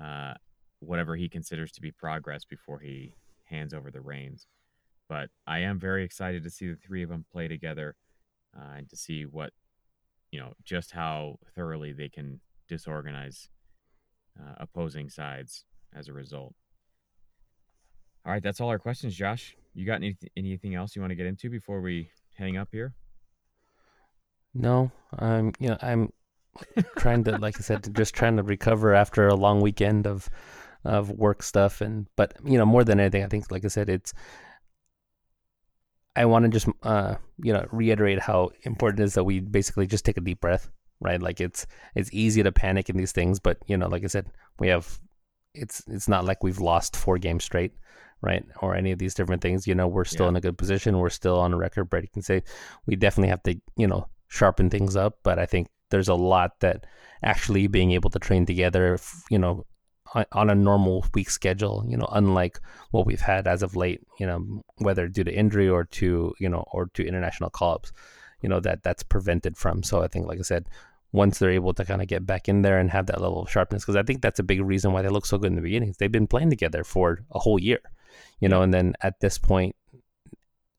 uh, 0.01 0.33
whatever 0.79 1.15
he 1.15 1.29
considers 1.29 1.71
to 1.73 1.81
be 1.81 1.91
progress 1.91 2.45
before 2.45 2.79
he 2.79 3.13
hands 3.45 3.73
over 3.73 3.91
the 3.91 4.01
reins. 4.01 4.47
But 5.07 5.29
i 5.45 5.59
am 5.59 5.79
very 5.79 6.03
excited 6.03 6.43
to 6.43 6.49
see 6.49 6.67
the 6.67 6.75
three 6.75 7.03
of 7.03 7.09
them 7.09 7.25
play 7.31 7.47
together 7.47 7.95
uh, 8.57 8.77
and 8.77 8.89
to 8.89 8.95
see 8.95 9.23
what 9.23 9.51
you 10.31 10.39
know 10.39 10.53
just 10.63 10.91
how 10.91 11.37
thoroughly 11.53 11.93
they 11.93 12.09
can 12.09 12.39
disorganize 12.67 13.49
uh, 14.39 14.55
opposing 14.57 15.09
sides 15.09 15.65
as 15.93 16.07
a 16.07 16.13
result. 16.13 16.55
All 18.25 18.31
right 18.31 18.41
that's 18.41 18.59
all 18.59 18.69
our 18.69 18.79
questions 18.79 19.15
josh 19.15 19.55
you 19.75 19.85
got 19.85 19.95
any, 19.95 20.17
anything 20.35 20.75
else 20.75 20.95
you 20.95 21.01
want 21.01 21.11
to 21.11 21.15
get 21.15 21.25
into 21.25 21.49
before 21.49 21.81
we 21.81 22.09
hang 22.37 22.57
up 22.57 22.69
here? 22.71 22.93
No, 24.53 24.91
I'm 25.19 25.51
you 25.59 25.69
know 25.69 25.77
I'm 25.81 26.11
trying 26.97 27.23
to 27.25 27.37
like 27.37 27.57
I 27.57 27.61
said 27.61 27.93
just 27.95 28.15
trying 28.15 28.37
to 28.37 28.43
recover 28.43 28.93
after 28.93 29.27
a 29.27 29.35
long 29.35 29.61
weekend 29.61 30.07
of 30.07 30.29
of 30.85 31.11
work 31.11 31.43
stuff 31.43 31.81
and 31.81 32.07
but 32.15 32.33
you 32.45 32.57
know 32.57 32.65
more 32.65 32.83
than 32.83 32.99
anything 32.99 33.23
I 33.23 33.27
think 33.27 33.51
like 33.51 33.65
I 33.65 33.69
said 33.69 33.89
it's 33.89 34.13
I 36.15 36.25
want 36.25 36.45
to 36.45 36.49
just 36.49 36.67
uh 36.83 37.15
you 37.43 37.51
know 37.51 37.67
reiterate 37.71 38.19
how 38.19 38.51
important 38.63 39.01
it 39.01 39.03
is 39.03 39.13
that 39.15 39.25
we 39.25 39.41
basically 39.41 39.87
just 39.87 40.05
take 40.05 40.17
a 40.17 40.21
deep 40.21 40.39
breath 40.39 40.69
right 41.01 41.21
like 41.21 41.41
it's 41.41 41.65
it's 41.95 42.09
easy 42.13 42.41
to 42.43 42.51
panic 42.51 42.89
in 42.89 42.95
these 42.95 43.11
things 43.11 43.39
but 43.39 43.57
you 43.67 43.75
know 43.75 43.89
like 43.89 44.03
I 44.03 44.07
said 44.07 44.27
we 44.59 44.69
have 44.69 44.99
it's 45.53 45.83
it's 45.87 46.07
not 46.07 46.23
like 46.23 46.43
we've 46.43 46.59
lost 46.59 46.95
four 46.95 47.17
games 47.17 47.43
straight 47.43 47.73
right? 48.21 48.45
Or 48.61 48.75
any 48.75 48.91
of 48.91 48.99
these 48.99 49.13
different 49.13 49.41
things, 49.41 49.67
you 49.67 49.75
know, 49.75 49.87
we're 49.87 50.05
still 50.05 50.25
yeah. 50.25 50.29
in 50.29 50.35
a 50.35 50.41
good 50.41 50.57
position. 50.57 50.97
We're 50.97 51.09
still 51.09 51.39
on 51.39 51.53
a 51.53 51.57
record. 51.57 51.87
You 51.93 52.07
can 52.11 52.21
say 52.21 52.43
we 52.85 52.95
definitely 52.95 53.29
have 53.29 53.43
to, 53.43 53.59
you 53.77 53.87
know, 53.87 54.07
sharpen 54.27 54.69
things 54.69 54.95
up. 54.95 55.19
But 55.23 55.39
I 55.39 55.45
think 55.45 55.67
there's 55.91 56.09
a 56.09 56.15
lot 56.15 56.59
that 56.61 56.85
actually 57.23 57.67
being 57.67 57.91
able 57.91 58.09
to 58.09 58.19
train 58.19 58.45
together, 58.45 58.99
you 59.29 59.39
know, 59.39 59.65
on 60.31 60.49
a 60.49 60.55
normal 60.55 61.05
week 61.13 61.29
schedule, 61.29 61.83
you 61.87 61.97
know, 61.97 62.07
unlike 62.11 62.59
what 62.91 63.05
we've 63.05 63.21
had 63.21 63.47
as 63.47 63.63
of 63.63 63.75
late, 63.75 64.01
you 64.19 64.25
know, 64.25 64.61
whether 64.77 65.07
due 65.07 65.23
to 65.23 65.33
injury 65.33 65.67
or 65.67 65.83
to, 65.83 66.33
you 66.39 66.47
know, 66.47 66.63
or 66.71 66.87
to 66.93 67.05
international 67.05 67.49
call-ups, 67.49 67.91
you 68.41 68.47
know, 68.47 68.59
that 68.59 68.83
that's 68.83 69.03
prevented 69.03 69.57
from. 69.57 69.83
So 69.83 70.01
I 70.03 70.07
think, 70.07 70.27
like 70.27 70.39
I 70.39 70.43
said, 70.43 70.67
once 71.11 71.39
they're 71.39 71.49
able 71.49 71.73
to 71.73 71.85
kind 71.85 72.01
of 72.01 72.07
get 72.07 72.25
back 72.25 72.47
in 72.47 72.61
there 72.61 72.77
and 72.77 72.91
have 72.91 73.07
that 73.07 73.21
level 73.21 73.41
of 73.41 73.49
sharpness, 73.49 73.83
because 73.83 73.95
I 73.95 74.03
think 74.03 74.21
that's 74.21 74.39
a 74.39 74.43
big 74.43 74.61
reason 74.61 74.93
why 74.93 75.01
they 75.01 75.09
look 75.09 75.25
so 75.25 75.37
good 75.37 75.47
in 75.47 75.55
the 75.55 75.61
beginning. 75.61 75.95
They've 75.97 76.11
been 76.11 76.27
playing 76.27 76.49
together 76.49 76.83
for 76.83 77.25
a 77.31 77.39
whole 77.39 77.59
year, 77.59 77.79
you 78.39 78.49
know, 78.49 78.61
and 78.61 78.73
then 78.73 78.93
at 79.01 79.19
this 79.19 79.37
point 79.37 79.75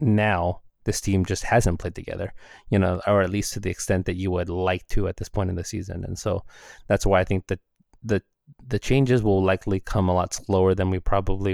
now 0.01 0.61
this 0.87 1.01
team 1.01 1.25
just 1.25 1.43
hasn't 1.43 1.79
played 1.79 1.95
together, 1.95 2.33
you 2.71 2.79
know, 2.79 3.01
or 3.07 3.21
at 3.21 3.31
least 3.31 3.53
to 3.53 3.61
the 3.61 3.71
extent 3.71 4.07
that 4.07 4.17
you 4.17 4.31
would 4.31 4.49
like 4.49 4.87
to 4.87 5.09
at 5.09 5.17
this 5.17 5.29
point 5.29 5.51
in 5.51 5.57
the 5.57 5.65
season. 5.65 6.05
And 6.05 6.19
so 6.19 6.45
that's 6.87 7.05
why 7.05 7.21
I 7.21 7.25
think 7.25 7.49
that 7.49 7.61
the 8.03 8.23
the 8.69 8.79
changes 8.79 9.23
will 9.23 9.43
likely 9.43 9.81
come 9.81 10.09
a 10.09 10.15
lot 10.15 10.33
slower 10.33 10.75
than 10.75 10.89
we 10.89 11.01
probably, 11.01 11.53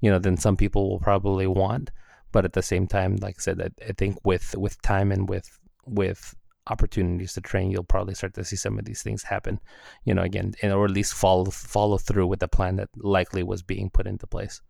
you 0.00 0.10
know, 0.10 0.18
than 0.18 0.36
some 0.36 0.56
people 0.56 0.90
will 0.90 1.00
probably 1.00 1.46
want. 1.46 1.90
But 2.30 2.44
at 2.44 2.52
the 2.52 2.62
same 2.62 2.86
time, 2.86 3.16
like 3.16 3.36
I 3.38 3.40
said, 3.40 3.62
I, 3.62 3.84
I 3.88 3.92
think 3.92 4.18
with 4.24 4.54
with 4.56 4.80
time 4.82 5.10
and 5.10 5.28
with 5.28 5.58
with 5.86 6.34
opportunities 6.66 7.32
to 7.32 7.40
train, 7.40 7.70
you'll 7.70 7.84
probably 7.84 8.14
start 8.14 8.34
to 8.34 8.44
see 8.44 8.56
some 8.56 8.78
of 8.78 8.84
these 8.84 9.02
things 9.02 9.22
happen. 9.22 9.58
You 10.04 10.12
know, 10.12 10.22
again, 10.22 10.52
and, 10.62 10.72
or 10.72 10.84
at 10.84 10.90
least 10.90 11.14
follow 11.14 11.46
follow 11.46 11.96
through 11.96 12.26
with 12.26 12.40
the 12.40 12.48
plan 12.48 12.76
that 12.76 12.90
likely 12.96 13.42
was 13.42 13.62
being 13.62 13.88
put 13.88 14.06
into 14.06 14.26
place. 14.26 14.60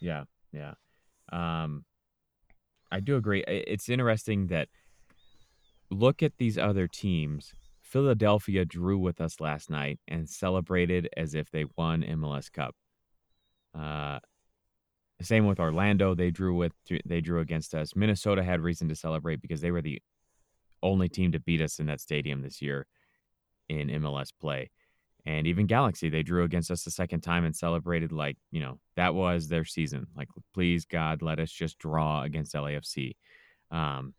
Yeah, 0.00 0.24
yeah. 0.52 0.74
Um, 1.32 1.84
I 2.90 3.00
do 3.00 3.16
agree. 3.16 3.42
It's 3.46 3.88
interesting 3.88 4.48
that 4.48 4.68
look 5.90 6.22
at 6.22 6.36
these 6.38 6.58
other 6.58 6.86
teams. 6.86 7.52
Philadelphia 7.80 8.64
drew 8.64 8.98
with 8.98 9.20
us 9.20 9.40
last 9.40 9.70
night 9.70 10.00
and 10.08 10.28
celebrated 10.28 11.08
as 11.16 11.34
if 11.34 11.50
they 11.50 11.64
won 11.76 12.02
MLS 12.02 12.50
Cup. 12.52 12.74
Uh, 13.78 14.18
same 15.22 15.46
with 15.46 15.60
Orlando. 15.60 16.14
They 16.14 16.30
drew 16.30 16.54
with 16.54 16.72
they 17.04 17.20
drew 17.20 17.40
against 17.40 17.74
us. 17.74 17.94
Minnesota 17.94 18.42
had 18.42 18.60
reason 18.60 18.88
to 18.88 18.96
celebrate 18.96 19.40
because 19.40 19.60
they 19.60 19.70
were 19.70 19.82
the 19.82 20.02
only 20.82 21.08
team 21.08 21.32
to 21.32 21.40
beat 21.40 21.60
us 21.60 21.78
in 21.78 21.86
that 21.86 22.00
stadium 22.00 22.42
this 22.42 22.60
year 22.60 22.86
in 23.68 23.88
MLS 23.88 24.30
play 24.38 24.70
and 25.26 25.46
even 25.46 25.66
Galaxy, 25.66 26.10
they 26.10 26.22
drew 26.22 26.44
against 26.44 26.70
us 26.70 26.84
the 26.84 26.90
second 26.90 27.22
time 27.22 27.44
and 27.44 27.56
celebrated 27.56 28.12
like, 28.12 28.36
you 28.50 28.60
know, 28.60 28.78
that 28.96 29.14
was 29.14 29.48
their 29.48 29.64
season. 29.64 30.06
Like, 30.14 30.28
please, 30.52 30.84
God, 30.84 31.22
let 31.22 31.38
us 31.38 31.50
just 31.50 31.78
draw 31.78 32.22
against 32.22 32.54
LAFC. 32.54 33.16
Um, 33.70 34.12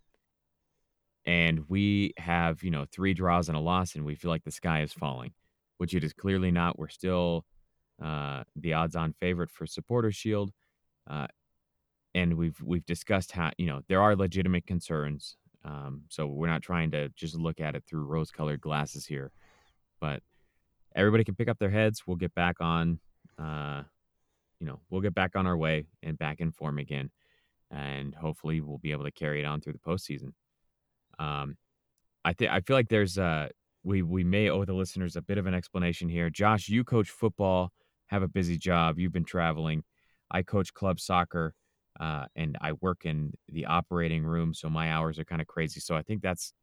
and 1.26 1.68
we 1.70 2.14
have, 2.18 2.64
you 2.64 2.72
know, 2.72 2.86
three 2.92 3.14
draws 3.14 3.50
and 3.50 3.58
a 3.58 3.62
loss, 3.62 3.96
and 3.96 4.06
we 4.06 4.16
feel 4.16 4.32
like 4.32 4.44
the 4.44 4.52
sky 4.52 4.82
is 4.82 4.94
falling, 4.94 5.34
which 5.78 5.94
it 5.94 6.04
is 6.04 6.14
clearly 6.14 6.52
not. 6.52 6.78
We're 6.78 6.90
still 6.90 7.46
uh, 8.04 8.44
the 8.56 8.74
odds-on 8.74 9.14
favorite 9.20 9.52
for 9.52 9.66
Supporter 9.66 10.12
Shield, 10.12 10.52
uh, 11.10 11.28
and 12.14 12.36
we've 12.36 12.60
we've 12.64 12.86
discussed 12.86 13.32
how 13.32 13.52
you 13.58 13.68
know 13.68 13.82
there 13.90 14.02
are 14.02 14.16
legitimate 14.16 14.68
concerns. 14.68 15.38
Um, 15.64 16.04
so 16.10 16.28
we're 16.28 16.48
not 16.48 16.62
trying 16.62 16.92
to 16.92 17.10
just 17.10 17.36
look 17.36 17.60
at 17.60 17.76
it 17.76 17.84
through 17.88 18.06
rose-colored 18.06 18.62
glasses 18.62 19.08
here, 19.08 19.32
but 20.00 20.22
everybody 20.96 21.24
can 21.24 21.36
pick 21.36 21.48
up 21.48 21.60
their 21.60 21.70
heads. 21.70 22.04
We'll 22.08 22.18
get 22.18 22.34
back 22.34 22.58
on, 22.60 23.00
uh, 23.38 23.84
you 24.60 24.68
know, 24.68 24.80
we'll 24.90 25.02
get 25.02 25.14
back 25.14 25.36
on 25.36 25.46
our 25.46 25.58
way 25.58 25.88
and 26.02 26.18
back 26.18 26.40
in 26.40 26.52
form 26.52 26.80
again, 26.80 27.12
and 27.70 28.16
hopefully 28.16 28.62
we'll 28.62 28.78
be 28.78 28.92
able 28.92 29.04
to 29.04 29.12
carry 29.12 29.42
it 29.42 29.46
on 29.46 29.62
through 29.62 29.74
the 29.74 29.80
postseason. 29.80 30.32
Um, 31.20 31.58
I 32.24 32.34
think 32.34 32.52
I 32.52 32.62
feel 32.62 32.76
like 32.76 32.90
there's 32.90 33.18
uh 33.18 33.50
we 33.84 34.02
we 34.02 34.24
may 34.24 34.50
owe 34.50 34.66
the 34.66 34.74
listeners 34.74 35.16
a 35.16 35.22
bit 35.22 35.38
of 35.38 35.46
an 35.46 35.54
explanation 35.54 36.10
here. 36.10 36.30
Josh, 36.30 36.70
you 36.70 36.84
coach 36.84 37.10
football, 37.10 37.72
have 38.08 38.24
a 38.24 38.28
busy 38.28 38.58
job. 38.58 38.98
You've 38.98 39.14
been 39.14 39.26
traveling. 39.26 39.84
I 40.32 40.42
coach 40.42 40.74
club 40.74 41.00
soccer. 41.00 41.54
Uh, 41.98 42.26
and 42.36 42.58
I 42.60 42.74
work 42.82 43.06
in 43.06 43.32
the 43.48 43.68
operating 43.68 44.26
room, 44.26 44.54
so 44.54 44.70
my 44.70 44.92
hours 44.92 45.18
are 45.18 45.24
kind 45.24 45.42
of 45.42 45.48
crazy. 45.48 45.80
So 45.80 45.96
I 45.96 46.02
think 46.02 46.22
that's, 46.22 46.54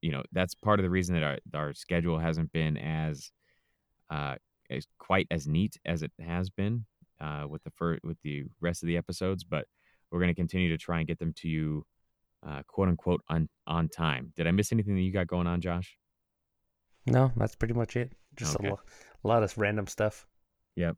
you 0.00 0.12
know, 0.12 0.22
that's 0.30 0.54
part 0.54 0.78
of 0.78 0.84
the 0.84 0.90
reason 0.90 1.16
that 1.16 1.24
our 1.24 1.38
our 1.54 1.74
schedule 1.74 2.20
hasn't 2.20 2.52
been 2.52 2.76
as 2.76 3.32
uh, 4.10 4.36
is 4.68 4.86
quite 4.98 5.26
as 5.30 5.46
neat 5.46 5.76
as 5.84 6.02
it 6.02 6.12
has 6.20 6.50
been 6.50 6.84
uh, 7.20 7.46
with 7.48 7.62
the 7.64 7.70
fir- 7.70 7.98
with 8.02 8.18
the 8.22 8.44
rest 8.60 8.82
of 8.82 8.86
the 8.86 8.96
episodes, 8.96 9.44
but 9.44 9.66
we're 10.10 10.20
going 10.20 10.28
to 10.28 10.34
continue 10.34 10.68
to 10.70 10.78
try 10.78 10.98
and 10.98 11.06
get 11.06 11.18
them 11.18 11.32
to 11.36 11.48
you, 11.48 11.84
uh, 12.46 12.62
quote 12.66 12.88
unquote, 12.88 13.22
on 13.28 13.48
on 13.66 13.88
time. 13.88 14.32
Did 14.36 14.46
I 14.46 14.50
miss 14.50 14.72
anything 14.72 14.94
that 14.94 15.02
you 15.02 15.12
got 15.12 15.26
going 15.26 15.46
on, 15.46 15.60
Josh? 15.60 15.96
No, 17.06 17.32
that's 17.36 17.54
pretty 17.54 17.74
much 17.74 17.96
it. 17.96 18.12
Just 18.36 18.56
okay. 18.56 18.68
a, 18.68 18.70
lo- 18.70 18.80
a 19.24 19.28
lot 19.28 19.42
of 19.42 19.56
random 19.56 19.86
stuff. 19.86 20.26
Yep. 20.76 20.96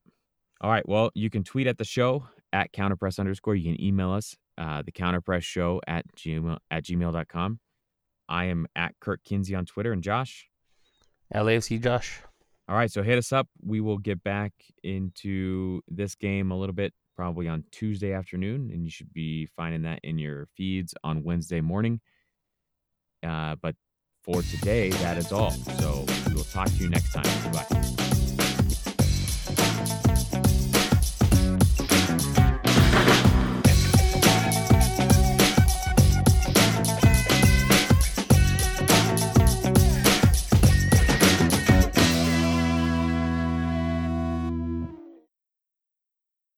All 0.61 0.71
right. 0.71 0.87
Well, 0.89 1.11
you 1.15 1.31
can 1.31 1.45
tweet 1.45 1.67
at 1.67 1.79
the 1.79 1.85
show 1.85 2.25
at 2.53 2.73
counterpress 2.73 3.19
underscore. 3.19 3.55
You 3.55 3.73
can 3.73 3.83
email 3.83 4.13
us, 4.13 4.37
uh, 4.59 4.83
the 4.83 4.93
counterpress 4.93 5.43
show 5.43 5.81
at 5.87 6.05
gmail 6.17 6.59
at 6.71 6.85
gmail.com. 6.85 7.61
I 8.29 8.45
am 8.47 8.67
at 8.77 8.95
Kirk 9.01 9.21
Kinsey 9.25 9.55
on 9.55 9.67
Twitter 9.67 9.93
and 9.93 10.03
Josh. 10.03 10.49
LAFC 11.35 11.83
Josh. 11.83 12.21
All 12.69 12.77
right, 12.77 12.91
so 12.91 13.03
hit 13.03 13.19
us 13.19 13.33
up. 13.33 13.49
We 13.65 13.81
will 13.81 13.99
get 13.99 14.23
back 14.23 14.53
into 14.83 15.83
this 15.89 16.15
game 16.15 16.51
a 16.51 16.59
little 16.59 16.75
bit 16.75 16.95
probably 17.17 17.49
on 17.49 17.65
Tuesday 17.71 18.13
afternoon, 18.13 18.71
and 18.73 18.85
you 18.85 18.91
should 18.91 19.13
be 19.13 19.47
finding 19.47 19.83
that 19.83 20.01
in 20.03 20.19
your 20.19 20.47
feeds 20.57 20.95
on 21.05 21.23
Wednesday 21.23 21.61
morning. 21.61 22.01
Uh, 23.27 23.57
but 23.61 23.75
for 24.23 24.43
today, 24.43 24.91
that 24.91 25.19
is 25.19 25.33
all. 25.33 25.51
So 25.51 26.05
we 26.29 26.35
will 26.35 26.45
talk 26.45 26.69
to 26.69 26.77
you 26.77 26.89
next 26.89 27.13
time. 27.13 27.25
Goodbye. 27.45 28.02